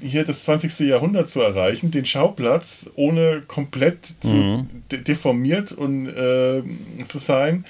[0.00, 0.78] hier das 20.
[0.88, 4.28] Jahrhundert zu erreichen, den Schauplatz, ohne komplett mhm.
[4.28, 6.62] zu, de deformiert und äh,
[7.08, 7.64] zu sein.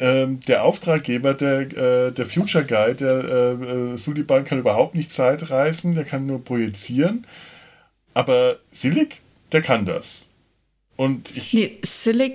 [0.00, 5.12] Ähm, der Auftraggeber, der, äh, der Future Guy, der äh, äh, Suliban kann überhaupt nicht
[5.12, 7.24] Zeitreisen, der kann nur projizieren.
[8.14, 9.20] Aber Silik,
[9.52, 10.26] der kann das.
[10.96, 11.54] Und ich.
[11.54, 12.34] Nee, Silik,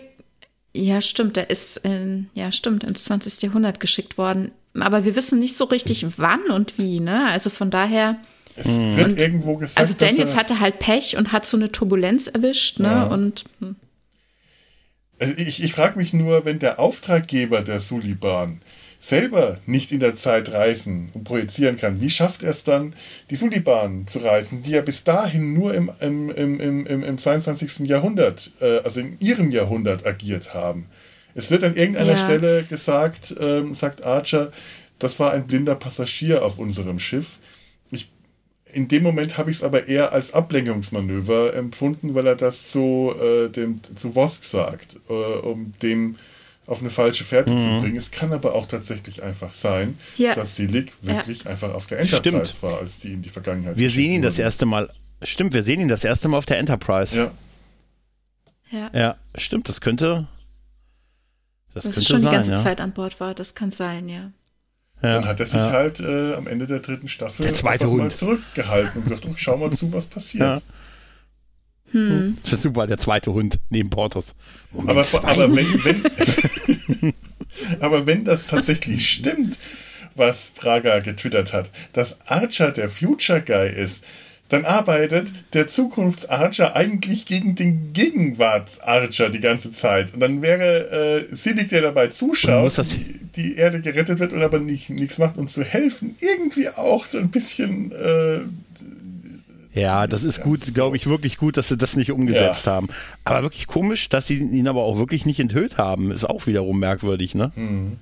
[0.73, 3.41] ja, stimmt, der ist in, ja, stimmt, ins 20.
[3.43, 4.51] Jahrhundert geschickt worden.
[4.79, 7.27] Aber wir wissen nicht so richtig, wann und wie, ne?
[7.27, 8.17] Also von daher.
[8.55, 9.79] Es wird irgendwo gesagt.
[9.79, 12.87] Also Daniels hatte halt Pech und hat so eine Turbulenz erwischt, ne?
[12.87, 13.03] Ja.
[13.05, 13.45] Und.
[13.59, 13.75] Hm.
[15.19, 18.61] Also ich, ich frage mich nur, wenn der Auftraggeber der Suliban
[19.01, 22.95] selber nicht in der Zeit reisen und projizieren kann, wie schafft er es dann,
[23.29, 27.87] die Suliban zu reisen, die ja bis dahin nur im, im, im, im, im 22.
[27.87, 30.87] Jahrhundert, äh, also in ihrem Jahrhundert agiert haben?
[31.35, 32.17] Es wird an irgendeiner ja.
[32.17, 34.51] Stelle gesagt, ähm, sagt Archer,
[34.99, 37.37] das war ein blinder Passagier auf unserem Schiff
[38.73, 43.15] in dem Moment habe ich es aber eher als Ablenkungsmanöver empfunden, weil er das so
[43.19, 46.17] äh, dem, zu Vosk sagt, äh, um den
[46.67, 47.57] auf eine falsche Fährte mhm.
[47.57, 47.97] zu bringen.
[47.97, 50.33] Es kann aber auch tatsächlich einfach sein, ja.
[50.35, 51.51] dass Silik wirklich ja.
[51.51, 52.63] einfach auf der Enterprise stimmt.
[52.63, 54.87] war, als die in die Vergangenheit Wir sehen ihn das erste Mal.
[55.23, 57.17] Stimmt, wir sehen ihn das erste Mal auf der Enterprise.
[57.17, 57.31] Ja.
[58.71, 60.27] Ja, ja stimmt, das könnte.
[61.73, 62.57] Das dass es schon sein, die ganze ja.
[62.57, 64.31] Zeit an Bord war, das kann sein, ja.
[65.01, 65.71] Ja, dann hat er sich ja.
[65.71, 67.97] halt äh, am Ende der dritten Staffel der zweite Hund.
[67.97, 70.41] mal zurückgehalten und gesagt, oh, schau mal zu, was passiert.
[70.41, 70.61] Ja.
[71.91, 72.37] Hm.
[72.43, 74.35] Das ist super, der zweite Hund neben Portos.
[74.87, 77.13] aber, aber, wenn, wenn,
[77.79, 79.57] aber wenn das tatsächlich stimmt,
[80.15, 84.03] was Praga getwittert hat, dass Archer der Future Guy ist,
[84.51, 90.13] dann arbeitet der Zukunfts-Archer eigentlich gegen den Gegenwart-Archer die ganze Zeit.
[90.13, 94.59] Und dann wäre äh, Silik, der dabei zuschaut, die, die, Erde gerettet wird und aber
[94.59, 97.93] nicht, nichts macht, um zu helfen, irgendwie auch so ein bisschen.
[97.93, 98.41] Äh,
[99.73, 102.73] ja, das ist gut, glaube ich, wirklich gut, dass sie das nicht umgesetzt ja.
[102.73, 102.89] haben.
[103.23, 106.77] Aber wirklich komisch, dass sie ihn aber auch wirklich nicht enthüllt haben, ist auch wiederum
[106.77, 107.53] merkwürdig, ne?
[107.55, 107.99] Mhm.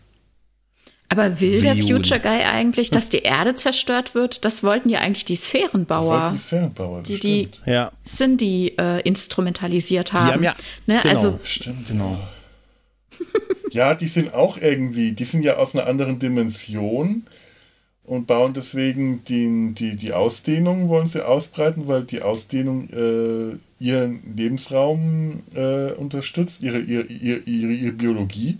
[1.09, 4.45] Aber will der Future Guy eigentlich, dass die Erde zerstört wird?
[4.45, 6.31] Das wollten ja eigentlich die Sphärenbauer.
[6.33, 7.91] die Sphärenbauer, die die ja.
[8.05, 10.27] Cindy äh, instrumentalisiert haben.
[10.27, 10.55] Die haben ja,
[10.85, 10.99] ne?
[11.01, 12.19] genau, also, stimmt, genau.
[13.71, 17.23] ja, die sind auch irgendwie, die sind ja aus einer anderen Dimension
[18.03, 24.35] und bauen deswegen die, die, die Ausdehnung, wollen sie ausbreiten, weil die Ausdehnung äh, ihren
[24.35, 28.59] Lebensraum äh, unterstützt, ihre, ihre, ihre, ihre Biologie.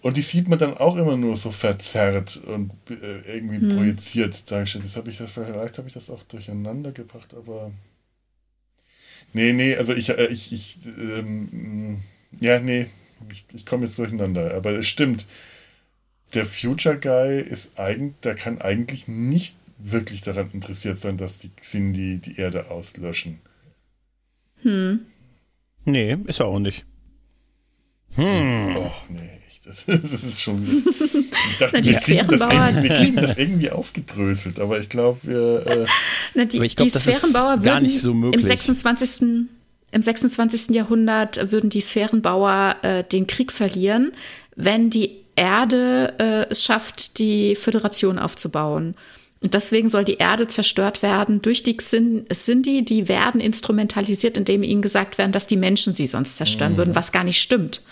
[0.00, 3.76] Und die sieht man dann auch immer nur so verzerrt und äh, irgendwie hm.
[3.76, 4.84] projiziert dargestellt.
[4.84, 7.72] Das habe ich das, vielleicht habe ich das auch durcheinander gebracht, aber.
[9.32, 11.98] Nee, nee, also ich, äh, ich, ich ähm,
[12.40, 12.86] ja, nee,
[13.32, 14.54] ich, ich komme jetzt durcheinander.
[14.54, 15.26] Aber es stimmt.
[16.34, 21.50] Der Future Guy ist eigentlich, der kann eigentlich nicht wirklich daran interessiert sein, dass die
[21.50, 23.40] Xindi die Erde auslöschen.
[24.62, 25.00] Hm.
[25.84, 26.84] Nee, ist er auch nicht.
[28.14, 28.76] Hm.
[28.76, 29.37] Oh, nee.
[29.68, 30.82] Das, das ist schon.
[31.50, 35.66] Ich dachte, wir, kriegen das, wir kriegen das irgendwie aufgedröselt, aber ich glaube, wir.
[35.66, 35.86] Äh
[36.34, 39.46] Na, die, ich glaub, die Sphärenbauer würden nicht so im 26.
[39.90, 40.74] Im 26.
[40.74, 44.12] Jahrhundert würden die Sphärenbauer äh, den Krieg verlieren,
[44.56, 48.94] wenn die Erde äh, es schafft, die Föderation aufzubauen.
[49.40, 52.84] Und deswegen soll die Erde zerstört werden durch die Sindhi.
[52.84, 56.78] Die werden instrumentalisiert, indem ihnen gesagt werden, dass die Menschen sie sonst zerstören mhm.
[56.78, 57.82] würden, was gar nicht stimmt.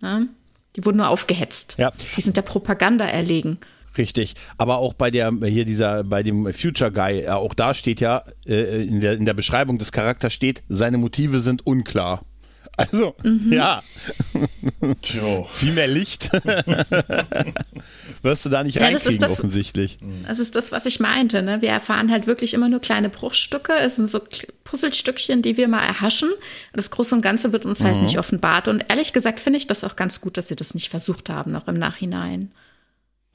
[0.00, 0.28] Ne?
[0.76, 1.76] Die wurden nur aufgehetzt.
[1.78, 1.92] Ja.
[2.16, 3.58] Die sind der Propaganda erlegen.
[3.96, 8.00] Richtig, aber auch bei der hier dieser bei dem Future Guy, äh, auch da steht
[8.00, 12.20] ja äh, in, der, in der Beschreibung des Charakters steht, seine Motive sind unklar.
[12.76, 13.52] Also, mhm.
[13.52, 13.82] ja.
[15.02, 15.48] Tjo.
[15.52, 16.30] Viel mehr Licht
[18.22, 19.98] wirst du da nicht ja, reinkriegen, das das, offensichtlich.
[20.26, 21.42] Das ist das, was ich meinte.
[21.42, 21.62] Ne?
[21.62, 23.72] Wir erfahren halt wirklich immer nur kleine Bruchstücke.
[23.74, 24.20] Es sind so
[24.64, 26.30] Puzzlestückchen, die wir mal erhaschen.
[26.72, 28.02] Das Große und Ganze wird uns halt mhm.
[28.02, 28.68] nicht offenbart.
[28.68, 31.52] Und ehrlich gesagt finde ich das auch ganz gut, dass sie das nicht versucht haben,
[31.52, 32.50] noch im Nachhinein.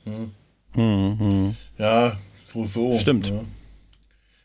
[0.05, 0.31] Mhm.
[0.75, 1.55] Mhm.
[1.77, 2.97] Ja, so, so.
[2.99, 3.29] Stimmt.
[3.29, 3.41] Ja.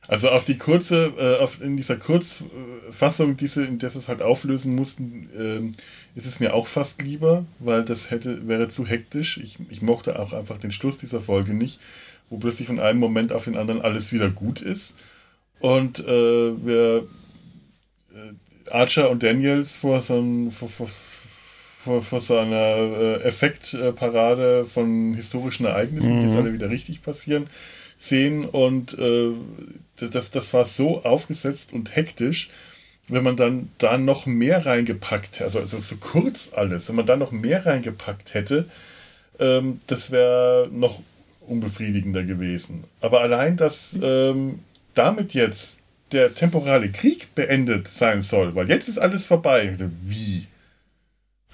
[0.06, 4.20] Also auf die kurze, äh, auf, in dieser Kurzfassung, diese, in der sie es halt
[4.20, 5.72] auflösen mussten, ähm,
[6.14, 9.38] ist es mir auch fast lieber, weil das hätte, wäre zu hektisch.
[9.38, 11.80] Ich, ich mochte auch einfach den Schluss dieser Folge nicht,
[12.28, 14.94] wo plötzlich von einem Moment auf den anderen alles wieder gut ist.
[15.58, 17.06] Und äh, wir
[18.14, 20.88] äh, Archer und Daniels vor so, ein, vor, vor,
[21.82, 26.20] vor, vor so einer äh, Effektparade von historischen Ereignissen, mhm.
[26.20, 27.46] die jetzt alle wieder richtig passieren,
[27.96, 29.30] sehen und äh,
[29.96, 32.50] das, das war so aufgesetzt und hektisch,
[33.08, 37.16] wenn man dann da noch mehr reingepackt, also, also so kurz alles, wenn man da
[37.16, 38.66] noch mehr reingepackt hätte,
[39.38, 41.02] ähm, das wäre noch
[41.46, 42.84] unbefriedigender gewesen.
[43.00, 44.60] Aber allein, dass ähm,
[44.94, 45.80] damit jetzt
[46.12, 49.76] der temporale Krieg beendet sein soll, weil jetzt ist alles vorbei.
[50.02, 50.46] Wie?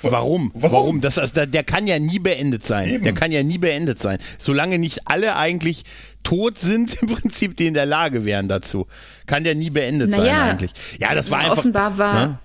[0.02, 0.50] Warum?
[0.54, 0.72] Warum?
[0.72, 1.00] Warum?
[1.00, 2.88] Das, also, der kann ja nie beendet sein.
[2.88, 3.04] Eben.
[3.04, 4.18] Der kann ja nie beendet sein.
[4.38, 5.84] Solange nicht alle eigentlich
[6.22, 8.86] tot sind, im Prinzip, die in der Lage wären dazu.
[9.26, 10.72] Kann der nie beendet naja, sein eigentlich.
[10.98, 11.58] Ja, das war einfach.
[11.58, 12.26] Offenbar war.
[12.26, 12.38] Ne?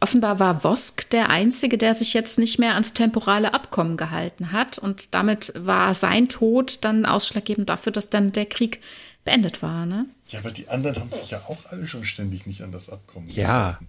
[0.00, 4.78] Offenbar war Vosk der Einzige, der sich jetzt nicht mehr ans temporale Abkommen gehalten hat.
[4.78, 8.80] Und damit war sein Tod dann ausschlaggebend dafür, dass dann der Krieg
[9.24, 9.86] beendet war.
[9.86, 10.06] Ne?
[10.28, 13.28] Ja, aber die anderen haben sich ja auch alle schon ständig nicht an das Abkommen
[13.28, 13.70] ja.
[13.70, 13.88] gehalten.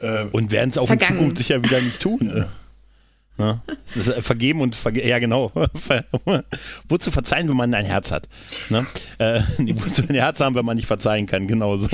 [0.00, 1.12] Äh, und werden es auch vergangen.
[1.12, 2.46] in Zukunft sicher wieder nicht tun.
[3.36, 5.50] Ja, es ist äh, vergeben und verge ja genau.
[6.88, 8.28] wozu verzeihen, wenn man ein Herz hat?
[8.70, 8.86] Ne?
[9.18, 11.48] Äh, wozu ein Herz haben, wenn man nicht verzeihen kann?
[11.48, 11.88] Genau so.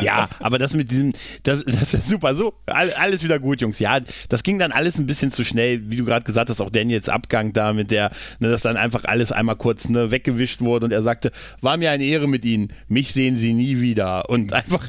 [0.00, 2.36] Ja, aber das mit diesem, das, das ist super.
[2.36, 3.80] So, alles wieder gut, Jungs.
[3.80, 3.98] Ja,
[4.28, 7.08] das ging dann alles ein bisschen zu schnell, wie du gerade gesagt hast, auch Daniels
[7.08, 10.92] Abgang da mit der, ne, dass dann einfach alles einmal kurz ne, weggewischt wurde und
[10.92, 12.72] er sagte, war mir eine Ehre mit Ihnen.
[12.86, 14.88] Mich sehen Sie nie wieder und einfach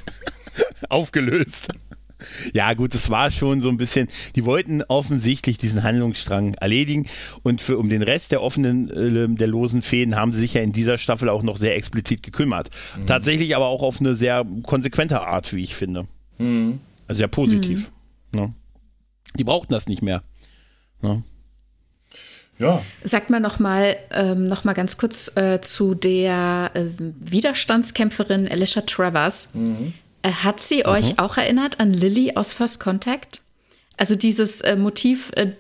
[0.90, 1.70] aufgelöst.
[2.54, 7.08] Ja, gut, es war schon so ein bisschen, die wollten offensichtlich diesen Handlungsstrang erledigen
[7.44, 10.62] und für, um den Rest der offenen, äh, der losen Fäden haben sie sich ja
[10.62, 12.70] in dieser Staffel auch noch sehr explizit gekümmert.
[12.98, 13.06] Mhm.
[13.06, 16.08] Tatsächlich aber auch auf eine sehr konsequente Art, wie ich finde.
[16.38, 16.80] Mhm.
[17.08, 17.92] Also sehr positiv.
[18.34, 18.40] Mhm.
[18.40, 18.54] Ne?
[19.38, 20.22] Die brauchten das nicht mehr.
[21.02, 21.24] Ne?
[22.60, 22.82] Ja.
[23.04, 28.82] Sagt mal noch mal, ähm, noch mal ganz kurz äh, zu der äh, Widerstandskämpferin Alicia
[28.82, 29.50] Travers.
[29.54, 29.94] Mhm.
[30.22, 30.90] Äh, hat sie mhm.
[30.90, 33.42] euch auch erinnert an Lily aus First Contact?
[34.00, 35.52] Also dieses äh, Motiv äh,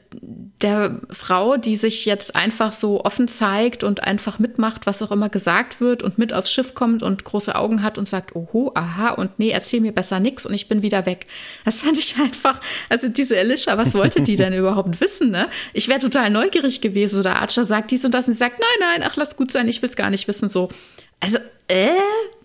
[0.61, 5.27] der Frau, die sich jetzt einfach so offen zeigt und einfach mitmacht, was auch immer
[5.27, 9.09] gesagt wird und mit aufs Schiff kommt und große Augen hat und sagt, oho, aha
[9.09, 11.25] und nee, erzähl mir besser nix und ich bin wieder weg.
[11.65, 15.49] Das fand ich einfach, also diese Alicia, was wollte die denn überhaupt wissen, ne?
[15.73, 18.89] Ich wäre total neugierig gewesen oder Archer sagt dies und das und sie sagt, nein,
[18.99, 20.69] nein, ach, lass gut sein, ich will's gar nicht wissen, so.
[21.19, 21.37] Also,
[21.67, 21.89] äh,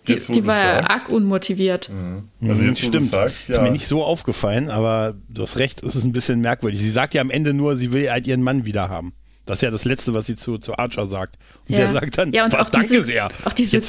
[0.07, 0.91] die, jetzt, die war sagst.
[0.91, 1.89] arg unmotiviert.
[1.89, 2.29] Mhm.
[2.47, 3.03] Also jetzt, Stimmt.
[3.03, 3.55] Sagst, ja.
[3.55, 6.79] Ist mir nicht so aufgefallen, aber du hast recht, es ist ein bisschen merkwürdig.
[6.79, 9.13] Sie sagt ja am Ende nur, sie will halt ihren Mann wieder haben.
[9.45, 11.37] Das ist ja das Letzte, was sie zu, zu Archer sagt.
[11.67, 11.85] Und ja.
[11.85, 13.29] der sagt dann, ja, und auch danke diese, sehr.
[13.45, 13.81] Auch diese,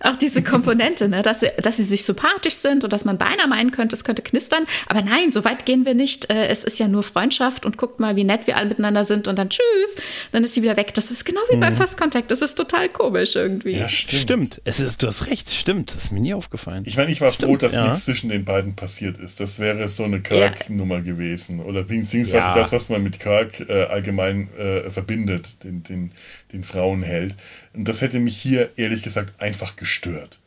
[0.00, 3.46] auch diese Komponente, ne, dass, sie, dass sie sich sympathisch sind und dass man beinahe
[3.48, 4.64] meinen könnte, es könnte knistern.
[4.86, 6.30] Aber nein, so weit gehen wir nicht.
[6.30, 9.28] Äh, es ist ja nur Freundschaft und guckt mal, wie nett wir alle miteinander sind
[9.28, 9.96] und dann tschüss.
[10.32, 10.94] Dann ist sie wieder weg.
[10.94, 11.60] Das ist genau wie mhm.
[11.60, 12.30] bei Fast Contact.
[12.30, 13.76] Das ist total komisch irgendwie.
[13.76, 14.22] Ja, stimmt.
[14.22, 14.62] stimmt.
[14.64, 15.94] Es ist, du hast recht, stimmt.
[15.94, 16.84] Das ist mir nie aufgefallen.
[16.86, 17.88] Ich meine, ich war stimmt, froh, dass ja.
[17.88, 19.40] nichts zwischen den beiden passiert ist.
[19.40, 21.00] Das wäre so eine Kirk-Nummer ja.
[21.02, 21.60] gewesen.
[21.60, 22.54] Oder beziehungsweise ja.
[22.54, 26.12] das, was man mit Kirk äh, allgemein äh, verbindet den, den,
[26.52, 27.36] den Frauenheld.
[27.72, 30.40] Und das hätte mich hier ehrlich gesagt einfach gestört.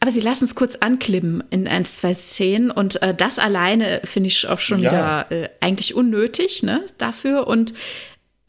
[0.00, 4.28] Aber sie lassen es kurz anklimmen in ein, zwei Szenen und äh, das alleine finde
[4.28, 4.90] ich auch schon ja.
[4.90, 7.46] wieder äh, eigentlich unnötig ne, dafür.
[7.46, 7.72] Und,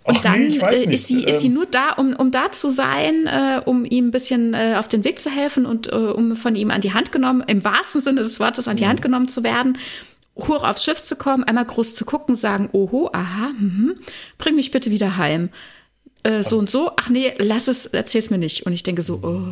[0.04, 1.54] und Ach, dann nee, äh, ist, sie, ist sie ähm.
[1.54, 5.06] nur da, um, um da zu sein, äh, um ihm ein bisschen äh, auf den
[5.06, 8.22] Weg zu helfen und äh, um von ihm an die Hand genommen, im wahrsten Sinne
[8.22, 8.90] des Wortes an die mhm.
[8.90, 9.78] Hand genommen zu werden
[10.38, 13.94] hoch aufs Schiff zu kommen, einmal groß zu gucken, sagen, oho, aha, mh,
[14.38, 15.50] bring mich bitte wieder heim.
[16.26, 18.66] Äh, so und so, ach nee, lass es, erzähl's mir nicht.
[18.66, 19.44] Und ich denke so, oh.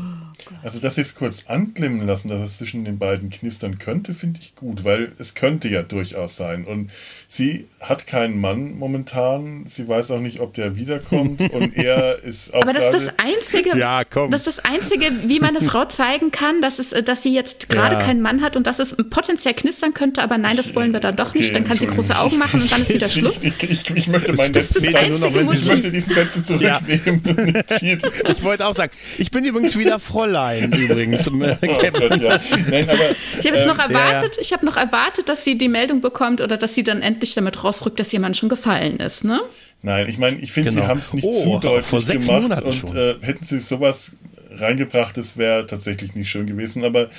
[0.63, 4.39] Also, dass sie es kurz anklimmen lassen, dass es zwischen den beiden knistern könnte, finde
[4.41, 6.65] ich gut, weil es könnte ja durchaus sein.
[6.65, 6.91] Und
[7.27, 9.65] sie hat keinen Mann momentan.
[9.65, 11.41] Sie weiß auch nicht, ob der wiederkommt.
[11.53, 12.61] und er ist auch.
[12.61, 14.31] Aber das ist das Einzige, ja, komm.
[14.31, 17.95] das ist das Einzige, wie meine Frau zeigen kann, dass, es, dass sie jetzt gerade
[17.95, 18.01] ja.
[18.01, 21.15] keinen Mann hat und dass es potenziell knistern könnte, aber nein, das wollen wir dann
[21.15, 21.55] doch okay, nicht.
[21.55, 23.43] Dann kann sie große Augen machen und dann ist wieder Schluss.
[23.43, 27.21] Ich, ich, ich möchte meinen das letzten Satz, nur noch, ich möchte diesen Sätze zurücknehmen.
[27.81, 27.97] Ja.
[28.29, 29.99] ich wollte auch sagen, ich bin übrigens wieder
[30.33, 31.27] Fräulein übrigens.
[31.31, 32.39] oh Gott, ja.
[32.69, 32.99] Nein, aber,
[33.39, 34.41] ich habe jetzt noch ähm, erwartet, ja.
[34.41, 37.63] ich habe noch erwartet, dass sie die Meldung bekommt oder dass sie dann endlich damit
[37.63, 39.39] rausrückt, dass jemand schon gefallen ist, ne?
[39.81, 40.83] Nein, ich meine, ich finde, genau.
[40.83, 44.13] sie haben es nicht oh, zu deutlich gemacht Monaten und äh, hätten sie sowas
[44.49, 46.85] reingebracht, das wäre tatsächlich nicht schön gewesen.
[46.85, 47.09] Aber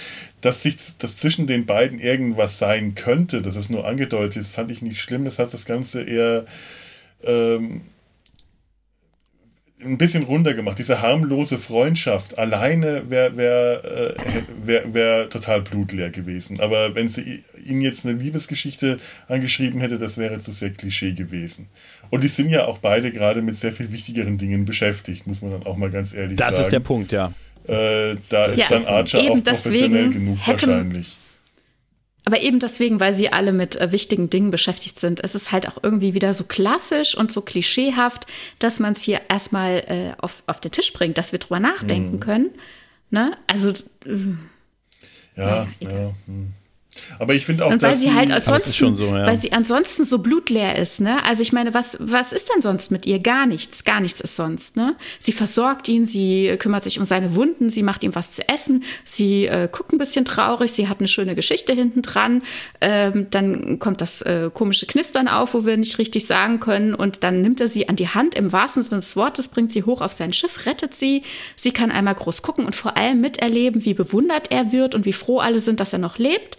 [0.41, 4.71] dass sich dass zwischen den beiden irgendwas sein könnte, dass es nur angedeutet ist, fand
[4.71, 5.27] ich nicht schlimm.
[5.27, 6.47] Es hat das Ganze eher
[7.23, 7.83] ähm,
[9.85, 10.79] ein bisschen runtergemacht.
[10.79, 14.15] Diese harmlose Freundschaft alleine wäre wär, äh,
[14.65, 16.61] wär, wär total blutleer gewesen.
[16.61, 18.97] Aber wenn sie ihnen jetzt eine Liebesgeschichte
[19.29, 21.69] angeschrieben hätte, das wäre zu sehr Klischee gewesen.
[22.11, 25.53] Und die sind ja auch beide gerade mit sehr viel wichtigeren Dingen beschäftigt, muss man
[25.53, 26.57] dann auch mal ganz ehrlich das sagen.
[26.57, 27.33] Das ist der Punkt, ja.
[27.67, 31.17] Äh, da ist ja, dann Archer auch professionell genug wahrscheinlich.
[32.25, 35.69] Aber eben deswegen, weil sie alle mit äh, wichtigen Dingen beschäftigt sind, ist es halt
[35.69, 38.27] auch irgendwie wieder so klassisch und so klischeehaft,
[38.59, 42.17] dass man es hier erstmal äh, auf, auf den Tisch bringt, dass wir drüber nachdenken
[42.17, 42.21] mhm.
[42.21, 42.51] können.
[43.11, 43.37] Ne?
[43.47, 43.71] Also.
[43.71, 44.37] Äh,
[45.37, 46.13] ja, ja.
[46.27, 46.53] Hm.
[47.19, 49.27] Aber ich finde auch, und weil sie halt ansonsten, so, ja.
[49.27, 51.25] weil sie ansonsten so blutleer ist, ne?
[51.25, 53.19] Also ich meine, was was ist denn sonst mit ihr?
[53.19, 54.95] Gar nichts, gar nichts ist sonst, ne?
[55.21, 58.85] Sie versorgt ihn, sie kümmert sich um seine Wunden, sie macht ihm was zu essen,
[59.05, 62.43] sie äh, guckt ein bisschen traurig, sie hat eine schöne Geschichte hinten dran.
[62.81, 67.25] Ähm, dann kommt das äh, komische Knistern auf, wo wir nicht richtig sagen können, und
[67.25, 70.01] dann nimmt er sie an die Hand im wahrsten Sinne des Wortes, bringt sie hoch
[70.01, 71.23] auf sein Schiff, rettet sie.
[71.57, 75.13] Sie kann einmal groß gucken und vor allem miterleben, wie bewundert er wird und wie
[75.13, 76.59] froh alle sind, dass er noch lebt.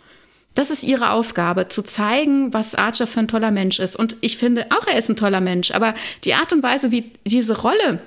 [0.56, 3.96] Das ist ihre Aufgabe, zu zeigen, was Archer für ein toller Mensch ist.
[3.96, 5.72] Und ich finde auch, er ist ein toller Mensch.
[5.72, 8.00] Aber die Art und Weise, wie diese Rolle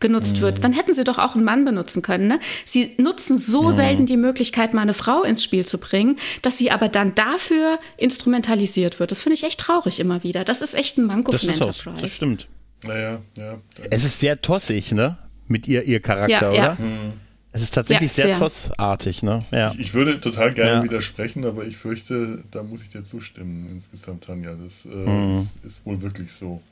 [0.00, 0.40] genutzt mhm.
[0.40, 2.26] wird, dann hätten sie doch auch einen Mann benutzen können.
[2.26, 2.40] Ne?
[2.64, 3.72] Sie nutzen so mhm.
[3.72, 7.78] selten die Möglichkeit, mal eine Frau ins Spiel zu bringen, dass sie aber dann dafür
[7.96, 9.10] instrumentalisiert wird.
[9.10, 10.44] Das finde ich echt traurig immer wieder.
[10.44, 11.90] Das ist echt ein Manko das von Enterprise.
[11.90, 12.48] Auch, das stimmt.
[12.84, 13.58] Naja, ja.
[13.90, 15.18] Es ist sehr tossig, ne?
[15.46, 16.56] Mit ihr, ihr Charakter, ja, oder?
[16.56, 16.76] Ja.
[16.78, 17.12] Mhm.
[17.52, 19.44] Es ist tatsächlich ja, sehr, sehr tossartig, ne?
[19.50, 19.72] Ja.
[19.72, 20.82] Ich, ich, würde total gerne ja.
[20.84, 24.54] widersprechen, aber ich fürchte, da muss ich dir zustimmen insgesamt, Tanja.
[24.54, 25.34] Das, äh, mhm.
[25.34, 26.62] das ist wohl wirklich so.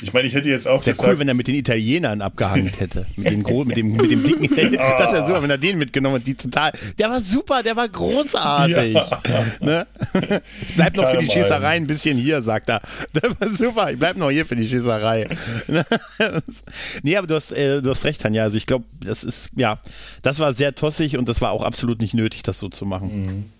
[0.00, 3.04] Ich meine, ich hätte jetzt auch Wäre cool, wenn er mit den Italienern abgehangen hätte.
[3.16, 4.48] mit, den mit, dem, mit dem dicken.
[4.76, 6.26] das wäre super, wenn er den mitgenommen hat.
[6.26, 6.72] Die total.
[6.98, 8.94] Der war super, der war großartig.
[8.94, 9.20] Ja.
[9.60, 9.86] Ne?
[10.76, 12.80] Bleib noch für die Schießerei ein bisschen hier, sagt er.
[13.12, 15.28] Der war super, ich bleib noch hier für die Schießerei.
[17.02, 18.44] nee, aber du hast, äh, du hast recht, Tanja.
[18.44, 19.80] Also ich glaube, das ist, ja,
[20.22, 23.26] das war sehr tossig und das war auch absolut nicht nötig, das so zu machen.
[23.26, 23.57] Mhm.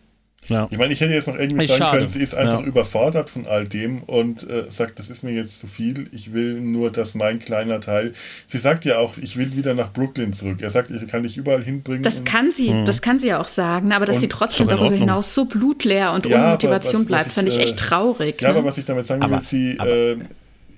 [0.48, 0.68] Ja.
[0.70, 1.98] Ich meine, ich hätte jetzt noch irgendwie sagen schade.
[1.98, 2.66] können, sie ist einfach ja.
[2.66, 6.60] überfordert von all dem und äh, sagt, das ist mir jetzt zu viel, ich will
[6.60, 8.12] nur, dass mein kleiner Teil.
[8.46, 10.58] Sie sagt ja auch, ich will wieder nach Brooklyn zurück.
[10.60, 12.02] Er sagt, ich kann dich überall hinbringen.
[12.02, 12.86] Das kann sie, mhm.
[12.86, 16.26] das kann sie ja auch sagen, aber dass sie trotzdem darüber hinaus so blutleer und
[16.26, 18.40] ohne Motivation was, bleibt, finde ich echt äh, traurig.
[18.40, 18.58] Ja, ne?
[18.58, 20.16] aber was ich damit sagen aber, will, sie, aber, äh,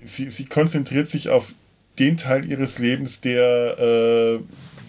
[0.04, 1.52] sie, sie konzentriert sich auf
[1.98, 4.38] den Teil ihres Lebens, der äh,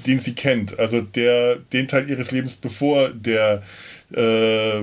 [0.07, 3.63] den sie kennt, also der den Teil ihres Lebens, bevor der
[4.13, 4.81] äh,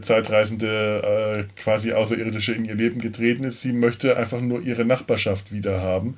[0.00, 3.62] Zeitreisende äh, quasi Außerirdische in ihr Leben getreten ist.
[3.62, 6.16] Sie möchte einfach nur ihre Nachbarschaft wieder haben.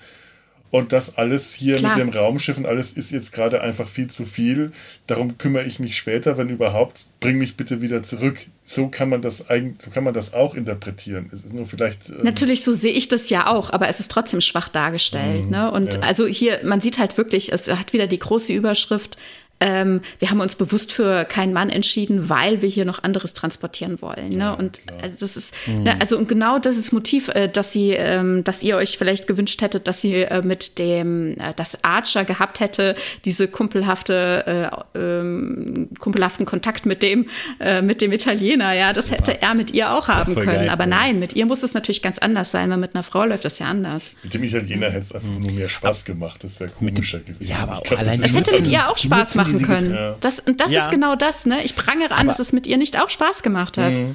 [0.71, 1.97] Und das alles hier Klar.
[1.97, 4.71] mit dem Raumschiff und alles ist jetzt gerade einfach viel zu viel.
[5.09, 7.07] Darum kümmere ich mich später, wenn überhaupt.
[7.19, 8.47] Bring mich bitte wieder zurück.
[8.65, 11.29] So kann man das eigentlich, so kann man das auch interpretieren.
[11.33, 12.11] Es ist nur vielleicht.
[12.11, 15.47] Ähm Natürlich, so sehe ich das ja auch, aber es ist trotzdem schwach dargestellt.
[15.47, 15.71] Mhm, ne?
[15.73, 16.01] Und ja.
[16.01, 19.17] also hier, man sieht halt wirklich, es hat wieder die große Überschrift
[19.61, 24.01] ähm, wir haben uns bewusst für keinen Mann entschieden, weil wir hier noch anderes transportieren
[24.01, 24.31] wollen.
[24.31, 24.39] Ne?
[24.39, 25.83] Ja, und also das ist, mhm.
[25.83, 29.27] ne, also und genau das ist Motiv, äh, dass sie, ähm, dass ihr euch vielleicht
[29.27, 34.99] gewünscht hättet, dass sie äh, mit dem, äh, das Archer gehabt hätte, diese kumpelhafte, äh,
[34.99, 37.27] ähm, kumpelhaften Kontakt mit dem,
[37.61, 38.73] äh, mit dem Italiener.
[38.73, 40.47] Ja, das hätte er mit ihr auch haben können.
[40.47, 43.25] Geil, Aber nein, mit ihr muss es natürlich ganz anders sein, weil mit einer Frau
[43.25, 44.15] läuft das ja anders.
[44.23, 46.43] Mit dem Italiener hätte es einfach nur mehr Spaß gemacht.
[46.43, 47.45] Das wäre komischer gewesen.
[47.45, 49.95] Ja, aber glaub, allein es hätte mit ihr auch Spaß machen machen können.
[49.95, 50.17] Ja.
[50.21, 50.85] Das, und das ja.
[50.85, 51.59] ist genau das, ne?
[51.65, 53.93] Ich prangere an, aber, dass es mit ihr nicht auch Spaß gemacht hat.
[53.93, 54.15] Mhm.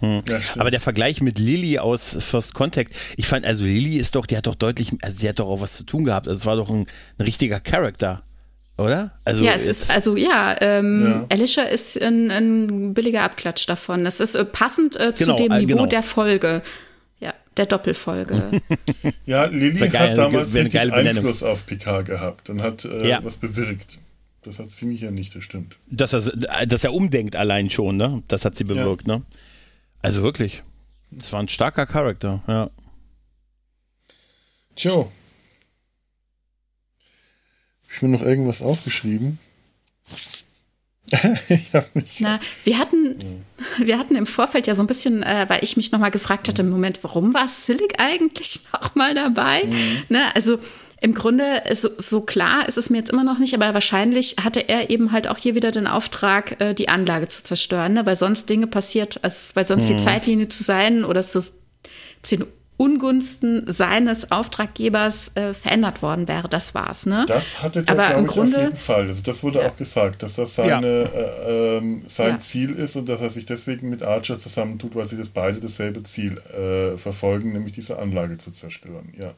[0.00, 0.22] Hm.
[0.28, 4.26] Ja, aber der Vergleich mit Lilly aus First Contact, ich fand, also Lilly ist doch,
[4.26, 6.28] die hat doch deutlich, also die hat doch auch was zu tun gehabt.
[6.28, 6.86] Also es war doch ein,
[7.18, 8.22] ein richtiger Charakter,
[8.76, 9.12] oder?
[9.24, 11.26] Also ja, es ist, also ja, ähm, ja.
[11.30, 14.04] Alicia ist ein, ein, billiger Abklatsch davon.
[14.04, 15.86] Es ist äh, passend äh, zu genau, dem äh, Niveau genau.
[15.86, 16.62] der Folge.
[17.56, 18.60] Der Doppelfolge.
[19.26, 23.24] ja, Lilly hat geil, damals richtig Einfluss auf Picard gehabt und hat äh, ja.
[23.24, 23.98] was bewirkt.
[24.42, 25.76] Das hat sie mich ja nicht, das stimmt.
[25.90, 28.22] Dass er, dass er umdenkt allein schon, ne?
[28.28, 29.16] Das hat sie bewirkt, ja.
[29.16, 29.22] ne?
[30.02, 30.62] Also wirklich.
[31.10, 32.70] Das war ein starker Charakter, ja.
[34.76, 35.06] Tja.
[37.90, 39.38] Ich mir noch irgendwas aufgeschrieben.
[41.48, 43.42] ich hab mich Na, wir hatten,
[43.80, 43.86] ja.
[43.86, 46.62] wir hatten im Vorfeld ja so ein bisschen, äh, weil ich mich nochmal gefragt hatte,
[46.62, 49.64] im Moment, warum war Silic eigentlich nochmal dabei?
[49.64, 50.02] Mhm.
[50.08, 50.58] Ne, also
[51.00, 54.68] im Grunde, so, so, klar ist es mir jetzt immer noch nicht, aber wahrscheinlich hatte
[54.68, 58.06] er eben halt auch hier wieder den Auftrag, äh, die Anlage zu zerstören, ne?
[58.06, 59.96] weil sonst Dinge passiert, also weil sonst mhm.
[59.96, 61.40] die Zeitlinie zu sein oder zu
[62.30, 62.46] den
[62.76, 66.48] Ungunsten seines Auftraggebers äh, verändert worden wäre.
[66.48, 67.24] Das war's, ne?
[67.26, 69.08] Das hatte der, Aber im Grunde, auf jeden Fall.
[69.08, 69.68] Also das wurde ja.
[69.68, 71.20] auch gesagt, dass das seine, ja.
[71.48, 72.40] äh, ähm, sein ja.
[72.40, 76.02] Ziel ist und dass er sich deswegen mit Archer zusammentut, weil sie das beide dasselbe
[76.02, 79.12] Ziel äh, verfolgen, nämlich diese Anlage zu zerstören.
[79.18, 79.34] Ja.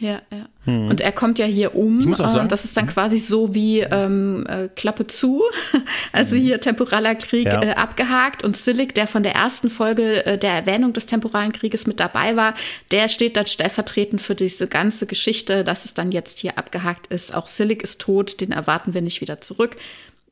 [0.00, 0.46] Ja, ja.
[0.64, 0.88] Hm.
[0.88, 2.00] Und er kommt ja hier um.
[2.00, 5.42] Ich muss auch sagen, das ist dann quasi so wie ähm, äh, Klappe zu.
[6.12, 6.42] also hm.
[6.42, 7.62] hier temporaler Krieg ja.
[7.62, 8.42] äh, abgehakt.
[8.42, 12.34] Und Silic, der von der ersten Folge äh, der Erwähnung des temporalen Krieges mit dabei
[12.34, 12.54] war,
[12.92, 17.34] der steht dann stellvertretend für diese ganze Geschichte, dass es dann jetzt hier abgehakt ist.
[17.34, 19.76] Auch Silic ist tot, den erwarten wir nicht wieder zurück.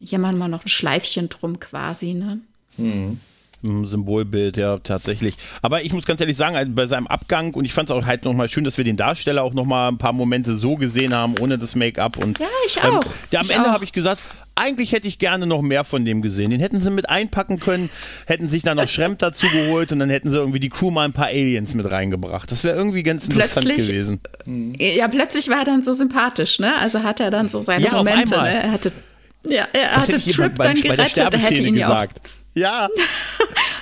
[0.01, 2.41] Hier machen wir noch ein Schleifchen drum quasi, ne?
[2.77, 3.21] Hm.
[3.63, 5.35] Symbolbild, ja, tatsächlich.
[5.63, 8.07] Aber ich muss ganz ehrlich sagen, also bei seinem Abgang, und ich fand es auch
[8.07, 11.35] halt nochmal schön, dass wir den Darsteller auch nochmal ein paar Momente so gesehen haben,
[11.41, 12.17] ohne das Make-up.
[12.39, 13.05] ja, ich ähm, auch.
[13.05, 14.23] Ähm, der, am ich Ende habe ich gesagt,
[14.55, 16.51] eigentlich hätte ich gerne noch mehr von dem gesehen.
[16.51, 17.91] Den hätten sie mit einpacken können,
[18.27, 21.05] hätten sich dann noch Schremp dazu geholt und dann hätten sie irgendwie die Crew mal
[21.05, 22.51] ein paar Aliens mit reingebracht.
[22.51, 24.21] Das wäre irgendwie ganz interessant plötzlich, gewesen.
[24.79, 26.77] Ja, plötzlich war er dann so sympathisch, ne?
[26.77, 28.63] Also hat er dann so seine ja, Momente, ne?
[28.63, 28.93] Er hatte
[29.45, 32.07] ja, er das hatte Trip dann gerettet, er hätte ihn ja auch
[32.55, 32.89] ja.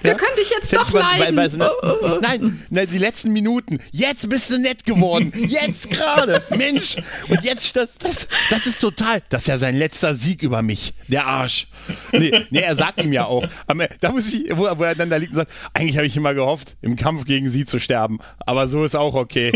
[0.03, 0.17] Wir ja?
[0.19, 1.35] können dich jetzt doch leiden.
[1.35, 2.19] Bei, bei so oh, oh, oh.
[2.21, 3.79] Nein, nein, die letzten Minuten.
[3.91, 5.33] Jetzt bist du nett geworden.
[5.35, 6.43] Jetzt gerade.
[6.51, 6.97] Mensch.
[7.29, 10.95] Und jetzt, das, das, das ist total, das ist ja sein letzter Sieg über mich.
[11.09, 11.69] Der Arsch.
[12.13, 13.47] Nee, nee er sagt ihm ja auch.
[13.67, 16.17] Aber da muss ich, wo, wo er dann da liegt und sagt, eigentlich habe ich
[16.17, 18.19] immer gehofft, im Kampf gegen sie zu sterben.
[18.41, 19.51] Aber so ist auch okay.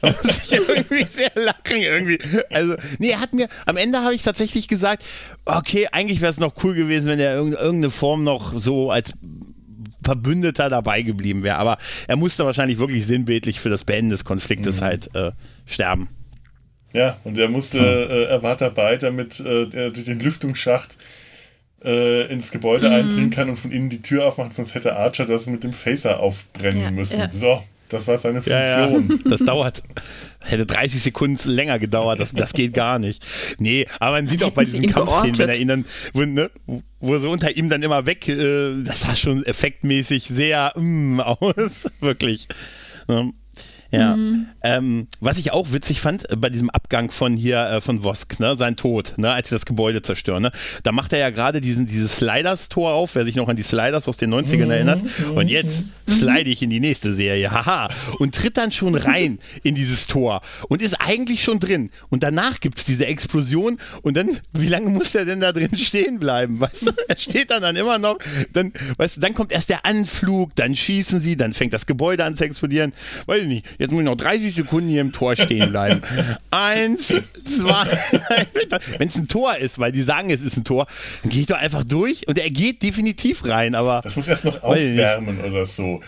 [0.00, 2.18] Da muss ich irgendwie sehr lachen irgendwie.
[2.50, 5.04] Also, nee, er hat mir, am Ende habe ich tatsächlich gesagt,
[5.44, 9.12] okay, eigentlich wäre es noch cool gewesen, wenn er irgendeine Form noch so als
[10.04, 11.56] Verbündeter dabei geblieben wäre.
[11.56, 11.78] Aber
[12.08, 14.84] er musste wahrscheinlich wirklich sinnbildlich für das Beenden des Konfliktes mhm.
[14.84, 15.32] halt äh,
[15.66, 16.08] sterben.
[16.92, 18.10] Ja, und er musste, hm.
[18.10, 20.98] äh, er war dabei, damit äh, er durch den Lüftungsschacht
[21.82, 22.94] äh, ins Gebäude mhm.
[22.94, 26.20] eindringen kann und von innen die Tür aufmachen, sonst hätte Archer das mit dem Phaser
[26.20, 27.20] aufbrennen ja, müssen.
[27.20, 27.30] Ja.
[27.30, 27.62] So,
[27.92, 28.54] das war seine Funktion.
[28.56, 29.18] Ja, ja.
[29.30, 29.82] Das dauert.
[30.40, 32.20] Hätte 30 Sekunden länger gedauert.
[32.20, 33.24] Das, das geht gar nicht.
[33.58, 36.50] Nee, aber man sieht auch bei diesen Kampfszenen, wenn er ihn dann, wo, ne,
[37.00, 41.88] wo so unter ihm dann immer weg, äh, das sah schon effektmäßig sehr mm, aus.
[42.00, 42.48] Wirklich.
[43.08, 43.34] Ähm,
[43.92, 44.16] ja.
[44.16, 44.46] Mhm.
[44.62, 48.40] Ähm, was ich auch witzig fand äh, bei diesem Abgang von hier äh, von Vosk,
[48.40, 50.52] ne, sein Tod, ne, als sie das Gebäude zerstören, ne,
[50.82, 54.08] da macht er ja gerade diesen dieses Sliders-Tor auf, wer sich noch an die Sliders
[54.08, 54.70] aus den 90ern mhm.
[54.70, 55.02] erinnert.
[55.34, 56.12] Und jetzt mhm.
[56.12, 60.40] slide ich in die nächste Serie, haha, und tritt dann schon rein in dieses Tor
[60.68, 61.90] und ist eigentlich schon drin.
[62.08, 65.76] Und danach gibt es diese Explosion und dann, wie lange muss er denn da drin
[65.76, 66.60] stehen bleiben?
[66.60, 68.16] Weißt du, er steht dann, dann immer noch,
[68.54, 72.24] dann, weißt du, dann kommt erst der Anflug, dann schießen sie, dann fängt das Gebäude
[72.24, 72.94] an zu explodieren.
[73.26, 76.02] Weiß ich nicht, jetzt muss ich noch 30 Sekunden hier im Tor stehen bleiben.
[76.50, 77.08] Eins,
[77.44, 77.86] zwei,
[78.98, 80.86] wenn es ein Tor ist, weil die sagen, es ist ein Tor,
[81.22, 84.00] dann gehe ich doch einfach durch und er geht definitiv rein, aber.
[84.04, 86.00] Das muss erst noch aufwärmen oder so.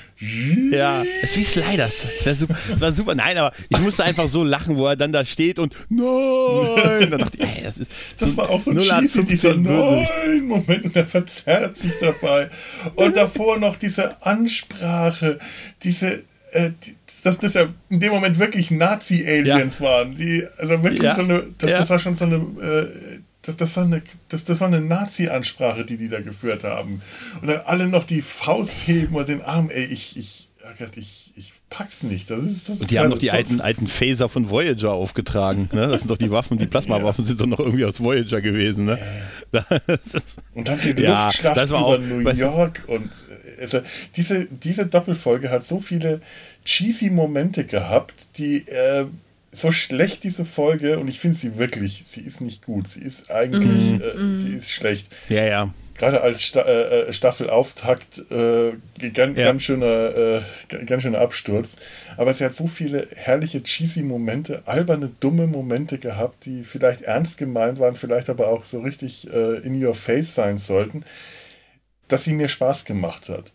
[0.70, 2.06] Ja, das ist wie Sliders.
[2.18, 3.14] Das wäre super, war super.
[3.16, 7.10] Nein, aber ich musste einfach so lachen, wo er dann da steht und nein.
[7.10, 7.90] Dann dachte ich, ey, das ist.
[8.18, 12.50] Das so war auch so ein cheesy, dieser nein Moment und er verzerrt sich dabei.
[12.94, 15.40] Und davor noch diese Ansprache,
[15.82, 16.22] diese.
[16.52, 16.94] Äh, die,
[17.24, 19.84] dass das ja in dem Moment wirklich Nazi-Aliens ja.
[19.84, 20.14] waren.
[20.14, 21.14] Die, also wirklich ja.
[21.14, 21.78] so eine, das, ja.
[21.78, 22.86] das, war schon so eine, äh,
[23.40, 27.00] das, das, war eine, das, das war eine Nazi-Ansprache, die die da geführt haben.
[27.40, 31.32] Und dann alle noch die Faust heben und den Arm, ey, ich, ich, oh ich,
[31.34, 32.30] ich pack's nicht.
[32.30, 35.70] Das ist, das und die haben noch die alten, alten Phaser von Voyager aufgetragen.
[35.72, 35.88] Ne?
[35.88, 38.84] Das sind doch die Waffen, die Plasmawaffen sind doch noch irgendwie aus Voyager gewesen.
[38.84, 38.98] Ne?
[40.54, 43.08] und dann die ja, Luftschlacht über auch, New York und
[43.60, 43.80] also
[44.16, 46.20] diese, diese Doppelfolge hat so viele
[46.64, 49.06] cheesy Momente gehabt, die äh,
[49.54, 53.30] so schlecht diese Folge und ich finde sie wirklich, sie ist nicht gut, sie ist
[53.30, 54.38] eigentlich, mm, äh, mm.
[54.38, 55.14] sie ist schlecht.
[55.28, 55.70] Ja, ja.
[55.96, 58.72] Gerade als Sta äh, äh Staffelauftakt äh,
[59.10, 59.44] ganz, ja.
[59.44, 61.76] ganz, schöner, äh, ganz schöner Absturz.
[62.16, 67.38] Aber sie hat so viele herrliche, cheesy Momente, alberne, dumme Momente gehabt, die vielleicht ernst
[67.38, 71.04] gemeint waren, vielleicht aber auch so richtig äh, in your face sein sollten,
[72.08, 73.52] dass sie mir Spaß gemacht hat.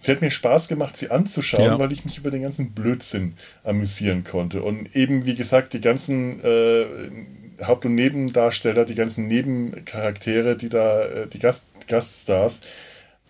[0.00, 1.78] Sie hat mir Spaß gemacht, sie anzuschauen, ja.
[1.78, 4.62] weil ich mich über den ganzen Blödsinn amüsieren konnte.
[4.62, 6.84] Und eben, wie gesagt, die ganzen äh,
[7.62, 12.60] Haupt- und Nebendarsteller, die ganzen Nebencharaktere, die da, äh, die Gast Gaststars,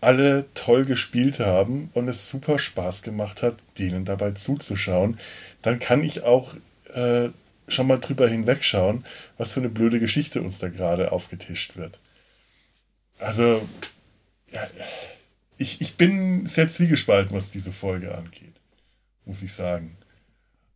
[0.01, 5.19] alle toll gespielt haben und es super Spaß gemacht hat, denen dabei zuzuschauen,
[5.63, 6.55] dann kann ich auch
[6.93, 7.31] äh,
[7.69, 9.05] schon mal drüber hinwegschauen,
[9.39, 11.99] was für eine blöde Geschichte uns da gerade aufgetischt wird.
[13.19, 13.67] Also,
[14.53, 14.67] ja,
[15.59, 18.55] ich, ich bin sehr zwiegespalten, was diese Folge angeht,
[19.25, 19.97] muss ich sagen.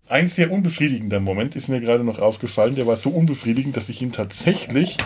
[0.07, 4.01] Ein sehr unbefriedigender Moment ist mir gerade noch aufgefallen, der war so unbefriedigend, dass ich
[4.01, 4.97] ihn tatsächlich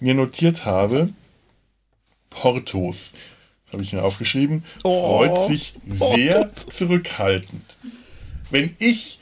[0.00, 1.10] mir notiert habe.
[2.28, 3.12] Portos,
[3.72, 5.18] habe ich mir aufgeschrieben, oh.
[5.18, 7.62] freut sich sehr zurückhaltend.
[8.50, 9.18] Wenn ich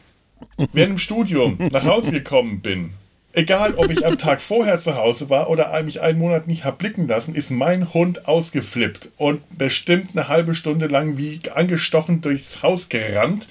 [0.72, 2.92] während dem Studium nach Hause gekommen bin,
[3.36, 6.78] egal ob ich am Tag vorher zu Hause war oder mich einen Monat nicht habe
[6.78, 12.62] blicken lassen, ist mein Hund ausgeflippt und bestimmt eine halbe Stunde lang wie angestochen durchs
[12.62, 13.46] Haus gerannt,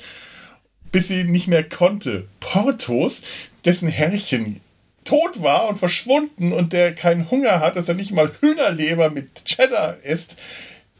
[0.91, 2.27] bis sie nicht mehr konnte.
[2.39, 3.21] Portos,
[3.63, 4.59] dessen Herrchen
[5.03, 9.45] tot war und verschwunden und der keinen Hunger hat, dass er nicht mal Hühnerleber mit
[9.45, 10.35] Cheddar isst,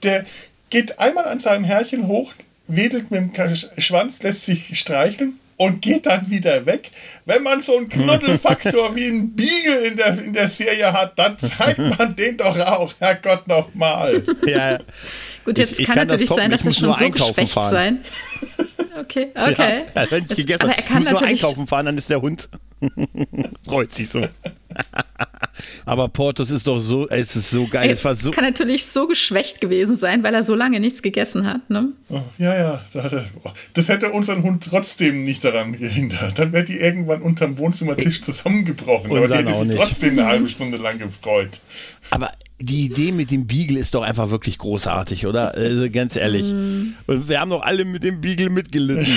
[0.04, 0.26] der
[0.70, 2.34] geht einmal an seinem Herrchen hoch,
[2.68, 6.92] wedelt mit dem Schwanz, lässt sich streicheln und geht dann wieder weg.
[7.26, 11.38] Wenn man so einen Knuddelfaktor wie ein Beagle in der, in der Serie hat, dann
[11.38, 14.24] zeigt man den doch auch, Herrgott, nochmal.
[14.46, 14.80] Ja.
[15.46, 17.72] Gut, jetzt ich, kann, kann natürlich sein, dass er schon so geschwächt fahren.
[17.72, 18.00] sein.
[19.00, 19.84] Okay, okay.
[19.94, 22.22] Ja, wenn ich gegessen, aber er kann muss natürlich nur einkaufen fahren, dann ist der
[22.22, 22.50] Hund
[23.66, 24.22] freut sich so.
[25.86, 27.90] Aber Portos ist doch so, es ist so geil.
[27.90, 31.46] Es war so kann natürlich so geschwächt gewesen sein, weil er so lange nichts gegessen
[31.46, 31.70] hat.
[31.70, 31.90] Ne?
[32.10, 32.82] Oh, ja, ja.
[33.74, 36.38] Das hätte unseren Hund trotzdem nicht daran gehindert.
[36.38, 39.12] Dann wäre die irgendwann unterm Wohnzimmertisch zusammengebrochen.
[39.12, 41.62] Und aber die hätte sich trotzdem eine halbe Stunde lang gefreut.
[42.10, 45.54] Aber die Idee mit dem Beagle ist doch einfach wirklich großartig, oder?
[45.56, 46.54] Also ganz ehrlich.
[46.54, 46.94] Mm.
[47.06, 49.14] Und wir haben doch alle mit dem Beagle mitgelitten.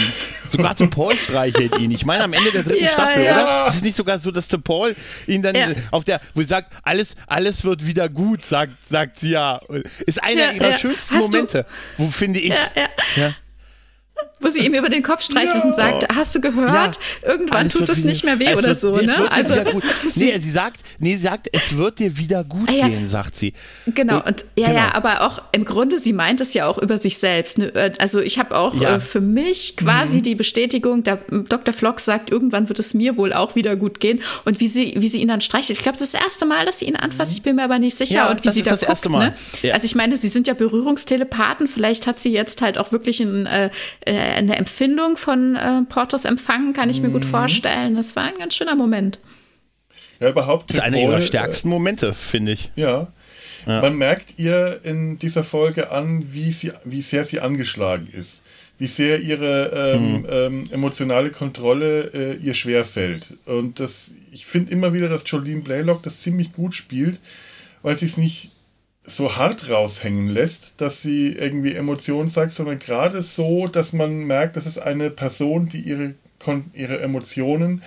[0.49, 1.93] sogar Tom Paul streichelt ihn.
[1.93, 3.35] Ich meine, am Ende der dritten ja, Staffel, ja.
[3.35, 3.69] oder?
[3.69, 4.97] Ist es nicht sogar so, dass Tom Paul
[5.29, 5.69] ihn dann ja.
[5.93, 9.61] auf der, wo sie sagt, alles, alles wird wieder gut, sagt, sagt sie ja.
[10.05, 11.65] Ist einer ihrer schönsten Hast Momente.
[11.97, 12.05] Du?
[12.05, 12.53] Wo finde ich.
[13.17, 13.35] ja
[14.41, 15.65] wo sie ihm über den Kopf streichelt ja.
[15.65, 16.99] und sagt, hast du gehört?
[17.23, 17.29] Ja.
[17.31, 19.31] Irgendwann tut es nicht mehr weh oder wird, so, nee, ne?
[19.31, 19.55] Also
[20.15, 22.89] nee, sie sagt, nee, sie sagt, es wird dir wieder gut ah, ja.
[22.89, 23.53] gehen, sagt sie.
[23.87, 24.79] Genau und ja, genau.
[24.79, 27.59] ja, aber auch im Grunde sie meint es ja auch über sich selbst.
[27.59, 27.75] Ne?
[27.75, 30.23] Äh, also ich habe auch äh, für mich quasi mhm.
[30.23, 31.75] die Bestätigung, der Dr.
[31.75, 35.09] Flock sagt, irgendwann wird es mir wohl auch wieder gut gehen und wie sie wie
[35.09, 35.79] sie ihn dann streichelt.
[35.79, 37.33] Ich glaube, das ist das erste Mal, dass sie ihn anfasst.
[37.33, 39.35] Ich bin mir aber nicht sicher und wie sie da das guckt, erste Mal.
[39.63, 39.73] Ne?
[39.73, 41.67] Also ich meine, sie sind ja Berührungstelepathen.
[41.67, 43.71] Vielleicht hat sie jetzt halt auch wirklich ein äh,
[44.03, 47.31] äh eine Empfindung von äh, Portos empfangen, kann ich mir gut mhm.
[47.31, 47.95] vorstellen.
[47.95, 49.19] Das war ein ganz schöner Moment.
[50.21, 50.71] Ja, überhaupt.
[50.71, 52.71] Das ist einer ihrer stärksten Momente, finde ich.
[52.75, 53.13] Ja.
[53.67, 53.81] ja.
[53.83, 58.43] Man merkt ihr in dieser Folge an, wie, sie, wie sehr sie angeschlagen ist.
[58.79, 60.27] Wie sehr ihre ähm, mhm.
[60.31, 63.35] ähm, emotionale Kontrolle äh, ihr schwer fällt.
[63.45, 67.21] Und das, ich finde immer wieder, dass Jolene Blaylock das ziemlich gut spielt,
[67.83, 68.53] weil sie es nicht
[69.09, 74.57] so hart raushängen lässt, dass sie irgendwie Emotionen zeigt, sondern gerade so, dass man merkt,
[74.57, 76.15] das ist eine Person, die ihre,
[76.75, 77.83] ihre Emotionen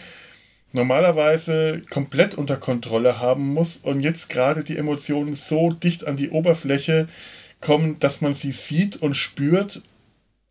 [0.74, 6.30] normalerweise komplett unter Kontrolle haben muss und jetzt gerade die Emotionen so dicht an die
[6.30, 7.08] Oberfläche
[7.60, 9.82] kommen, dass man sie sieht und spürt,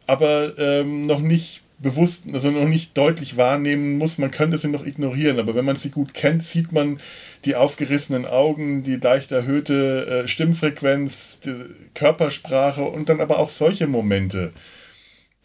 [0.06, 4.18] aber ähm, noch nicht bewusst, also noch nicht deutlich wahrnehmen muss.
[4.18, 6.98] Man könnte sie noch ignorieren, aber wenn man sie gut kennt, sieht man
[7.44, 11.54] die aufgerissenen Augen, die leicht erhöhte äh, Stimmfrequenz, die
[11.94, 14.52] Körpersprache und dann aber auch solche Momente,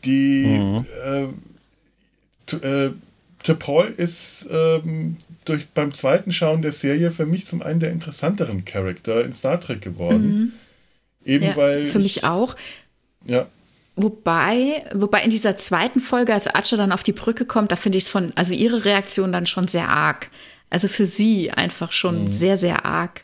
[0.03, 0.85] die mhm.
[2.53, 2.91] äh, äh,
[3.59, 8.65] Paul ist ähm, durch, beim zweiten Schauen der Serie für mich zum einen der interessanteren
[8.65, 10.27] Charakter in Star Trek geworden.
[10.27, 10.51] Mhm.
[11.25, 11.85] Eben ja, weil.
[11.85, 12.55] Für ich, mich auch.
[13.25, 13.47] Ja.
[13.95, 17.97] Wobei, wobei in dieser zweiten Folge, als Archer dann auf die Brücke kommt, da finde
[17.97, 20.29] ich es von, also ihre Reaktion dann schon sehr arg.
[20.69, 22.27] Also für sie einfach schon mhm.
[22.27, 23.23] sehr, sehr arg.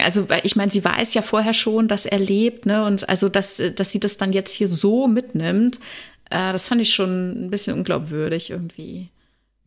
[0.00, 2.84] Also, ich meine, sie weiß ja vorher schon, dass er lebt, ne?
[2.84, 5.80] Und also, dass, dass sie das dann jetzt hier so mitnimmt,
[6.30, 9.08] äh, das fand ich schon ein bisschen unglaubwürdig irgendwie.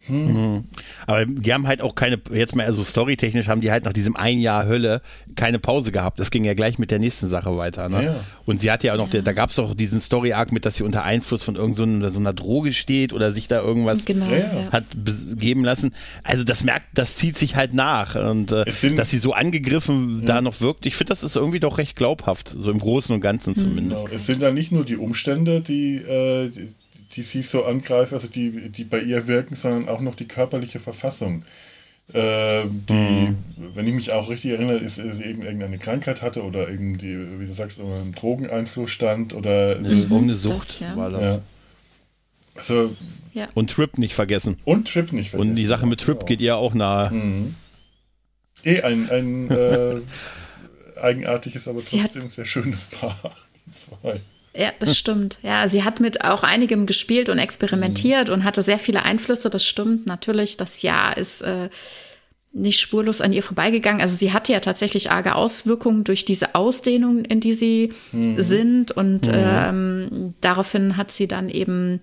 [0.08, 0.64] Mhm.
[1.06, 4.16] Aber die haben halt auch keine, jetzt mal also storytechnisch haben die halt nach diesem
[4.16, 5.02] ein Jahr Hölle
[5.36, 6.20] keine Pause gehabt.
[6.20, 7.90] Das ging ja gleich mit der nächsten Sache weiter.
[7.90, 8.06] Ne?
[8.06, 8.16] Ja.
[8.46, 9.22] Und sie hat ja auch noch, ja.
[9.22, 12.20] da gab es doch diesen Story-Arc mit, dass sie unter Einfluss von irgendeiner so, so
[12.20, 14.72] einer Droge steht oder sich da irgendwas genau, ja.
[14.72, 14.86] hat
[15.36, 15.94] geben lassen.
[16.24, 18.16] Also das merkt, das zieht sich halt nach.
[18.16, 18.66] Und äh,
[18.96, 22.56] dass sie so angegriffen da noch wirkt, ich finde, das ist irgendwie doch recht glaubhaft,
[22.58, 23.56] so im Großen und Ganzen mhm.
[23.56, 24.06] zumindest.
[24.06, 24.16] Genau.
[24.16, 26.74] Es sind da nicht nur die Umstände, die, äh, die
[27.16, 30.80] die sie so angreifen, also die, die bei ihr wirken, sondern auch noch die körperliche
[30.80, 31.46] Verfassung.
[32.14, 33.38] äh, die, mhm.
[33.74, 37.46] wenn ich mich auch richtig erinnere, ist, ist sie irgendeine Krankheit hatte oder irgendwie, wie
[37.46, 39.86] du sagst, unter einem Drogeneinfluss stand oder mhm.
[39.86, 40.98] irgendeine Sucht das, ja.
[40.98, 41.36] war das.
[41.36, 41.42] Ja.
[42.56, 42.96] Also,
[43.34, 43.48] ja.
[43.54, 44.58] Und Trip nicht vergessen.
[44.66, 45.52] Und Trip nicht vergessen.
[45.52, 46.26] Und die Sache mit Trip genau.
[46.26, 47.12] geht ihr auch nahe.
[47.12, 47.56] Mhm.
[48.64, 50.02] Eh ein, ein äh,
[51.00, 53.18] eigenartiges, aber trotzdem sehr schönes Paar.
[53.66, 54.20] Die zwei.
[54.54, 55.40] Ja, das stimmt.
[55.44, 58.34] Ja, sie hat mit auch einigem gespielt und experimentiert mhm.
[58.34, 59.50] und hatte sehr viele Einflüsse.
[59.50, 60.58] Das stimmt natürlich.
[60.58, 61.70] Das Jahr ist äh,
[62.54, 64.02] nicht spurlos an ihr vorbeigegangen.
[64.02, 68.42] Also sie hatte ja tatsächlich arge Auswirkungen durch diese Ausdehnung, in die sie mhm.
[68.42, 68.92] sind.
[68.92, 69.34] Und mhm.
[69.34, 72.02] ähm, daraufhin hat sie dann eben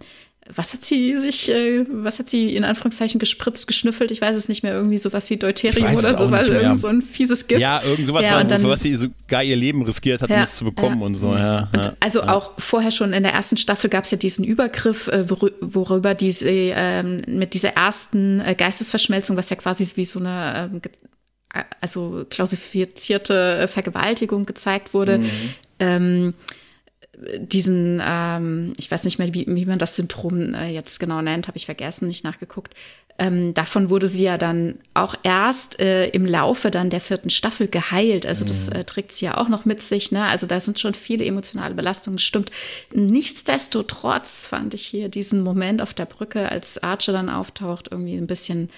[0.54, 4.10] was hat sie sich, äh, was hat sie in Anführungszeichen gespritzt, geschnüffelt?
[4.10, 7.46] Ich weiß es nicht mehr, irgendwie sowas wie Deuterium oder sowas, irgend so ein fieses
[7.46, 7.60] Gift.
[7.60, 10.42] Ja, irgend sowas, ja, war, dann, was sie sogar ihr Leben riskiert hat, ja, um
[10.44, 11.06] es zu bekommen ja.
[11.06, 11.68] und so, ja.
[11.74, 15.28] Und also auch vorher schon in der ersten Staffel gab es ja diesen Übergriff, äh,
[15.28, 21.64] worüber diese, äh, mit dieser ersten äh, Geistesverschmelzung, was ja quasi wie so eine, ähm,
[21.80, 25.30] also klassifizierte äh, Vergewaltigung gezeigt wurde, mhm.
[25.78, 26.34] ähm,
[27.38, 31.48] diesen, ähm, ich weiß nicht mehr, wie, wie man das Syndrom äh, jetzt genau nennt,
[31.48, 32.74] habe ich vergessen, nicht nachgeguckt.
[33.20, 37.66] Ähm, davon wurde sie ja dann auch erst äh, im Laufe dann der vierten Staffel
[37.66, 38.26] geheilt.
[38.26, 38.76] Also das mhm.
[38.76, 40.12] äh, trägt sie ja auch noch mit sich.
[40.12, 40.24] Ne?
[40.24, 42.20] Also da sind schon viele emotionale Belastungen.
[42.20, 42.52] Stimmt.
[42.92, 48.28] Nichtsdestotrotz fand ich hier diesen Moment auf der Brücke, als Archer dann auftaucht, irgendwie ein
[48.28, 48.70] bisschen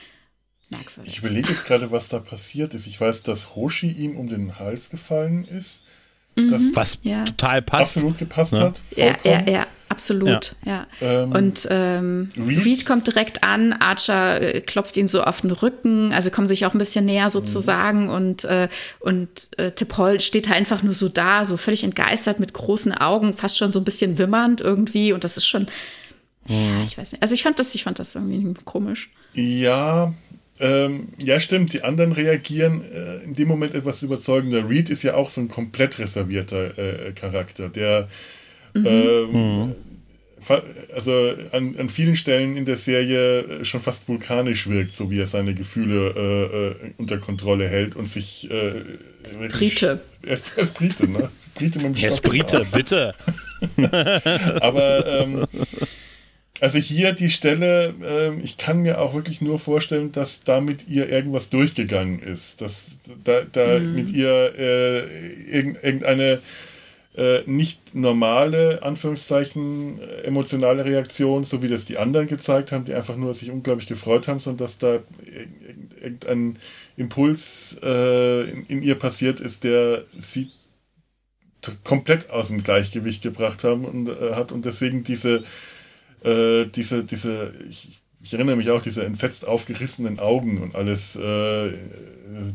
[0.70, 1.12] merkwürdig.
[1.12, 2.86] Ich überlege jetzt gerade, was da passiert ist.
[2.86, 5.82] Ich weiß, dass Hoshi ihm um den Hals gefallen ist.
[6.36, 6.70] Das mhm.
[6.76, 7.24] was ja.
[7.24, 7.96] total passt.
[7.96, 8.60] Absolut gepasst ne?
[8.60, 8.80] hat.
[8.96, 10.54] Ja, ja, ja, absolut.
[10.64, 10.86] Ja.
[11.00, 11.22] ja.
[11.24, 12.64] Ähm, und ähm, Reed?
[12.64, 12.86] Reed?
[12.86, 16.72] kommt direkt an, Archer äh, klopft ihn so auf den Rücken, also kommen sich auch
[16.72, 18.10] ein bisschen näher sozusagen mhm.
[18.10, 18.68] und, äh,
[19.00, 23.34] und äh, Tipol steht halt einfach nur so da, so völlig entgeistert mit großen Augen,
[23.34, 25.66] fast schon so ein bisschen wimmernd irgendwie und das ist schon,
[26.48, 26.54] mhm.
[26.54, 27.22] ja, ich weiß nicht.
[27.22, 29.10] Also ich fand das, ich fand das irgendwie komisch.
[29.34, 30.14] Ja,
[30.60, 31.72] ähm, ja, stimmt.
[31.72, 34.68] Die anderen reagieren äh, in dem Moment etwas überzeugender.
[34.68, 38.08] Reed ist ja auch so ein komplett reservierter äh, Charakter, der
[38.74, 38.86] mhm.
[38.86, 39.74] Ähm, mhm.
[40.94, 45.20] also an, an vielen Stellen in der Serie äh, schon fast vulkanisch wirkt, so wie
[45.20, 48.50] er seine Gefühle äh, äh unter Kontrolle hält und sich.
[48.50, 48.82] Äh,
[49.48, 50.00] Brite.
[50.22, 51.30] Er ist, er ist Brite, ne?
[51.54, 52.10] Brite mit dem.
[52.10, 53.14] Er Brite, bitte.
[54.60, 55.46] Aber ähm,
[56.60, 60.88] also hier die Stelle, äh, ich kann mir auch wirklich nur vorstellen, dass da mit
[60.88, 62.60] ihr irgendwas durchgegangen ist.
[62.60, 62.86] Dass
[63.24, 63.94] da, da mhm.
[63.94, 66.40] mit ihr äh, irgendeine
[67.16, 73.16] äh, nicht normale, Anführungszeichen, emotionale Reaktion, so wie das die anderen gezeigt haben, die einfach
[73.16, 75.00] nur sich unglaublich gefreut haben, sondern dass da
[76.00, 76.56] irgendein
[76.96, 80.50] Impuls äh, in, in ihr passiert ist, der sie
[81.84, 85.42] komplett aus dem Gleichgewicht gebracht haben und äh, hat und deswegen diese
[86.24, 91.72] äh, diese, diese, ich, ich, erinnere mich auch, diese entsetzt aufgerissenen Augen und alles, äh,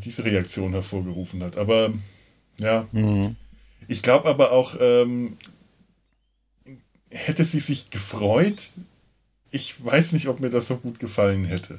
[0.04, 1.56] diese Reaktion hervorgerufen hat.
[1.56, 1.92] Aber
[2.58, 3.36] ja, mhm.
[3.88, 5.36] ich glaube aber auch, ähm,
[7.10, 8.70] hätte sie sich gefreut,
[9.50, 11.78] ich weiß nicht, ob mir das so gut gefallen hätte,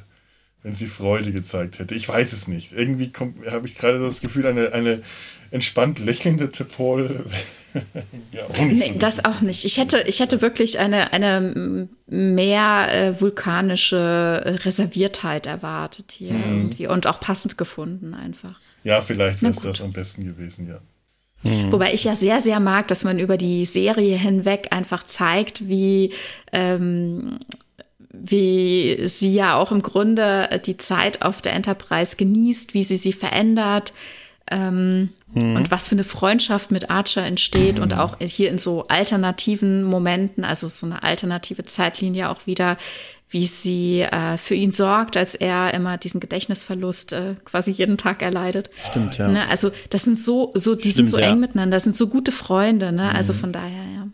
[0.64, 1.96] wenn sie Freude gezeigt hätte.
[1.96, 2.74] Ich weiß es nicht.
[2.74, 3.12] Irgendwie
[3.50, 5.04] habe ich gerade das Gefühl, eine, eine
[5.52, 7.26] entspannt lächelnde T'Pol.
[8.32, 9.66] ja, nee, das auch nicht.
[9.66, 16.44] Ich hätte, ich hätte wirklich eine, eine mehr äh, vulkanische Reserviertheit erwartet hier mhm.
[16.44, 18.60] irgendwie und auch passend gefunden einfach.
[18.84, 20.80] Ja, vielleicht wäre es das am besten gewesen, ja.
[21.44, 21.72] Mhm.
[21.72, 26.14] Wobei ich ja sehr, sehr mag, dass man über die Serie hinweg einfach zeigt, wie,
[26.52, 27.38] ähm,
[28.12, 33.14] wie sie ja auch im Grunde die Zeit auf der Enterprise genießt, wie sie sie
[33.14, 33.94] verändert,
[34.52, 35.56] ähm, mhm.
[35.56, 37.84] und was für eine Freundschaft mit Archer entsteht mhm.
[37.84, 42.78] und auch hier in so alternativen Momenten, also so eine alternative Zeitlinie auch wieder,
[43.30, 48.22] wie sie äh, für ihn sorgt, als er immer diesen Gedächtnisverlust äh, quasi jeden Tag
[48.22, 48.70] erleidet.
[48.90, 49.28] Stimmt, ja.
[49.28, 49.48] Ne?
[49.50, 51.32] Also das sind so, so die Stimmt, sind so ja.
[51.32, 53.14] eng miteinander, das sind so gute Freunde, ne?
[53.14, 53.38] Also mhm.
[53.38, 54.08] von daher, ja.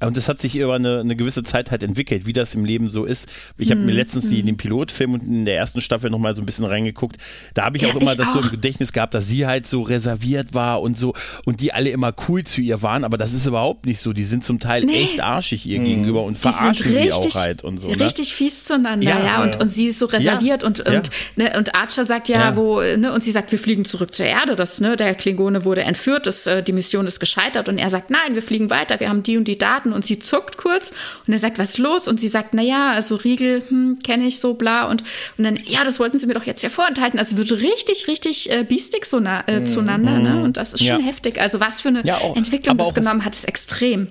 [0.00, 2.90] Und das hat sich über eine, eine gewisse Zeit halt entwickelt, wie das im Leben
[2.90, 3.28] so ist.
[3.56, 3.98] Ich habe mir mhm.
[3.98, 7.16] letztens die, den Pilotfilm und in der ersten Staffel nochmal so ein bisschen reingeguckt.
[7.54, 8.34] Da habe ich ja, auch immer ich das auch.
[8.34, 11.14] so im Gedächtnis gehabt, dass sie halt so reserviert war und so
[11.44, 14.12] und die alle immer cool zu ihr waren, aber das ist überhaupt nicht so.
[14.12, 14.92] Die sind zum Teil nee.
[14.94, 15.84] echt arschig ihr mhm.
[15.84, 17.88] gegenüber und die verarschen richtig, sie auch halt und so.
[17.88, 18.00] Ne?
[18.00, 19.24] Richtig fies zueinander, ja.
[19.24, 19.42] ja.
[19.42, 23.12] Und, und sie ist so reserviert und, und, ne, und Archer sagt ja, wo, ne,
[23.12, 24.56] und sie sagt, wir fliegen zurück zur Erde.
[24.56, 28.10] Das, ne, der Klingone wurde entführt, das, äh, die Mission ist gescheitert und er sagt,
[28.10, 30.92] nein, wir fliegen weiter, wir haben die und die Daten und sie zuckt kurz
[31.26, 32.08] und er sagt, was ist los?
[32.08, 34.84] Und sie sagt, na ja, also Riegel, hm, kenne ich so, bla.
[34.84, 35.02] Und,
[35.36, 37.18] und dann, ja, das wollten sie mir doch jetzt ja vorenthalten.
[37.18, 39.66] Also wird richtig, richtig äh, biestig so na, äh, mhm.
[39.66, 40.18] zueinander.
[40.18, 40.30] Ne?
[40.30, 40.42] Mhm.
[40.42, 41.06] Und das ist schon ja.
[41.06, 41.40] heftig.
[41.40, 44.08] Also was für eine ja, auch, Entwicklung das genommen hat, ist extrem.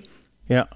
[0.48, 0.68] Ja.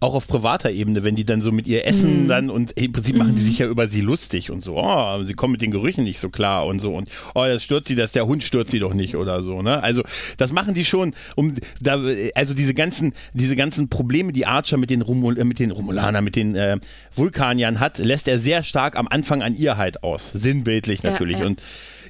[0.00, 2.28] Auch auf privater Ebene, wenn die dann so mit ihr essen mhm.
[2.28, 3.46] dann und im Prinzip machen die mhm.
[3.46, 6.30] sich ja über sie lustig und so, oh, sie kommen mit den Gerüchen nicht so
[6.30, 9.16] klar und so und oh, das stört sie, dass der Hund stört sie doch nicht
[9.16, 9.82] oder so, ne?
[9.82, 10.02] Also
[10.38, 12.00] das machen die schon, um da,
[12.34, 16.24] also diese ganzen, diese ganzen Probleme, die Archer mit den Romul äh, mit den Romulanern,
[16.24, 16.78] mit den äh,
[17.14, 21.44] Vulkaniern hat, lässt er sehr stark am Anfang an ihr halt aus, sinnbildlich natürlich ja,
[21.44, 21.50] ja.
[21.50, 21.62] und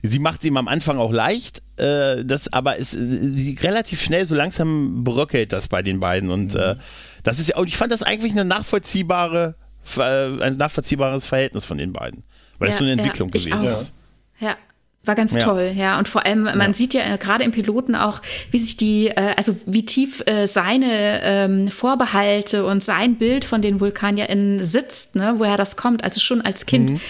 [0.03, 4.25] Sie macht es ihm am Anfang auch leicht, äh, das, aber es, sie relativ schnell,
[4.25, 6.31] so langsam bröckelt das bei den beiden.
[6.31, 6.61] Und mhm.
[6.61, 6.77] äh,
[7.23, 9.55] das ist ja, und ich fand das eigentlich eine nachvollziehbare,
[9.97, 12.25] äh, ein nachvollziehbares Verhältnis von den beiden.
[12.59, 13.93] Weil ja, es so eine Entwicklung ja, gewesen ist.
[14.39, 14.57] Ja.
[15.03, 15.41] War ganz ja.
[15.41, 15.99] toll, ja.
[15.99, 16.73] Und vor allem, man ja.
[16.75, 18.21] sieht ja äh, gerade im Piloten auch,
[18.51, 23.63] wie sich die, äh, also wie tief äh, seine ähm, Vorbehalte und sein Bild von
[23.63, 26.05] den VulkanierInnen sitzt, ne, woher das kommt.
[26.05, 27.01] Also schon als Kind mhm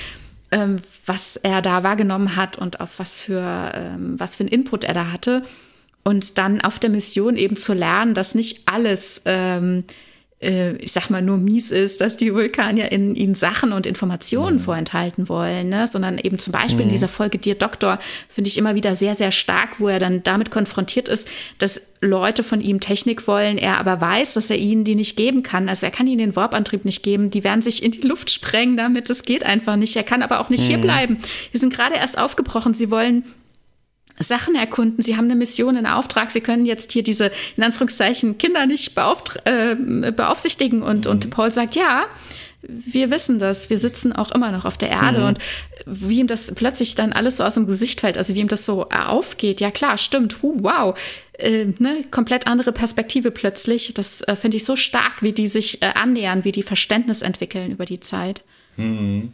[0.51, 0.77] ähm,
[1.07, 4.95] was er da wahrgenommen hat und auf was für, ähm, was für einen Input er
[4.95, 5.43] da hatte.
[6.03, 9.85] Und dann auf der Mission eben zu lernen, dass nicht alles ähm,
[10.41, 14.57] äh, ich sag mal, nur mies ist, dass die Vulkanier in ihnen Sachen und Informationen
[14.57, 14.61] mhm.
[14.61, 15.87] vorenthalten wollen, ne?
[15.87, 16.85] sondern eben zum Beispiel mhm.
[16.85, 17.99] in dieser Folge Dear Doktor
[18.29, 21.29] finde ich immer wieder sehr, sehr stark, wo er dann damit konfrontiert ist,
[21.59, 25.43] dass Leute von ihm Technik wollen, er aber weiß, dass er ihnen die nicht geben
[25.43, 25.69] kann.
[25.69, 28.77] Also er kann ihnen den Warp-Antrieb nicht geben, die werden sich in die Luft sprengen
[28.77, 29.95] damit, das geht einfach nicht.
[29.97, 30.69] Er kann aber auch nicht mhm.
[30.69, 31.19] hier bleiben.
[31.51, 33.25] Wir sind gerade erst aufgebrochen, sie wollen
[34.21, 35.03] Sachen erkunden.
[35.03, 36.31] Sie haben eine Mission, einen Auftrag.
[36.31, 38.97] Sie können jetzt hier diese, in Anführungszeichen, Kinder nicht
[39.45, 39.75] äh,
[40.13, 40.83] beaufsichtigen.
[40.83, 41.13] Und, mhm.
[41.13, 42.07] und Paul sagt, ja,
[42.63, 43.71] wir wissen das.
[43.71, 45.21] Wir sitzen auch immer noch auf der Erde.
[45.21, 45.27] Mhm.
[45.27, 45.39] Und
[45.87, 48.67] wie ihm das plötzlich dann alles so aus dem Gesicht fällt, also wie ihm das
[48.67, 49.61] so aufgeht.
[49.61, 50.43] Ja, klar, stimmt.
[50.43, 50.99] Huh, wow.
[51.33, 53.95] Äh, ne, komplett andere Perspektive plötzlich.
[53.95, 57.73] Das äh, finde ich so stark, wie die sich äh, annähern, wie die Verständnis entwickeln
[57.73, 58.43] über die Zeit.
[58.77, 59.33] Mhm.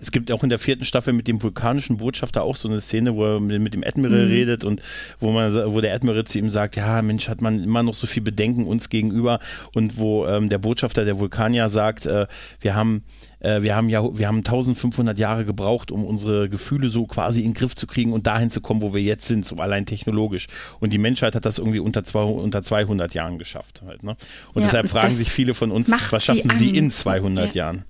[0.00, 3.16] Es gibt auch in der vierten Staffel mit dem vulkanischen Botschafter auch so eine Szene,
[3.16, 4.30] wo er mit dem Admiral mhm.
[4.30, 4.82] redet und
[5.18, 8.06] wo man, wo der Admiral zu ihm sagt, ja Mensch, hat man immer noch so
[8.06, 9.40] viel Bedenken uns gegenüber
[9.74, 12.26] und wo ähm, der Botschafter der Vulkanier sagt, äh,
[12.60, 13.04] wir haben
[13.40, 17.48] äh, wir haben ja, wir haben 1500 Jahre gebraucht, um unsere Gefühle so quasi in
[17.48, 20.46] den Griff zu kriegen und dahin zu kommen, wo wir jetzt sind, so allein technologisch.
[20.78, 24.02] Und die Menschheit hat das irgendwie unter, zwei, unter 200 Jahren geschafft halt.
[24.02, 24.16] Ne?
[24.54, 27.64] Und ja, deshalb fragen sich viele von uns, was schaffen sie, sie in 200 ja.
[27.64, 27.84] Jahren?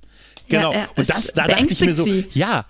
[0.51, 0.73] Genau.
[0.73, 2.27] Ja, und das, da dachte ich mir so, sie.
[2.35, 2.67] ja,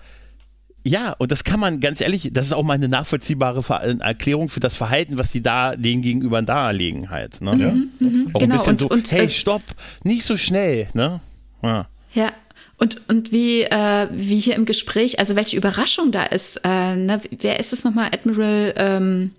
[0.83, 3.63] ja, und das kann man ganz ehrlich, das ist auch mal eine nachvollziehbare
[3.99, 7.41] Erklärung für das Verhalten, was die da denen gegenüber darlegen halt.
[7.41, 7.51] Ne?
[7.51, 8.53] Ja, mhm, auch genau.
[8.53, 9.61] ein bisschen und, so, und, hey, äh, stopp,
[10.03, 11.19] nicht so schnell, ne?
[11.61, 11.87] Ja.
[12.13, 12.31] ja.
[12.77, 17.21] Und, und wie, äh, wie hier im Gespräch, also welche Überraschung da ist, äh, ne?
[17.29, 19.31] wer ist es nochmal, Admiral, ähm,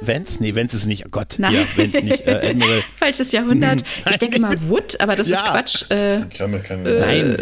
[0.00, 0.38] Vance?
[0.40, 1.06] Nee, Vance ist nicht.
[1.06, 1.54] Oh Gott, Nein.
[1.54, 2.26] ja, Vance nicht.
[2.26, 2.82] Äh, Admiral.
[2.96, 3.82] Falsches Jahrhundert.
[4.10, 5.36] Ich denke mal Wood, aber das ja.
[5.36, 5.90] ist Quatsch.
[5.90, 6.20] Äh, äh,
[6.78, 7.36] Nein,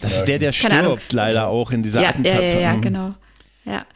[0.00, 2.42] das ist der, der stirbt leider auch in dieser ja, Attentat.
[2.42, 3.14] Ja, ja, ja, genau.
[3.64, 3.86] Ja.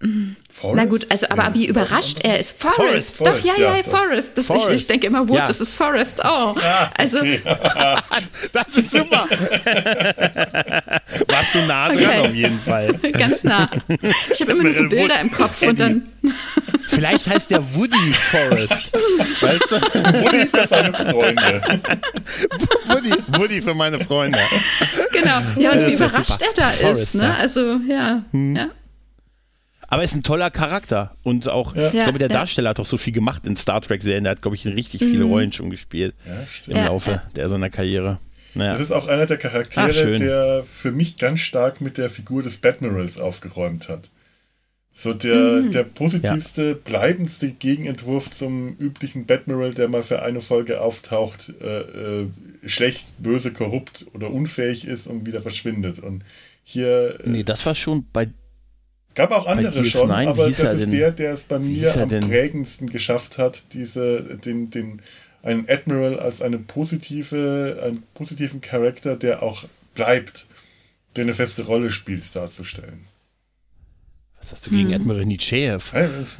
[0.00, 0.76] Forrest?
[0.76, 2.58] Na gut, also aber ja, wie überrascht er ist.
[2.58, 4.32] Forrest, Forrest, Forrest doch, ja, ja, ja, Forrest.
[4.34, 4.70] Das, Forrest.
[4.70, 5.46] Ich, ich denke immer, Wood, ja.
[5.46, 6.22] das ist Forrest.
[6.24, 7.18] Oh, ja, also.
[7.18, 7.42] Okay.
[8.52, 9.26] das ist super.
[11.28, 12.20] Warst du nah dran okay.
[12.20, 12.94] auf jeden Fall.
[13.12, 13.70] Ganz nah.
[14.32, 15.22] Ich habe immer nur so Bilder Wood.
[15.22, 16.08] im Kopf und dann.
[16.88, 18.90] Vielleicht heißt der Woody Forrest.
[19.42, 19.76] Weißt du?
[20.24, 21.80] Woody für seine Freunde.
[22.86, 24.38] Woody, Woody für meine Freunde.
[25.12, 25.40] Genau.
[25.56, 27.36] Ja, und wie überrascht er da Forrest, ist, ne?
[27.36, 28.22] Also, ja.
[28.32, 28.56] Hm.
[28.56, 28.70] ja.
[29.90, 31.14] Aber er ist ein toller Charakter.
[31.24, 31.88] Und auch, ja.
[31.88, 34.24] ich glaube, der Darsteller hat auch so viel gemacht in Star Trek-Serien.
[34.24, 35.30] Der hat, glaube ich, richtig viele mhm.
[35.32, 36.14] Rollen schon gespielt
[36.66, 38.18] im Laufe der seiner Karriere.
[38.54, 38.72] Naja.
[38.72, 42.42] Das ist auch einer der Charaktere, Ach, der für mich ganz stark mit der Figur
[42.42, 44.10] des Batmirals aufgeräumt hat.
[44.92, 45.70] So der, mhm.
[45.70, 46.74] der positivste, ja.
[46.74, 52.26] bleibendste Gegenentwurf zum üblichen Batmiral, der mal für eine Folge auftaucht, äh, äh,
[52.66, 56.00] schlecht, böse, korrupt oder unfähig ist und wieder verschwindet.
[56.00, 56.24] Und
[56.64, 57.20] hier.
[57.24, 58.28] Äh, nee, das war schon bei
[59.14, 60.90] Gab auch andere schon, 9, aber das ist denn?
[60.92, 62.28] der, der es bei mir am denn?
[62.28, 65.02] prägendsten geschafft hat, diese, den, den,
[65.42, 69.64] einen Admiral als eine positive, einen positiven Charakter, der auch
[69.94, 70.46] bleibt,
[71.16, 73.06] der eine feste Rolle spielt, darzustellen.
[74.40, 74.94] Was hast du gegen hm.
[74.94, 75.92] Admiral Nietzscheev?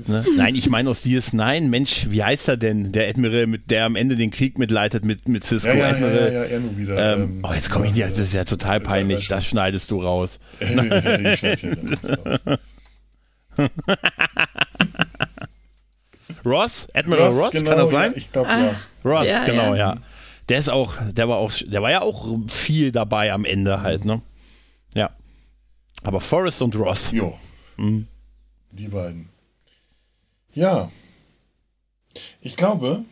[0.07, 0.25] Ne?
[0.37, 2.93] Nein, ich meine aus DS9, Mensch, wie heißt er denn?
[2.93, 5.69] Der Admiral, mit der am Ende den Krieg mitleitet mit, mit Cisco.
[5.69, 6.15] Ja, ja, Admiral.
[6.15, 7.15] ja, ja, er nur wieder.
[7.15, 10.01] Ähm, ähm, oh, jetzt komme ich nicht, das ist ja total peinlich, das schneidest du
[10.01, 10.41] raus.
[16.45, 16.89] Ross?
[16.95, 18.13] Admiral Ross, Ross genau, kann das sein?
[18.17, 18.75] ich glaube ja.
[19.05, 19.99] Ross, ja, genau, ja.
[20.49, 24.07] Der ist auch, der war auch, der war ja auch viel dabei am Ende halt,
[24.07, 24.23] ne?
[24.95, 25.11] Ja.
[26.03, 27.13] Aber Forrest und Ross.
[27.13, 27.39] Jo.
[27.81, 28.07] Mhm.
[28.73, 29.29] Die beiden.
[30.53, 30.91] Ja.
[32.41, 33.05] Ich glaube,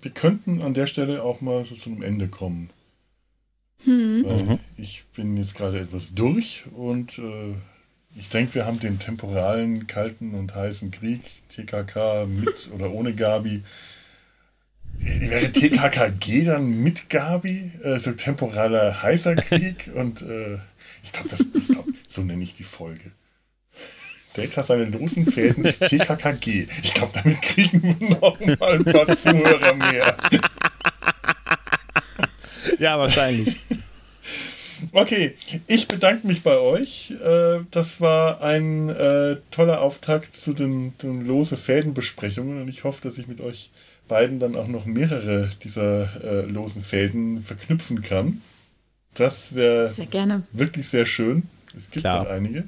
[0.00, 2.70] wir könnten an der Stelle auch mal so zum Ende kommen.
[3.84, 4.22] Hm.
[4.22, 4.58] Mhm.
[4.76, 7.54] Ich bin jetzt gerade etwas durch und äh,
[8.16, 13.62] ich denke, wir haben den temporalen, kalten und heißen Krieg, TKK mit oder ohne Gabi,
[14.98, 20.58] wäre TKKG dann mit Gabi, äh, so temporaler heißer Krieg und äh,
[21.02, 21.28] ich glaube,
[21.66, 23.12] glaub, so nenne ich die Folge.
[24.34, 26.66] Data seine losen Fäden TKKG.
[26.82, 30.16] Ich glaube, damit kriegen wir noch mal ein paar Zuhörer mehr.
[32.78, 33.56] Ja, wahrscheinlich.
[34.92, 35.34] Okay,
[35.66, 37.12] ich bedanke mich bei euch.
[37.12, 43.00] Äh, das war ein äh, toller Auftakt zu den, den lose Fädenbesprechungen und ich hoffe,
[43.02, 43.70] dass ich mit euch
[44.08, 48.42] beiden dann auch noch mehrere dieser äh, losen Fäden verknüpfen kann.
[49.14, 49.92] Das wäre
[50.52, 51.44] wirklich sehr schön.
[51.76, 52.28] Es gibt Klar.
[52.28, 52.64] einige.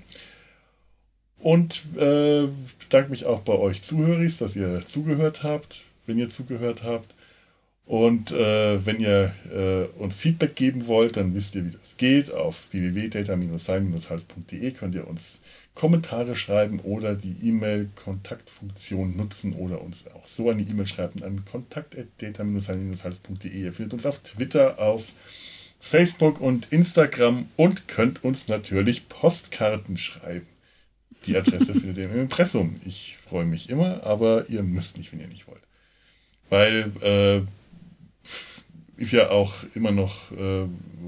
[1.38, 2.48] Und äh,
[2.80, 7.14] bedanke mich auch bei euch Zuhöris, dass ihr zugehört habt, wenn ihr zugehört habt.
[7.86, 12.32] Und äh, wenn ihr äh, uns Feedback geben wollt, dann wisst ihr, wie das geht.
[12.32, 15.38] Auf www.data-sein-hals.de könnt ihr uns
[15.76, 23.52] Kommentare schreiben oder die E-Mail-Kontaktfunktion nutzen oder uns auch so eine E-Mail schreiben an kontakt.data-sein-hals.de.
[23.52, 25.12] Ihr findet uns auf Twitter, auf
[25.78, 30.55] Facebook und Instagram und könnt uns natürlich Postkarten schreiben.
[31.26, 32.80] Die Adresse findet ihr im Impressum.
[32.84, 35.62] Ich freue mich immer, aber ihr müsst nicht, wenn ihr nicht wollt.
[36.48, 37.40] Weil äh,
[38.96, 40.66] ist ja auch immer noch, äh,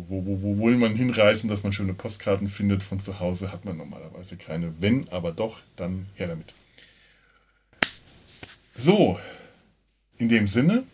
[0.09, 3.65] wo, wo, wo will man hinreisen, dass man schöne Postkarten findet von zu Hause, hat
[3.65, 4.75] man normalerweise keine.
[4.81, 6.55] Wenn aber doch, dann her damit.
[8.77, 9.19] So,
[10.19, 10.85] in dem Sinne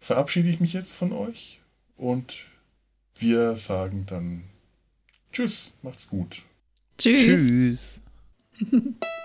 [0.00, 1.60] verabschiede ich mich jetzt von euch
[1.96, 2.46] und
[3.18, 4.44] wir sagen dann
[5.32, 6.42] Tschüss, macht's gut.
[6.96, 7.48] Tschüss.
[7.48, 8.00] Tschüss.
[8.58, 8.96] Mm-hmm.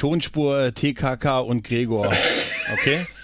[0.00, 2.10] Tonspur TKK und Gregor.
[2.72, 3.06] Okay?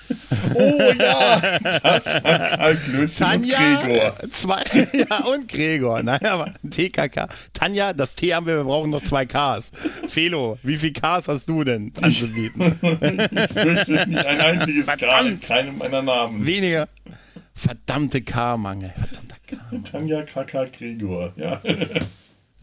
[0.55, 4.15] Oh ja, das war Karl Klößchen Tanja, und Gregor.
[4.31, 4.63] Zwei,
[4.93, 6.01] ja, und Gregor.
[6.05, 7.29] Nein, aber TKK.
[7.53, 9.73] Tanja, das T haben wir, wir brauchen noch zwei Ks.
[10.07, 12.79] Felo, wie viel Ks hast du denn anzubieten?
[12.83, 15.43] ich fürchte nicht ein einziges Verdammt.
[15.43, 16.47] K, keinem meiner Namen.
[16.47, 16.89] Weniger.
[17.53, 18.95] Verdammte K-Mangel.
[18.97, 19.91] Verdammter K.
[19.91, 21.61] Tanja KK Gregor, ja.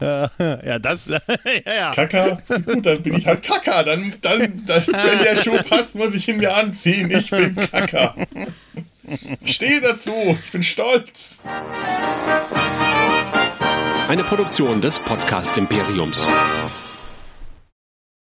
[0.00, 1.06] ja, das.
[1.08, 1.20] ja,
[1.66, 1.90] ja.
[1.92, 3.82] Kaka, gut, dann bin ich halt Kaka.
[3.82, 7.10] Dann, dann, dann, wenn der Schuh passt, muss ich ihn mir anziehen.
[7.10, 8.14] Ich bin Kaka.
[9.40, 10.36] Ich stehe dazu.
[10.44, 11.38] Ich bin stolz.
[14.08, 16.30] Eine Produktion des Podcast Imperiums.